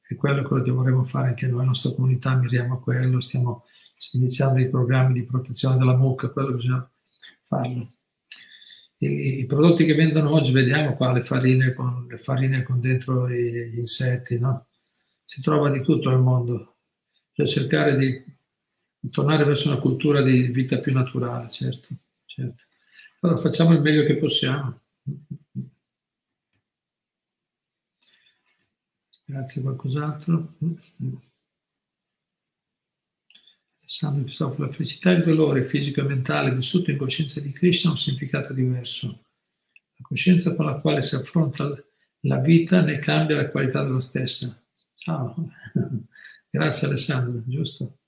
E 0.08 0.14
quello 0.14 0.40
è 0.40 0.44
quello 0.44 0.62
che 0.62 0.70
vorremmo 0.70 1.04
fare 1.04 1.28
anche 1.28 1.46
noi, 1.46 1.58
la 1.58 1.64
nostra 1.64 1.92
comunità 1.92 2.34
miriamo 2.34 2.74
a 2.74 2.80
quello, 2.80 3.20
stiamo 3.20 3.64
iniziando 4.12 4.54
dei 4.54 4.68
programmi 4.68 5.12
di 5.12 5.24
protezione 5.24 5.76
della 5.76 5.96
mucca, 5.96 6.30
quello 6.30 6.52
bisogna 6.52 6.90
farlo. 7.42 7.92
I, 8.98 9.40
I, 9.40 9.46
prodotti 9.46 9.84
che 9.84 9.94
vendono 9.94 10.32
oggi, 10.32 10.50
vediamo 10.52 10.96
qua 10.96 11.12
le 11.12 11.22
farine 11.22 11.72
con, 11.72 12.06
le 12.08 12.18
farine 12.18 12.62
con 12.62 12.80
dentro 12.80 13.28
gli 13.28 13.78
insetti, 13.78 14.38
no? 14.38 14.68
si 15.28 15.42
trova 15.42 15.68
di 15.68 15.82
tutto 15.82 16.08
nel 16.08 16.20
mondo. 16.20 16.76
Cioè 17.32 17.46
cercare 17.46 17.96
di 17.96 18.24
tornare 19.10 19.44
verso 19.44 19.68
una 19.68 19.78
cultura 19.78 20.22
di 20.22 20.48
vita 20.48 20.78
più 20.78 20.92
naturale, 20.92 21.48
certo. 21.50 21.88
certo. 22.24 22.62
Allora 23.20 23.38
facciamo 23.38 23.74
il 23.74 23.82
meglio 23.82 24.04
che 24.04 24.16
possiamo. 24.16 24.80
Grazie, 29.28 29.60
qualcos'altro? 29.60 30.54
Alessandro 33.80 34.24
Cristoforo, 34.24 34.64
la 34.64 34.72
felicità 34.72 35.10
e 35.10 35.16
il 35.16 35.24
dolore 35.24 35.66
fisico 35.66 36.00
e 36.00 36.04
mentale 36.04 36.54
vissuto 36.54 36.90
in 36.90 36.96
coscienza 36.96 37.38
di 37.38 37.52
Krishna 37.52 37.90
ha 37.90 37.92
un 37.92 37.98
significato 37.98 38.54
diverso. 38.54 39.24
La 39.96 40.06
coscienza 40.08 40.54
con 40.54 40.64
la 40.64 40.80
quale 40.80 41.02
si 41.02 41.14
affronta 41.14 41.70
la 42.20 42.38
vita 42.38 42.80
ne 42.80 42.98
cambia 43.00 43.36
la 43.36 43.50
qualità 43.50 43.82
della 43.84 44.00
stessa. 44.00 44.58
Ciao, 44.94 45.34
grazie 46.48 46.86
Alessandro, 46.86 47.42
giusto? 47.44 47.98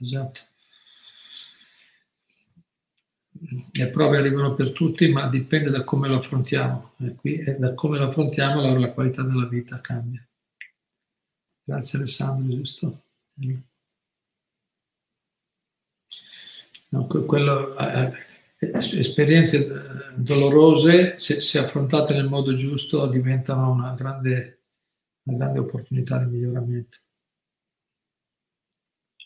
Esatto. 0.00 0.51
Le 3.72 3.88
prove 3.88 4.18
arrivano 4.18 4.54
per 4.54 4.70
tutti, 4.70 5.08
ma 5.10 5.26
dipende 5.28 5.70
da 5.70 5.82
come 5.82 6.06
lo 6.08 6.16
affrontiamo. 6.16 6.94
E 6.98 7.14
qui 7.16 7.38
e 7.38 7.56
da 7.56 7.74
come 7.74 7.98
lo 7.98 8.08
affrontiamo, 8.08 8.60
allora 8.60 8.78
la 8.78 8.92
qualità 8.92 9.22
della 9.22 9.46
vita 9.46 9.80
cambia. 9.80 10.24
Grazie 11.64 11.98
Alessandro, 11.98 12.56
giusto? 12.56 13.02
No, 16.90 17.06
quello, 17.06 17.76
eh, 17.78 18.12
eh, 18.58 18.70
esperienze 18.74 19.66
eh, 19.66 19.70
dolorose, 20.16 21.18
se, 21.18 21.40
se, 21.40 21.58
affrontate 21.58 22.14
nel 22.14 22.28
modo 22.28 22.54
giusto, 22.54 23.06
diventano 23.06 23.70
una 23.70 23.94
grande, 23.94 24.64
una 25.24 25.38
grande 25.38 25.58
opportunità 25.58 26.18
di 26.18 26.30
miglioramento. 26.30 26.98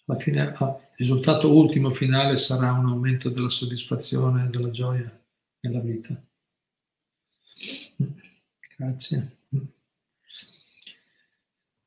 Alla 0.09 0.19
fine, 0.19 0.43
il 0.43 0.81
risultato 0.97 1.53
ultimo 1.53 1.91
finale 1.91 2.37
sarà 2.37 2.73
un 2.73 2.87
aumento 2.87 3.29
della 3.29 3.49
soddisfazione 3.49 4.49
della 4.51 4.71
gioia 4.71 5.11
nella 5.61 5.81
vita. 5.81 6.21
Grazie. 8.77 9.39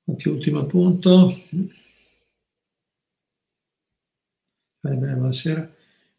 Qualche 0.03 0.29
ultimo 0.29 0.65
punto. 0.65 1.33
Buonasera. 4.81 5.75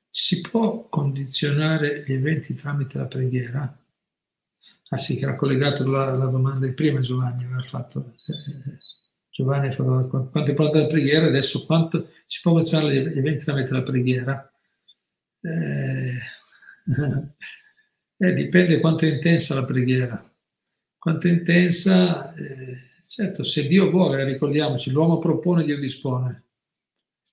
Si 0.09 0.40
può 0.40 0.88
condizionare 0.88 2.03
gli 2.07 2.12
eventi 2.12 2.55
tramite 2.55 2.96
la 2.96 3.07
preghiera? 3.07 3.78
Ah 4.88 4.96
sì, 4.96 5.16
che 5.16 5.24
era 5.24 5.36
collegato 5.36 5.82
alla, 5.82 6.09
alla 6.09 6.26
domanda 6.26 6.66
di 6.66 6.72
prima 6.72 7.01
Giovanni 7.01 7.44
aveva 7.44 7.62
fatto. 7.62 8.14
Eh, 8.26 8.78
Giovanni 9.41 9.68
ha 9.68 9.70
fatto 9.70 10.28
quanto 10.30 10.51
è 10.51 10.55
pronta 10.55 10.86
preghiera, 10.86 11.26
adesso 11.26 11.64
quanto 11.64 12.11
si 12.26 12.41
può 12.43 12.61
eventi 12.61 13.45
tramite 13.45 13.72
la 13.72 13.82
preghiera? 13.82 14.53
Eh, 15.41 16.18
eh, 18.18 18.32
dipende 18.34 18.80
quanto 18.80 19.07
è 19.07 19.09
intensa 19.09 19.55
la 19.55 19.64
preghiera. 19.64 20.22
Quanto 20.99 21.26
è 21.26 21.30
intensa, 21.30 22.30
eh, 22.34 22.91
certo, 23.09 23.43
se 23.43 23.66
Dio 23.66 23.88
vuole, 23.91 24.22
ricordiamoci, 24.24 24.91
l'uomo 24.91 25.16
propone, 25.16 25.64
Dio 25.64 25.78
dispone. 25.78 26.49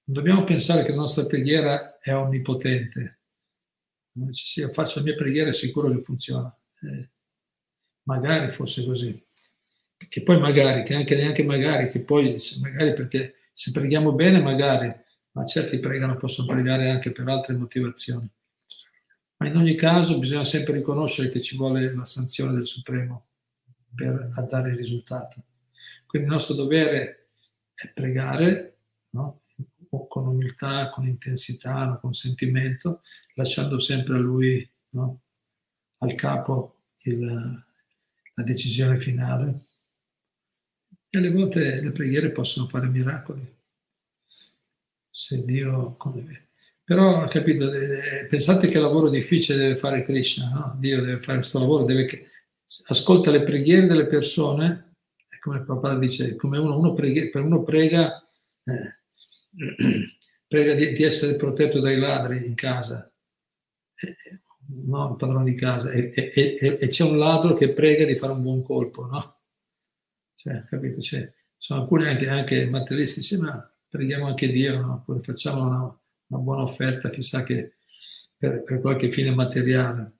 Non 0.05 0.15
dobbiamo 0.15 0.45
pensare 0.45 0.85
che 0.85 0.91
la 0.91 0.95
nostra 0.95 1.25
preghiera 1.25 1.97
è 1.99 2.15
onnipotente. 2.15 3.19
Non 4.13 4.27
dice, 4.27 4.45
sì, 4.45 4.59
io 4.61 4.69
faccio 4.69 4.99
la 4.99 5.05
mia 5.05 5.15
preghiera 5.15 5.49
e 5.49 5.53
sicuro 5.53 5.89
che 5.89 6.01
funziona. 6.01 6.57
Eh, 6.81 7.09
magari 8.03 8.49
fosse 8.51 8.85
così. 8.85 9.26
Che 9.97 10.23
poi 10.23 10.39
magari, 10.39 10.83
che 10.83 10.95
anche 10.95 11.15
neanche 11.15 11.43
magari, 11.43 11.87
che 11.87 12.01
poi 12.01 12.35
magari 12.61 12.93
perché 12.93 13.35
se 13.51 13.71
preghiamo 13.71 14.13
bene 14.13 14.39
magari, 14.39 14.93
ma 15.31 15.45
certi 15.45 15.79
pregano, 15.79 16.17
possono 16.17 16.47
pregare 16.47 16.89
anche 16.89 17.11
per 17.11 17.27
altre 17.27 17.55
motivazioni. 17.55 18.29
Ma 19.37 19.47
in 19.47 19.55
ogni 19.55 19.75
caso 19.75 20.17
bisogna 20.17 20.43
sempre 20.43 20.73
riconoscere 20.73 21.29
che 21.29 21.41
ci 21.41 21.55
vuole 21.57 21.93
la 21.93 22.05
sanzione 22.05 22.53
del 22.53 22.65
Supremo 22.65 23.27
per 23.93 24.29
dare 24.49 24.69
il 24.69 24.77
risultato. 24.77 25.43
Quindi 26.05 26.27
il 26.27 26.33
nostro 26.33 26.55
dovere 26.55 27.29
è 27.73 27.89
pregare, 27.89 28.77
no? 29.11 29.41
con 30.07 30.27
umiltà, 30.27 30.89
con 30.89 31.07
intensità, 31.07 31.97
con 32.01 32.13
sentimento, 32.13 33.01
lasciando 33.35 33.79
sempre 33.79 34.15
a 34.15 34.19
lui, 34.19 34.67
no? 34.89 35.21
al 35.99 36.15
capo, 36.15 36.81
il, 37.03 37.19
la 38.33 38.43
decisione 38.43 38.99
finale. 38.99 39.65
E 41.09 41.17
alle 41.17 41.31
volte 41.31 41.81
le 41.81 41.91
preghiere 41.91 42.31
possono 42.31 42.67
fare 42.67 42.87
miracoli. 42.87 43.55
Se 45.09 45.43
Dio... 45.43 45.97
Però, 46.83 47.27
capito, 47.27 47.69
pensate 48.29 48.67
che 48.67 48.79
lavoro 48.79 49.09
difficile 49.09 49.57
deve 49.57 49.75
fare 49.75 50.01
Krishna, 50.01 50.49
no? 50.49 50.75
Dio 50.79 51.01
deve 51.01 51.21
fare 51.21 51.39
questo 51.39 51.59
lavoro, 51.59 51.83
deve... 51.83 52.07
ascolta 52.87 53.31
le 53.31 53.43
preghiere 53.43 53.87
delle 53.87 54.05
persone, 54.05 54.95
come 55.39 55.63
papà 55.63 55.97
dice, 55.97 56.35
come 56.35 56.57
uno, 56.57 56.77
uno 56.77 56.93
prega, 56.93 57.39
uno 57.41 57.63
prega 57.63 58.27
eh, 58.63 58.97
prega 60.47 60.73
di, 60.73 60.93
di, 60.93 61.03
essere 61.03 61.35
protetto 61.35 61.79
dai 61.79 61.97
ladri 61.97 62.45
in 62.45 62.55
casa, 62.55 63.11
no, 64.85 65.09
il 65.09 65.15
padrone 65.15 65.45
di 65.45 65.55
casa, 65.55 65.91
e, 65.91 66.11
e, 66.13 66.31
e, 66.33 66.77
e, 66.79 66.87
c'è 66.89 67.03
un 67.03 67.17
ladro 67.17 67.53
che 67.53 67.71
prega 67.71 68.05
di 68.05 68.17
fare 68.17 68.33
un 68.33 68.41
buon 68.41 68.61
colpo, 68.61 69.05
no? 69.05 69.36
Cioè, 70.37 70.65
capito? 70.69 71.01
Cioè, 71.01 71.33
sono 71.57 71.81
alcuni 71.81 72.07
anche, 72.07 72.29
anche 72.29 72.67
materialistici, 72.67 73.37
ma 73.37 73.73
preghiamo 73.89 74.27
anche 74.27 74.51
Dio, 74.51 74.79
no? 74.79 75.03
Poi 75.03 75.19
facciamo 75.23 75.63
una, 75.63 75.99
una, 76.27 76.41
buona 76.41 76.61
offerta, 76.61 77.09
chissà 77.09 77.41
che 77.41 77.77
per, 78.37 78.61
per 78.63 78.79
qualche 78.79 79.11
fine 79.11 79.31
materiale. 79.31 80.11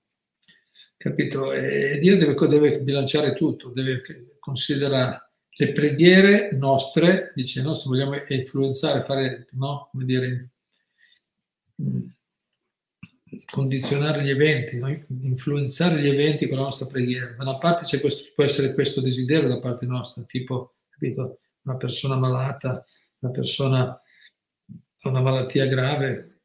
Capito? 0.96 1.52
E 1.52 2.00
Dio 2.00 2.18
deve, 2.18 2.34
deve 2.48 2.80
bilanciare 2.80 3.32
tutto, 3.34 3.68
deve 3.68 4.02
considerare 4.40 5.30
le 5.50 5.70
preghiere 5.70 6.50
nostre, 6.52 7.30
dice 7.36 7.62
no, 7.62 7.76
se 7.76 7.88
vogliamo 7.88 8.16
influenzare, 8.28 9.04
fare, 9.04 9.46
no, 9.52 9.88
come 9.92 10.04
dire, 10.04 10.50
condizionare 13.44 14.22
gli 14.22 14.30
eventi, 14.30 14.78
no? 14.78 14.88
influenzare 15.22 16.00
gli 16.00 16.08
eventi 16.08 16.48
con 16.48 16.58
la 16.58 16.64
nostra 16.64 16.86
preghiera. 16.86 17.34
Da 17.36 17.48
una 17.48 17.58
parte 17.58 17.98
questo, 18.00 18.24
può 18.34 18.44
essere 18.44 18.74
questo 18.74 19.00
desiderio 19.00 19.48
da 19.48 19.58
parte 19.58 19.86
nostra, 19.86 20.22
tipo, 20.22 20.74
capito, 20.88 21.40
una 21.62 21.76
persona 21.76 22.16
malata, 22.16 22.84
una 23.20 23.32
persona 23.32 24.02
ha 25.00 25.08
una 25.08 25.20
malattia 25.20 25.66
grave, 25.66 26.40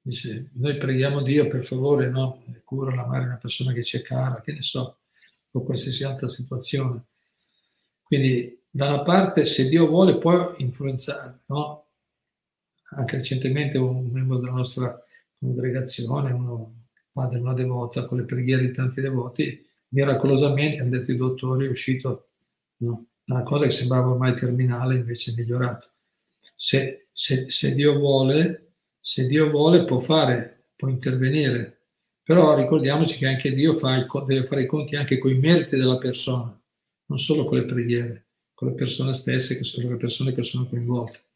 dice, 0.00 0.50
noi 0.54 0.76
preghiamo 0.76 1.22
Dio 1.22 1.46
per 1.46 1.64
favore, 1.64 2.08
no? 2.08 2.44
Cura 2.64 2.94
la 2.94 3.06
madre, 3.06 3.26
una 3.26 3.36
persona 3.36 3.72
che 3.72 3.82
ci 3.82 3.98
è 3.98 4.02
cara, 4.02 4.40
che 4.40 4.52
ne 4.52 4.62
so, 4.62 5.00
o 5.50 5.62
qualsiasi 5.62 6.04
altra 6.04 6.28
situazione. 6.28 7.04
Quindi 8.02 8.62
da 8.70 8.86
una 8.86 9.02
parte 9.02 9.44
se 9.44 9.68
Dio 9.68 9.86
vuole 9.86 10.18
può 10.18 10.54
influenzare, 10.58 11.40
no? 11.46 11.86
Anche 12.90 13.16
recentemente 13.16 13.76
un 13.78 14.08
membro 14.10 14.38
della 14.38 14.52
nostra 14.52 15.02
congregazione, 15.38 16.32
uno 16.32 16.86
padre, 17.12 17.38
una 17.38 17.54
devota, 17.54 18.06
con 18.06 18.18
le 18.18 18.24
preghiere 18.24 18.66
di 18.66 18.72
tanti 18.72 19.00
devoti, 19.00 19.64
miracolosamente, 19.88 20.80
hanno 20.80 20.90
detto 20.90 21.12
i 21.12 21.16
dottori, 21.16 21.66
è 21.66 21.70
uscito 21.70 22.28
no? 22.78 23.06
una 23.26 23.42
cosa 23.42 23.64
che 23.64 23.70
sembrava 23.70 24.10
ormai 24.10 24.34
terminale, 24.34 24.96
invece 24.96 25.32
è 25.32 25.34
migliorato. 25.34 25.90
Se, 26.56 27.08
se, 27.12 27.50
se, 27.50 27.74
Dio 27.74 27.96
vuole, 27.96 28.72
se 29.00 29.26
Dio 29.26 29.50
vuole 29.50 29.84
può 29.84 29.98
fare, 30.00 30.70
può 30.76 30.88
intervenire, 30.88 31.86
però 32.22 32.54
ricordiamoci 32.54 33.16
che 33.18 33.26
anche 33.26 33.54
Dio 33.54 33.72
fa, 33.74 34.06
deve 34.26 34.46
fare 34.46 34.62
i 34.62 34.66
conti 34.66 34.96
anche 34.96 35.18
con 35.18 35.30
i 35.30 35.38
meriti 35.38 35.76
della 35.76 35.98
persona, 35.98 36.60
non 37.06 37.18
solo 37.18 37.44
con 37.44 37.58
le 37.58 37.64
preghiere 37.64 38.28
con 38.58 38.66
le 38.66 38.74
persone 38.74 39.14
stesse, 39.14 39.56
che 39.56 39.62
sono 39.62 39.90
le 39.90 39.96
persone 39.96 40.32
che 40.32 40.42
sono 40.42 40.66
coinvolte. 40.66 41.27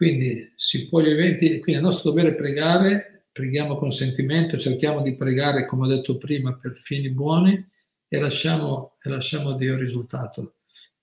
Quindi 0.00 0.50
si 0.56 0.88
può 0.88 1.02
gli 1.02 1.10
eventi, 1.10 1.60
quindi 1.60 1.72
il 1.74 1.82
nostro 1.82 2.08
dovere 2.08 2.30
è 2.30 2.34
pregare, 2.34 3.26
preghiamo 3.30 3.76
con 3.76 3.90
sentimento, 3.90 4.56
cerchiamo 4.56 5.02
di 5.02 5.14
pregare, 5.14 5.66
come 5.66 5.84
ho 5.84 5.90
detto 5.90 6.16
prima, 6.16 6.54
per 6.54 6.78
fini 6.78 7.10
buoni 7.10 7.70
e 8.08 8.18
lasciamo, 8.18 8.96
e 9.02 9.10
lasciamo 9.10 9.50
a 9.50 9.56
Dio 9.56 9.74
il 9.74 9.78
risultato. 9.78 10.54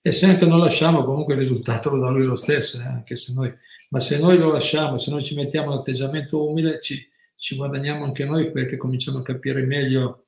E 0.02 0.10
se 0.10 0.26
anche 0.26 0.46
non 0.46 0.58
lasciamo, 0.58 1.04
comunque 1.04 1.34
il 1.34 1.38
risultato 1.38 1.90
lo 1.90 2.00
dà 2.00 2.08
Lui 2.08 2.24
lo 2.24 2.34
stesso, 2.34 2.80
eh, 2.80 2.86
anche 2.86 3.14
se 3.14 3.34
noi, 3.34 3.54
ma 3.90 4.00
se 4.00 4.18
noi 4.18 4.36
lo 4.36 4.50
lasciamo, 4.50 4.98
se 4.98 5.12
noi 5.12 5.22
ci 5.22 5.36
mettiamo 5.36 5.72
l'atteggiamento 5.72 6.48
umile, 6.50 6.80
ci, 6.80 7.08
ci 7.36 7.54
guadagniamo 7.54 8.02
anche 8.02 8.24
noi 8.24 8.50
perché 8.50 8.76
cominciamo 8.76 9.18
a 9.18 9.22
capire 9.22 9.62
meglio, 9.62 10.26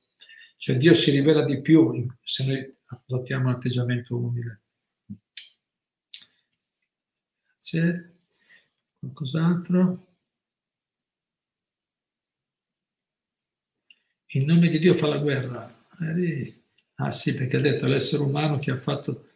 cioè 0.55 0.77
Dio 0.77 0.93
si 0.93 1.11
rivela 1.11 1.43
di 1.43 1.59
più 1.59 2.07
se 2.23 2.45
noi 2.45 2.73
adottiamo 2.85 3.49
un 3.49 3.53
atteggiamento 3.53 4.15
umile. 4.15 4.61
Grazie. 7.49 8.20
Qualcos'altro? 9.01 10.07
In 14.33 14.45
nome 14.45 14.69
di 14.69 14.77
Dio 14.77 14.93
fa 14.93 15.07
la 15.07 15.17
guerra. 15.17 15.85
Ah 16.95 17.11
sì, 17.11 17.33
perché 17.33 17.57
ha 17.57 17.61
detto 17.61 17.87
l'essere 17.87 18.21
umano 18.21 18.59
che 18.59 18.69
ha 18.69 18.77
fatto, 18.77 19.29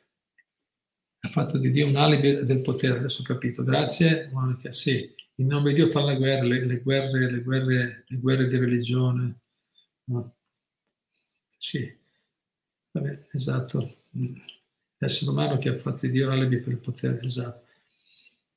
ha 1.20 1.28
fatto 1.30 1.58
di 1.58 1.72
Dio 1.72 1.88
un 1.88 1.96
alibi 1.96 2.46
del 2.46 2.62
potere. 2.62 3.00
Adesso 3.00 3.22
ho 3.22 3.26
capito. 3.26 3.64
Grazie, 3.64 4.30
Monica. 4.32 4.72
Sì, 4.72 5.12
in 5.38 5.48
nome 5.48 5.70
di 5.70 5.78
Dio 5.78 5.90
fa 5.90 6.02
la 6.02 6.14
guerra, 6.14 6.44
le, 6.44 6.64
le, 6.64 6.80
guerre, 6.82 7.32
le, 7.32 7.42
guerre, 7.42 8.04
le 8.08 8.18
guerre 8.18 8.48
di 8.48 8.58
religione. 8.58 9.40
No. 10.06 10.36
Sì, 11.58 11.92
Vabbè, 12.92 13.28
esatto. 13.32 13.98
L'essere 14.98 15.32
umano 15.32 15.58
che 15.58 15.70
ha 15.70 15.78
fatto 15.78 16.06
di 16.06 16.12
Dio 16.12 16.28
un 16.28 16.34
alibi 16.34 16.60
per 16.60 16.72
il 16.72 16.80
potere, 16.80 17.20
esatto. 17.24 17.65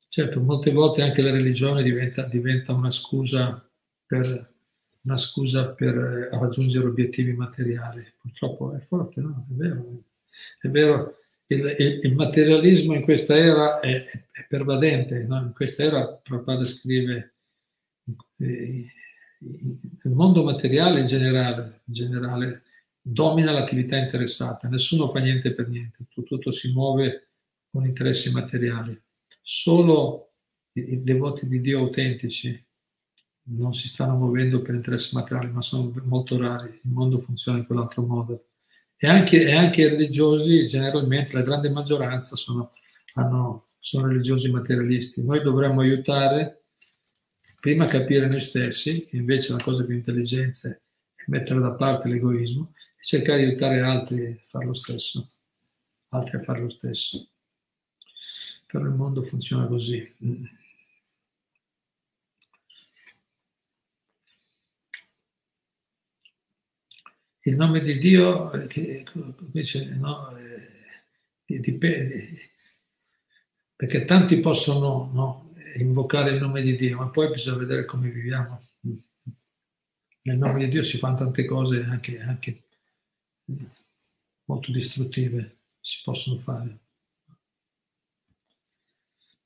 Certo, 0.09 0.41
molte 0.41 0.73
volte 0.73 1.03
anche 1.03 1.23
la 1.23 1.31
religione 1.31 1.83
diventa, 1.83 2.25
diventa 2.25 2.73
una 2.73 2.91
scusa 2.91 3.69
per, 4.07 4.53
una 5.03 5.17
scusa 5.17 5.69
per 5.69 5.97
eh, 5.97 6.29
raggiungere 6.31 6.87
obiettivi 6.87 7.33
materiali. 7.35 8.05
Purtroppo 8.19 8.75
è 8.75 8.81
forte, 8.81 9.21
no? 9.21 9.47
È 9.49 9.53
vero. 9.53 10.03
È 10.61 10.69
vero, 10.69 11.19
il, 11.47 11.75
il, 11.79 11.99
il 12.03 12.15
materialismo 12.15 12.95
in 12.95 13.03
questa 13.03 13.37
era 13.37 13.81
è, 13.81 14.03
è 14.03 14.47
pervadente, 14.49 15.27
no? 15.27 15.41
in 15.41 15.53
questa 15.53 15.83
era 15.83 16.07
Prabhupada 16.07 16.65
scrive 16.65 17.35
eh, 18.39 18.87
il 19.41 20.11
mondo 20.11 20.43
materiale 20.43 21.01
in 21.01 21.07
generale, 21.07 21.83
in 21.85 21.95
generale 21.95 22.63
domina 23.01 23.53
l'attività 23.53 23.97
interessata, 23.97 24.69
nessuno 24.69 25.09
fa 25.09 25.21
niente 25.21 25.55
per 25.55 25.69
niente, 25.69 26.05
tutto, 26.13 26.37
tutto 26.37 26.51
si 26.51 26.73
muove 26.73 27.29
con 27.71 27.87
interessi 27.87 28.31
materiali. 28.33 29.01
Solo 29.51 30.35
i, 30.73 31.03
devoti 31.03 31.49
di 31.49 31.63
Dio 31.63 31.79
autentici 31.79 32.63
non 33.45 33.73
si 33.73 33.89
stanno 33.89 34.15
muovendo 34.15 34.61
per 34.61 34.75
interessi 34.75 35.15
materiali, 35.15 35.51
ma 35.51 35.63
sono 35.63 35.91
molto 36.05 36.37
rari, 36.37 36.69
il 36.69 36.91
mondo 36.93 37.19
funziona 37.21 37.57
in 37.57 37.65
quell'altro 37.65 38.03
modo. 38.03 38.49
E 38.95 39.07
anche, 39.07 39.47
e 39.47 39.55
anche 39.55 39.81
i 39.81 39.89
religiosi, 39.89 40.67
generalmente, 40.67 41.33
la 41.33 41.41
grande 41.41 41.71
maggioranza 41.71 42.37
sono, 42.37 42.71
hanno, 43.15 43.69
sono 43.79 44.09
religiosi 44.09 44.51
materialisti. 44.51 45.25
Noi 45.25 45.41
dovremmo 45.41 45.81
aiutare 45.81 46.65
prima 47.59 47.85
a 47.85 47.89
capire 47.89 48.29
noi 48.29 48.41
stessi, 48.41 49.07
che 49.07 49.17
invece 49.17 49.53
la 49.53 49.63
cosa 49.63 49.83
più 49.83 49.95
intelligente 49.95 50.83
è 51.15 51.23
mettere 51.29 51.61
da 51.61 51.73
parte 51.73 52.09
l'egoismo 52.09 52.75
e 53.01 53.03
cercare 53.03 53.39
di 53.39 53.45
aiutare 53.47 53.81
altri 53.81 54.27
a 54.27 54.45
fare 54.47 54.67
lo 54.67 54.75
stesso, 54.75 55.27
altri 56.11 56.37
a 56.37 56.43
fare 56.43 56.61
lo 56.61 56.69
stesso. 56.69 57.31
Però 58.69 58.85
il 58.85 58.91
mondo 58.95 59.23
funziona 59.25 59.67
così. 59.67 60.15
il 67.49 67.57
nome 67.57 67.81
di 67.81 67.99
Dio, 67.99 68.53
eh, 68.53 68.67
che 68.67 69.05
invece 69.41 69.95
no, 69.95 70.37
eh, 70.37 71.61
dipende, 71.61 72.51
perché 73.75 74.05
tanti 74.05 74.39
possono 74.41 75.11
no, 75.13 75.53
invocare 75.77 76.33
il 76.33 76.41
nome 76.41 76.63
di 76.63 76.77
Dio, 76.77 76.99
ma 76.99 77.09
poi 77.09 77.31
bisogna 77.31 77.59
vedere 77.59 77.85
come 77.85 78.11
viviamo. 78.11 78.61
Nel 80.23 80.37
nome 80.37 80.59
di 80.61 80.69
Dio 80.69 80.83
si 80.83 80.99
fanno 80.99 81.17
tante 81.17 81.47
cose 81.47 81.83
anche, 81.85 82.21
anche 82.21 82.65
molto 84.45 84.71
distruttive, 84.71 85.61
si 85.81 86.01
possono 86.05 86.39
fare. 86.41 86.88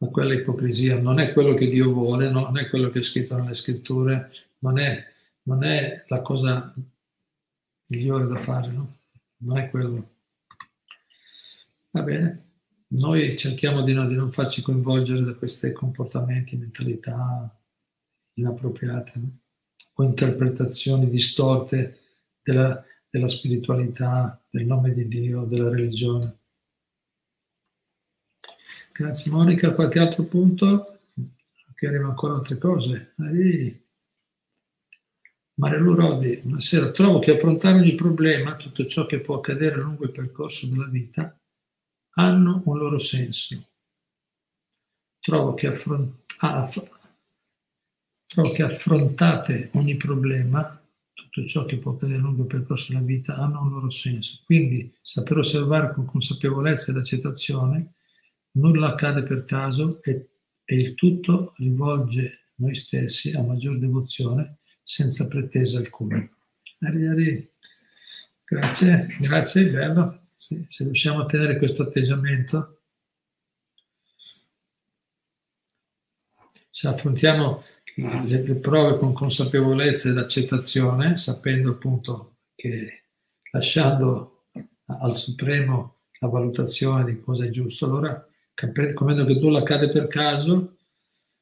Ma 0.02 0.08
quella 0.08 0.34
ipocrisia 0.34 0.98
non 0.98 1.20
è 1.20 1.32
quello 1.32 1.54
che 1.54 1.68
Dio 1.68 1.92
vuole, 1.92 2.28
non 2.28 2.58
è 2.58 2.68
quello 2.68 2.90
che 2.90 2.98
è 2.98 3.02
scritto 3.02 3.36
nelle 3.36 3.54
scritture, 3.54 4.32
non 4.58 4.76
è, 4.80 5.00
non 5.44 5.62
è 5.62 6.04
la 6.08 6.20
cosa 6.20 6.74
migliore 7.86 8.26
da 8.26 8.36
fare, 8.36 8.72
no? 8.72 8.96
Non 9.42 9.58
è 9.58 9.70
quello. 9.70 10.10
Va 11.90 12.02
bene. 12.02 12.46
Noi 12.88 13.36
cerchiamo 13.36 13.82
di, 13.82 13.92
no, 13.92 14.08
di 14.08 14.16
non 14.16 14.32
farci 14.32 14.60
coinvolgere 14.60 15.22
da 15.22 15.34
questi 15.34 15.70
comportamenti, 15.70 16.56
mentalità 16.56 17.56
inappropriate 18.34 19.12
no? 19.14 19.38
o 19.94 20.02
interpretazioni 20.02 21.08
distorte 21.08 22.00
della, 22.42 22.84
della 23.08 23.28
spiritualità, 23.28 24.42
del 24.50 24.66
nome 24.66 24.92
di 24.94 25.06
Dio, 25.06 25.44
della 25.44 25.70
religione. 25.70 26.40
Grazie 29.02 29.32
Monica. 29.32 29.74
Qualche 29.74 29.98
altro 29.98 30.22
punto? 30.22 31.00
Che 31.74 31.86
arriva 31.88 32.06
ancora 32.06 32.34
altre 32.34 32.56
cose. 32.56 33.14
Lì. 33.16 33.84
Marilu 35.54 35.94
Rodi, 35.96 36.36
buonasera. 36.40 36.92
Trovo 36.92 37.18
che 37.18 37.32
affrontare 37.32 37.80
ogni 37.80 37.96
problema, 37.96 38.54
tutto 38.54 38.86
ciò 38.86 39.04
che 39.04 39.18
può 39.18 39.38
accadere 39.38 39.74
lungo 39.74 40.04
il 40.04 40.12
percorso 40.12 40.68
della 40.68 40.86
vita, 40.86 41.36
hanno 42.10 42.62
un 42.64 42.78
loro 42.78 43.00
senso. 43.00 43.70
Trovo 45.18 45.54
che, 45.54 45.66
affront- 45.66 46.22
ah, 46.38 46.70
trovo 48.24 48.52
che 48.52 48.62
affrontate 48.62 49.70
ogni 49.72 49.96
problema, 49.96 50.80
tutto 51.12 51.44
ciò 51.44 51.64
che 51.64 51.78
può 51.78 51.94
accadere 51.94 52.20
lungo 52.20 52.42
il 52.42 52.46
percorso 52.46 52.92
della 52.92 53.04
vita, 53.04 53.34
hanno 53.34 53.62
un 53.62 53.70
loro 53.70 53.90
senso. 53.90 54.42
Quindi 54.44 54.94
saper 55.02 55.38
osservare 55.38 55.92
con 55.92 56.06
consapevolezza 56.06 56.92
ed 56.92 56.98
accettazione, 56.98 57.94
nulla 58.52 58.88
accade 58.88 59.22
per 59.22 59.44
caso 59.44 60.02
e, 60.02 60.28
e 60.64 60.76
il 60.76 60.94
tutto 60.94 61.54
rivolge 61.56 62.50
noi 62.56 62.74
stessi 62.74 63.32
a 63.32 63.42
maggior 63.42 63.78
devozione 63.78 64.58
senza 64.82 65.26
pretesa 65.28 65.78
alcuna. 65.78 66.28
Grazie, 68.44 69.16
grazie, 69.20 69.70
bello. 69.70 70.26
Sì, 70.34 70.64
se 70.68 70.84
riusciamo 70.84 71.22
a 71.22 71.26
tenere 71.26 71.56
questo 71.56 71.82
atteggiamento, 71.82 72.82
se 76.70 76.88
affrontiamo 76.88 77.62
le, 77.94 78.42
le 78.42 78.54
prove 78.56 78.98
con 78.98 79.12
consapevolezza 79.12 80.08
ed 80.08 80.18
accettazione, 80.18 81.16
sapendo 81.16 81.70
appunto 81.70 82.38
che 82.54 83.04
lasciando 83.52 84.46
al 84.86 85.14
Supremo 85.14 86.00
la 86.18 86.28
valutazione 86.28 87.04
di 87.04 87.20
cosa 87.20 87.44
è 87.44 87.50
giusto, 87.50 87.84
allora 87.84 88.26
comprendo 88.54 89.24
che 89.24 89.34
nulla 89.34 89.60
accade 89.60 89.90
per 89.90 90.08
caso, 90.08 90.76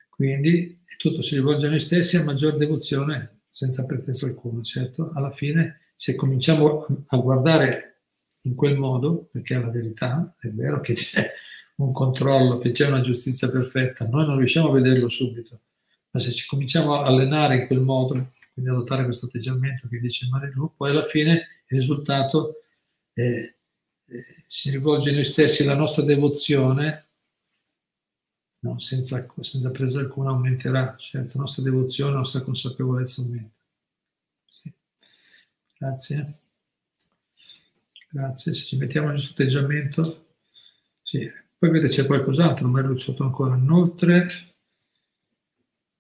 quindi 0.09 0.83
tutto 0.97 1.23
si 1.23 1.35
rivolge 1.37 1.67
a 1.67 1.71
noi 1.71 1.81
stessi 1.81 2.17
a 2.17 2.25
maggior 2.25 2.57
devozione 2.57 3.41
senza 3.51 3.87
pretesa 3.87 4.27
alcuna. 4.27 4.63
Certo, 4.63 5.13
alla 5.15 5.31
fine 5.31 5.81
se 5.97 6.15
cominciamo 6.15 6.87
a 7.09 7.17
guardare 7.19 8.03
in 8.45 8.55
quel 8.55 8.79
modo, 8.79 9.29
perché 9.31 9.57
è 9.57 9.61
la 9.61 9.69
verità, 9.69 10.35
è 10.41 10.49
vero 10.49 10.81
che 10.81 10.95
c'è 10.95 11.31
un 11.77 11.93
controllo, 11.93 12.59
che 12.59 12.71
c'è 12.71 12.87
una 12.87 13.03
giustizia 13.03 13.51
perfetta, 13.51 14.07
noi 14.07 14.27
non 14.27 14.39
riusciamo 14.39 14.69
a 14.69 14.73
vederlo 14.73 15.09
subito, 15.09 15.61
ma 16.11 16.21
se 16.21 16.31
ci 16.33 16.47
cominciamo 16.47 16.95
a 16.95 17.07
allenare 17.07 17.57
in 17.57 17.67
quel 17.67 17.81
modo, 17.81 18.33
quindi 18.53 18.71
adottare 18.71 19.05
questo 19.05 19.27
atteggiamento 19.27 19.89
che 19.89 20.01
dice 20.01 20.27
Marilu, 20.29 20.73
poi 20.77 20.91
alla 20.91 21.05
fine 21.05 21.33
il 21.33 21.79
risultato 21.79 22.63
è, 23.13 23.55
si 24.47 24.71
rivolge 24.71 25.11
a 25.11 25.13
noi 25.15 25.25
stessi, 25.25 25.65
la 25.65 25.75
nostra 25.75 26.03
devozione 26.03 27.11
no? 28.61 28.79
senza, 28.79 29.27
senza, 29.41 29.71
presa 29.71 30.01
alcuna 30.01 30.31
aumenterà, 30.31 30.95
certo, 30.97 31.33
la 31.35 31.41
nostra 31.41 31.63
devozione, 31.63 32.13
la 32.13 32.19
nostra 32.19 32.41
consapevolezza 32.41 33.23
aumenta. 33.23 33.65
Sì. 34.47 34.73
Grazie. 35.79 36.39
Grazie, 38.11 38.55
se 38.55 38.65
ci 38.65 38.77
mettiamo 38.77 39.09
nel 39.09 39.17
giusto 39.17 39.33
atteggiamento, 39.33 40.27
sì. 41.03 41.31
Poi 41.57 41.71
vedete 41.71 41.93
c'è 41.95 42.07
qualcos'altro, 42.07 42.65
non 42.65 42.75
mi 42.75 42.81
è 42.81 42.83
luciato 42.83 43.23
ancora. 43.23 43.55
Inoltre, 43.55 44.29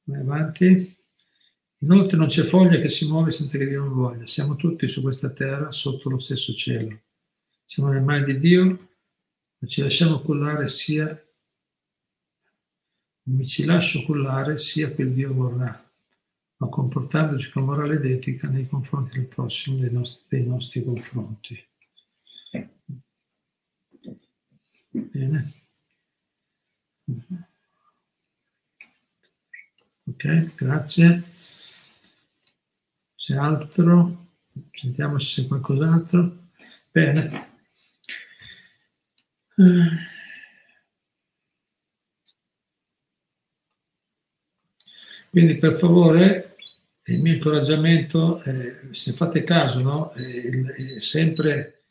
vai 0.04 0.20
avanti. 0.20 0.96
Inoltre 1.82 2.16
non 2.16 2.26
c'è 2.26 2.42
foglia 2.42 2.78
che 2.78 2.88
si 2.88 3.06
muove 3.06 3.30
senza 3.30 3.58
che 3.58 3.66
Dio 3.66 3.80
non 3.80 3.92
voglia. 3.92 4.26
Siamo 4.26 4.56
tutti 4.56 4.86
su 4.88 5.02
questa 5.02 5.30
terra 5.30 5.70
sotto 5.70 6.08
lo 6.08 6.18
stesso 6.18 6.54
cielo. 6.54 6.98
Siamo 7.70 7.90
nel 7.92 8.02
mare 8.02 8.24
di 8.24 8.40
Dio, 8.40 8.64
ma 9.58 9.68
ci 9.68 9.80
lasciamo 9.80 10.18
cullare 10.22 10.66
sia 10.66 11.06
mi 13.28 13.46
ci 13.46 13.64
lascio 13.64 14.02
cullare 14.02 14.58
sia 14.58 14.92
il 14.92 15.12
Dio 15.12 15.32
vorrà, 15.32 15.92
ma 16.56 16.68
comportandoci 16.68 17.52
con 17.52 17.66
morale 17.66 17.94
ed 17.94 18.06
etica 18.06 18.48
nei 18.48 18.66
confronti 18.66 19.18
del 19.18 19.28
prossimo, 19.28 19.78
dei 19.78 19.92
nostri, 19.92 20.24
dei 20.26 20.44
nostri 20.48 20.82
confronti. 20.82 21.68
Bene. 24.90 25.54
Ok, 30.06 30.54
grazie. 30.56 31.22
C'è 33.14 33.36
altro? 33.36 34.26
Sentiamo 34.72 35.20
se 35.20 35.42
c'è 35.42 35.46
qualcos'altro. 35.46 36.48
Bene. 36.90 37.49
Eh. 39.60 40.08
Quindi 45.28 45.58
per 45.58 45.74
favore 45.74 46.56
il 47.04 47.20
mio 47.20 47.34
incoraggiamento, 47.34 48.42
eh, 48.42 48.88
se 48.92 49.12
fate 49.12 49.44
caso, 49.44 49.80
no? 49.80 50.12
eh, 50.12 50.98
sempre 50.98 51.84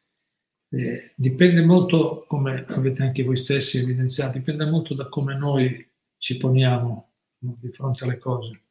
eh, 0.70 1.13
dipende 1.15 1.63
molto, 1.63 2.26
come 2.28 2.65
avete 2.67 3.03
anche 3.03 3.24
voi 3.24 3.36
stessi 3.36 3.78
evidenziato, 3.78 4.38
dipende 4.38 4.65
molto 4.65 4.95
da 4.95 5.07
come 5.07 5.36
noi 5.38 5.88
ci 6.17 6.38
poniamo 6.38 7.11
no? 7.39 7.57
di 7.61 7.70
fronte 7.72 8.03
alle 8.03 8.17
cose. 8.17 8.61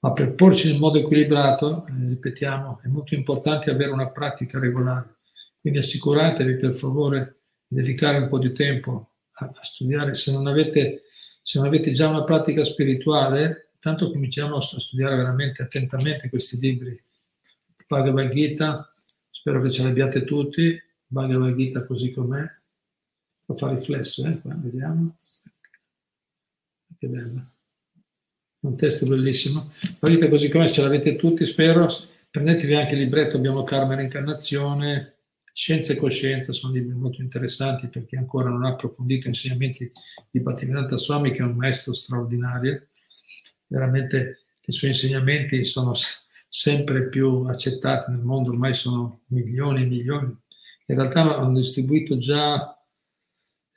Ma 0.00 0.12
per 0.12 0.34
porci 0.34 0.72
in 0.72 0.78
modo 0.78 0.98
equilibrato, 0.98 1.86
eh, 1.86 2.08
ripetiamo, 2.08 2.80
è 2.82 2.86
molto 2.88 3.14
importante 3.14 3.70
avere 3.70 3.90
una 3.92 4.10
pratica 4.10 4.58
regolare. 4.58 5.16
Quindi 5.60 5.78
assicuratevi 5.78 6.56
per 6.56 6.74
favore 6.74 7.36
dedicare 7.66 8.18
un 8.18 8.28
po' 8.28 8.38
di 8.38 8.52
tempo 8.52 9.10
a, 9.32 9.46
a 9.46 9.64
studiare. 9.64 10.14
Se 10.14 10.32
non, 10.32 10.46
avete, 10.46 11.04
se 11.42 11.58
non 11.58 11.68
avete 11.68 11.92
già 11.92 12.08
una 12.08 12.24
pratica 12.24 12.64
spirituale, 12.64 13.70
tanto 13.78 14.10
cominciamo 14.10 14.56
a 14.56 14.60
studiare 14.60 15.16
veramente 15.16 15.62
attentamente 15.62 16.28
questi 16.28 16.58
libri. 16.58 17.00
Bhagavad 17.86 18.28
Gita, 18.30 18.92
spero 19.30 19.62
che 19.62 19.70
ce 19.70 19.84
l'abbiate 19.84 20.24
tutti, 20.24 20.76
Bhagavad 21.06 21.54
Gita 21.54 21.84
così 21.84 22.10
com'è, 22.10 22.44
lo 23.48 23.56
fa 23.56 23.72
riflesso, 23.72 24.26
eh? 24.26 24.40
Qua, 24.40 24.54
vediamo. 24.56 25.16
Che 26.98 27.06
bello. 27.06 27.50
Un 28.60 28.76
testo 28.76 29.06
bellissimo. 29.06 29.70
Bhagavad 29.98 30.10
Gita 30.10 30.28
così 30.28 30.48
com'è, 30.48 30.68
ce 30.68 30.82
l'avete 30.82 31.14
tutti, 31.14 31.44
spero. 31.44 31.86
Prendetevi 32.28 32.74
anche 32.74 32.94
il 32.94 33.00
libretto, 33.00 33.36
abbiamo 33.36 33.62
Karma 33.62 33.92
e 33.92 33.96
Reincarnazione, 33.96 35.15
Scienza 35.58 35.94
e 35.94 35.96
Coscienza, 35.96 36.52
sono 36.52 36.74
libri 36.74 36.94
molto 36.94 37.22
interessanti 37.22 37.88
per 37.88 38.04
chi 38.04 38.14
ancora 38.16 38.50
non 38.50 38.66
ha 38.66 38.72
approfondito 38.72 39.26
insegnamenti 39.26 39.90
di 40.30 40.40
Bhattivedanta 40.40 40.98
Swami, 40.98 41.30
che 41.30 41.38
è 41.38 41.44
un 41.44 41.56
maestro 41.56 41.94
straordinario. 41.94 42.88
Veramente 43.66 44.40
i 44.66 44.70
suoi 44.70 44.90
insegnamenti 44.90 45.64
sono 45.64 45.94
sempre 46.46 47.08
più 47.08 47.44
accettati 47.44 48.10
nel 48.10 48.20
mondo, 48.20 48.50
ormai 48.50 48.74
sono 48.74 49.22
milioni 49.28 49.84
e 49.84 49.86
milioni. 49.86 50.26
In 50.88 50.94
realtà 50.94 51.38
hanno 51.38 51.56
distribuito 51.56 52.18
già 52.18 52.78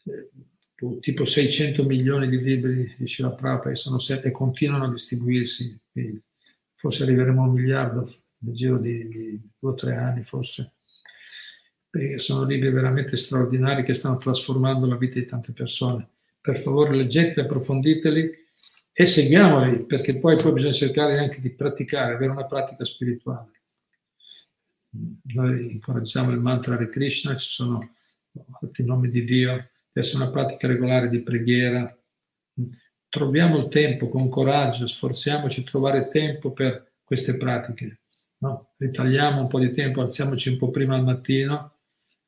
eh, 0.04 0.30
tipo 1.00 1.24
600 1.24 1.86
milioni 1.86 2.28
di 2.28 2.42
libri 2.42 2.94
di 2.98 3.08
Shila 3.08 3.32
Prabhupada 3.32 4.22
e, 4.22 4.28
e 4.28 4.32
continuano 4.32 4.84
a 4.84 4.92
distribuirsi. 4.92 5.80
Forse 6.76 7.04
arriveremo 7.04 7.42
a 7.42 7.48
un 7.48 7.54
miliardo 7.54 8.14
nel 8.40 8.54
giro 8.54 8.78
di, 8.78 9.08
di 9.08 9.42
due 9.58 9.72
o 9.72 9.76
tre 9.76 9.96
anni, 9.96 10.24
forse 10.24 10.74
perché 11.90 12.20
sono 12.20 12.46
libri 12.46 12.70
veramente 12.70 13.18
straordinari 13.18 13.84
che 13.84 13.94
stanno 13.94 14.18
trasformando 14.18 14.86
la 14.86 14.98
vita 14.98 15.20
di 15.20 15.26
tante 15.26 15.54
persone. 15.54 16.08
Per 16.40 16.60
favore 16.60 16.96
leggeteli, 16.96 17.42
approfonditeli 17.42 18.32
e 18.94 19.06
seguiamoli, 19.06 19.86
perché 19.86 20.18
poi, 20.20 20.36
poi 20.36 20.54
bisogna 20.54 20.74
cercare 20.74 21.18
anche 21.18 21.42
di 21.42 21.52
praticare, 21.52 22.14
avere 22.14 22.32
una 22.32 22.46
pratica 22.46 22.84
spirituale. 22.86 23.52
Noi 25.34 25.72
incoraggiamo 25.72 26.32
il 26.32 26.40
mantra 26.40 26.76
di 26.76 26.90
Krishna, 26.90 27.36
ci 27.36 27.50
sono 27.50 27.96
altri 28.62 28.84
nomi 28.84 29.10
di 29.10 29.24
Dio, 29.24 29.52
deve 29.52 29.70
essere 29.94 30.24
una 30.24 30.32
pratica 30.32 30.68
regolare 30.68 31.10
di 31.10 31.22
preghiera. 31.22 31.98
Troviamo 33.10 33.58
il 33.58 33.70
tempo 33.70 34.10
con 34.10 34.30
coraggio, 34.30 34.86
sforziamoci 34.86 35.62
di 35.62 35.70
trovare 35.70 36.10
tempo 36.10 36.52
per 36.52 36.92
queste 37.04 37.36
pratiche. 37.38 38.02
No? 38.40 38.74
Ritagliamo 38.78 39.42
un 39.42 39.48
po' 39.48 39.60
di 39.60 39.72
tempo, 39.74 40.02
alziamoci 40.02 40.50
un 40.50 40.58
po' 40.58 40.70
prima 40.70 40.96
al 40.96 41.04
mattino, 41.04 41.79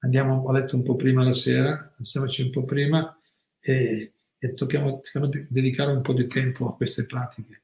andiamo 0.01 0.47
a 0.47 0.51
letto 0.51 0.75
un 0.75 0.83
po' 0.83 0.95
prima 0.95 1.23
la 1.23 1.33
sera, 1.33 1.93
alziamoci 1.97 2.43
un 2.43 2.49
po' 2.51 2.63
prima 2.63 3.19
e, 3.59 4.13
e 4.37 4.53
tocchiamo, 4.53 5.01
tocchiamo 5.01 5.27
dedicare 5.27 5.91
un 5.91 6.01
po' 6.01 6.13
di 6.13 6.27
tempo 6.27 6.67
a 6.67 6.75
queste 6.75 7.05
pratiche. 7.05 7.63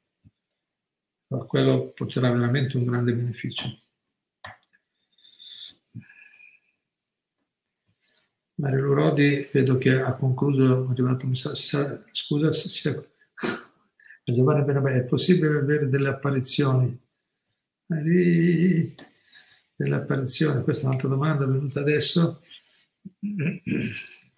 Quello 1.27 1.91
porterà 1.93 2.31
veramente 2.31 2.77
un 2.77 2.85
grande 2.85 3.13
beneficio. 3.13 3.81
Mario 8.55 8.81
Lurodi 8.81 9.49
vedo 9.51 9.77
che 9.77 9.99
ha 9.99 10.15
concluso, 10.15 10.87
è 10.87 10.89
arrivato 10.89 11.25
scusa 12.11 12.51
se 12.51 12.69
Benabè, 14.63 14.93
è 14.93 15.03
possibile 15.03 15.59
avere 15.59 15.89
delle 15.89 16.09
apparizioni? 16.09 16.97
Dell'apparizione? 19.77 20.63
Questa 20.63 20.85
è 20.85 20.87
un'altra 20.87 21.07
domanda 21.07 21.45
venuta 21.45 21.79
adesso. 21.79 22.41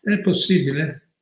È 0.02 0.20
possibile? 0.20 1.14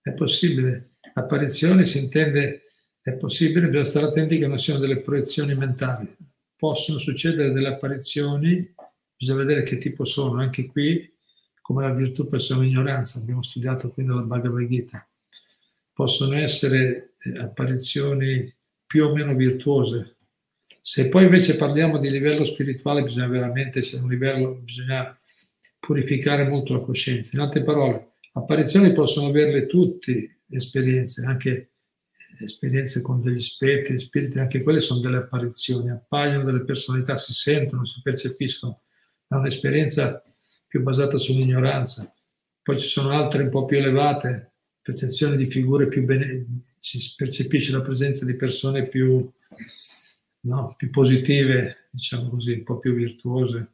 È 0.00 0.12
possibile. 0.12 0.94
Apparizioni 1.12 1.84
si 1.84 1.98
intende, 1.98 2.62
è 3.00 3.12
possibile, 3.12 3.66
bisogna 3.66 3.84
stare 3.84 4.06
attenti 4.06 4.38
che 4.38 4.46
non 4.46 4.58
siano 4.58 4.80
delle 4.80 5.00
proiezioni 5.00 5.54
mentali. 5.54 6.16
Possono 6.56 6.98
succedere 6.98 7.52
delle 7.52 7.68
apparizioni, 7.68 8.74
bisogna 9.16 9.38
vedere 9.38 9.62
che 9.62 9.78
tipo 9.78 10.04
sono. 10.04 10.40
Anche 10.40 10.66
qui, 10.66 11.14
come 11.60 11.82
la 11.82 11.92
virtù 11.92 12.26
persona 12.26 12.64
ignoranza, 12.64 13.18
abbiamo 13.18 13.42
studiato 13.42 13.90
qui 13.90 14.04
nella 14.04 14.22
Bhagavad 14.22 14.66
Gita. 14.66 15.06
Possono 15.92 16.36
essere 16.36 17.14
eh, 17.18 17.38
apparizioni 17.38 18.52
più 18.86 19.04
o 19.04 19.14
meno 19.14 19.34
virtuose, 19.34 20.17
se 20.88 21.10
poi 21.10 21.24
invece 21.24 21.56
parliamo 21.56 21.98
di 21.98 22.10
livello 22.10 22.44
spirituale, 22.44 23.02
bisogna 23.02 23.26
veramente, 23.26 23.82
se 23.82 23.98
un 23.98 24.08
livello, 24.08 24.54
bisogna 24.54 25.14
purificare 25.78 26.48
molto 26.48 26.72
la 26.72 26.80
coscienza. 26.80 27.32
In 27.34 27.40
altre 27.40 27.62
parole, 27.62 28.12
apparizioni 28.32 28.94
possono 28.94 29.28
averle 29.28 29.66
tutte 29.66 30.38
esperienze, 30.48 31.26
anche 31.26 31.72
esperienze 32.40 33.02
con 33.02 33.20
degli 33.20 33.38
spiriti, 33.38 33.98
spiriti, 33.98 34.38
anche 34.38 34.62
quelle 34.62 34.80
sono 34.80 35.00
delle 35.00 35.18
apparizioni, 35.18 35.90
appaiono 35.90 36.44
delle 36.44 36.64
personalità, 36.64 37.18
si 37.18 37.34
sentono, 37.34 37.84
si 37.84 38.00
percepiscono, 38.02 38.80
è 39.28 39.34
un'esperienza 39.34 40.22
più 40.66 40.80
basata 40.82 41.18
sull'ignoranza. 41.18 42.10
Poi 42.62 42.80
ci 42.80 42.88
sono 42.88 43.10
altre 43.10 43.42
un 43.42 43.50
po' 43.50 43.66
più 43.66 43.76
elevate, 43.76 44.52
percezioni 44.80 45.36
di 45.36 45.48
figure 45.48 45.86
più 45.86 46.02
bene, 46.06 46.62
si 46.78 47.12
percepisce 47.14 47.72
la 47.72 47.82
presenza 47.82 48.24
di 48.24 48.36
persone 48.36 48.88
più 48.88 49.30
no? 50.40 50.74
più 50.76 50.90
positive, 50.90 51.88
diciamo 51.90 52.28
così, 52.28 52.52
un 52.52 52.62
po' 52.62 52.78
più 52.78 52.94
virtuose, 52.94 53.72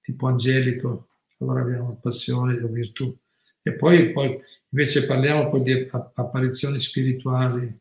tipo 0.00 0.26
angelico, 0.26 1.08
allora 1.38 1.62
abbiamo 1.62 1.98
passione 2.00 2.60
o 2.62 2.68
virtù. 2.68 3.16
E 3.62 3.72
poi, 3.72 4.12
poi 4.12 4.38
invece 4.68 5.06
parliamo 5.06 5.48
poi 5.48 5.62
di 5.62 5.88
apparizioni 5.90 6.78
spirituali 6.78 7.80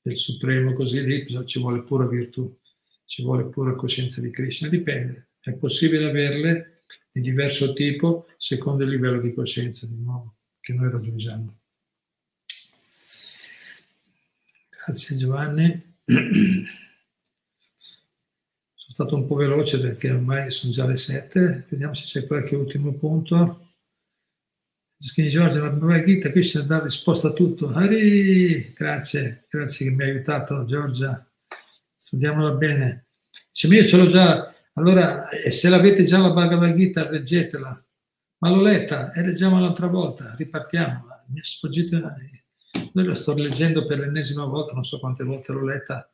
del 0.00 0.16
Supremo, 0.16 0.74
così 0.74 1.04
lì 1.04 1.26
ci 1.26 1.58
vuole 1.58 1.82
pura 1.82 2.06
virtù, 2.06 2.56
ci 3.04 3.22
vuole 3.22 3.46
pura 3.46 3.74
coscienza 3.74 4.20
di 4.20 4.30
Krishna, 4.30 4.68
dipende, 4.68 5.30
è 5.40 5.52
possibile 5.54 6.08
averle 6.08 6.84
di 7.10 7.20
diverso 7.20 7.72
tipo 7.72 8.26
secondo 8.36 8.84
il 8.84 8.90
livello 8.90 9.20
di 9.20 9.32
coscienza 9.32 9.86
di 9.86 9.96
nuovo 9.96 10.36
che 10.60 10.72
noi 10.72 10.90
raggiungiamo. 10.90 11.58
Grazie 14.70 15.16
Giovanni. 15.16 15.96
stato 18.94 19.16
un 19.16 19.26
po' 19.26 19.34
veloce 19.34 19.80
perché 19.80 20.12
ormai 20.12 20.52
sono 20.52 20.72
già 20.72 20.86
le 20.86 20.96
sette. 20.96 21.66
Vediamo 21.68 21.94
se 21.94 22.04
c'è 22.04 22.26
qualche 22.28 22.54
ultimo 22.54 22.92
punto. 22.92 23.72
Scrive 24.96 25.28
Giorgio, 25.28 25.60
la 25.60 25.70
Bhagavad 25.70 26.04
Gita, 26.04 26.30
qui 26.30 26.42
c'è 26.42 26.60
da 26.60 26.80
risposta 26.80 27.28
a 27.28 27.32
tutto. 27.32 27.70
Hari, 27.70 28.72
grazie, 28.72 29.46
grazie 29.50 29.86
che 29.86 29.92
mi 29.92 30.04
hai 30.04 30.10
aiutato 30.10 30.64
Giorgia. 30.64 31.28
Studiamola 31.96 32.52
bene. 32.52 33.08
Ma 33.68 33.74
io 33.74 33.84
ce 33.84 33.96
l'ho 33.96 34.06
già, 34.06 34.54
allora 34.74 35.28
e 35.28 35.50
se 35.50 35.68
l'avete 35.68 36.04
già 36.04 36.20
la 36.20 36.30
Bhagavad 36.30 36.76
Gita, 36.76 37.10
leggetela. 37.10 37.84
Ma 38.38 38.48
l'ho 38.48 38.62
letta 38.62 39.10
e 39.10 39.24
leggiamo 39.24 39.56
un'altra 39.56 39.88
volta, 39.88 40.36
ripartiamo. 40.36 41.06
Mi 41.30 41.40
è 41.40 41.42
sfuggito, 41.42 41.98
noi 41.98 43.06
la 43.06 43.14
sto 43.14 43.34
leggendo 43.34 43.86
per 43.86 43.98
l'ennesima 43.98 44.44
volta, 44.44 44.72
non 44.72 44.84
so 44.84 45.00
quante 45.00 45.24
volte 45.24 45.52
l'ho 45.52 45.64
letta 45.64 46.08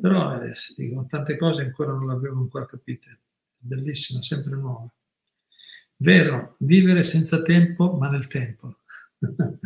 però 0.00 0.40
eh, 0.42 0.52
dico, 0.76 1.06
tante 1.08 1.36
cose 1.36 1.62
ancora 1.62 1.92
non 1.92 2.06
le 2.06 2.14
avevo 2.14 2.40
ancora 2.40 2.66
capite. 2.66 3.20
Bellissima, 3.56 4.20
sempre 4.22 4.56
nuova. 4.56 4.92
Vero, 5.96 6.56
vivere 6.58 7.02
senza 7.02 7.42
tempo, 7.42 7.92
ma 7.92 8.08
nel 8.08 8.26
tempo. 8.26 8.80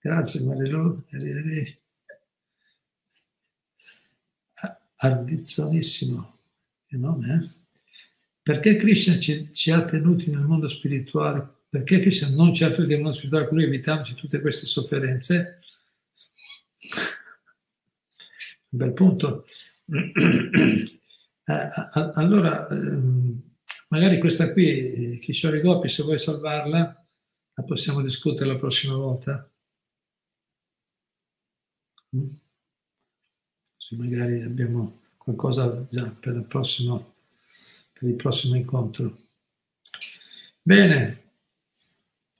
Grazie 0.00 0.44
Marilu. 0.44 1.04
Ardizionissimo 4.96 6.38
che 6.86 6.96
nome, 6.96 7.34
eh? 7.34 7.60
Perché 8.42 8.76
Krishna 8.76 9.18
ci, 9.18 9.52
ci, 9.52 9.70
ha 9.70 9.84
tenuti 9.84 10.30
nel 10.30 10.40
mondo 10.40 10.66
spirituale? 10.66 11.48
Perché 11.68 12.00
Krishna 12.00 12.28
non 12.30 12.52
ci 12.52 12.64
ha 12.64 12.70
tenuti 12.70 12.92
nel 12.92 13.00
mondo 13.00 13.16
spirituale, 13.16 13.46
con 13.46 13.56
lui 13.56 13.66
evitandoci 13.66 14.14
tutte 14.14 14.40
queste 14.40 14.66
sofferenze? 14.66 15.60
Bel 18.72 18.92
punto. 18.92 19.46
Eh, 21.44 21.68
allora, 22.14 22.68
ehm, 22.68 23.42
magari 23.88 24.20
questa 24.20 24.52
qui, 24.52 25.18
Kishore 25.18 25.60
Gopi, 25.60 25.88
se 25.88 26.04
vuoi 26.04 26.16
salvarla, 26.16 27.04
la 27.54 27.62
possiamo 27.64 28.00
discutere 28.00 28.48
la 28.48 28.56
prossima 28.56 28.94
volta. 28.94 29.50
Mm? 32.16 32.28
Se 33.76 33.96
magari 33.96 34.40
abbiamo 34.42 35.00
qualcosa 35.18 35.84
già 35.90 36.08
per 36.10 36.36
il 36.36 36.44
prossimo, 36.44 37.14
per 37.92 38.08
il 38.08 38.14
prossimo 38.14 38.54
incontro. 38.54 39.18
Bene, 40.62 41.22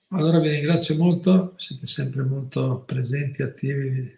allora 0.09 0.39
vi 0.39 0.49
ringrazio 0.49 0.95
molto, 0.95 1.55
siete 1.57 1.85
sempre 1.85 2.23
molto 2.23 2.83
presenti, 2.85 3.41
attivi, 3.41 4.17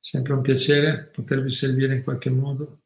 sempre 0.00 0.32
un 0.32 0.40
piacere 0.40 1.10
potervi 1.12 1.50
servire 1.50 1.94
in 1.94 2.02
qualche 2.02 2.30
modo. 2.30 2.82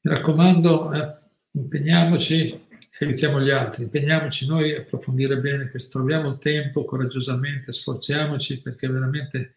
Mi 0.00 0.12
raccomando, 0.12 0.92
eh, 0.92 1.18
impegniamoci 1.52 2.66
e 3.00 3.04
aiutiamo 3.04 3.40
gli 3.40 3.50
altri, 3.50 3.84
impegniamoci 3.84 4.46
noi 4.46 4.74
a 4.74 4.80
approfondire 4.80 5.38
bene 5.38 5.70
questo, 5.70 5.98
troviamo 5.98 6.30
il 6.30 6.38
tempo 6.38 6.84
coraggiosamente, 6.84 7.72
sforziamoci 7.72 8.60
perché 8.60 8.88
veramente 8.88 9.56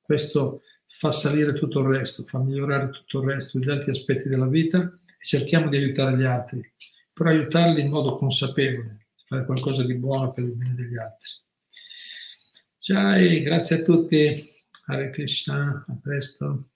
questo 0.00 0.62
fa 0.86 1.10
salire 1.10 1.54
tutto 1.54 1.80
il 1.80 1.86
resto, 1.86 2.24
fa 2.24 2.38
migliorare 2.38 2.90
tutto 2.90 3.20
il 3.20 3.30
resto, 3.30 3.58
gli 3.58 3.70
altri 3.70 3.90
aspetti 3.90 4.28
della 4.28 4.46
vita 4.46 4.78
e 4.78 5.24
cerchiamo 5.24 5.68
di 5.68 5.76
aiutare 5.76 6.16
gli 6.16 6.24
altri, 6.24 6.72
però 7.12 7.30
aiutarli 7.30 7.80
in 7.80 7.88
modo 7.88 8.16
consapevole, 8.16 9.06
fare 9.26 9.44
qualcosa 9.44 9.82
di 9.84 9.94
buono 9.94 10.32
per 10.32 10.44
il 10.44 10.54
bene 10.54 10.74
degli 10.74 10.98
altri. 10.98 11.30
Ciao, 12.78 13.16
grazie 13.42 13.76
a 13.76 13.82
tutti. 13.82 14.51
Hare 14.88 15.10
Krishna, 15.12 15.84
a 15.88 15.94
presto. 16.02 16.71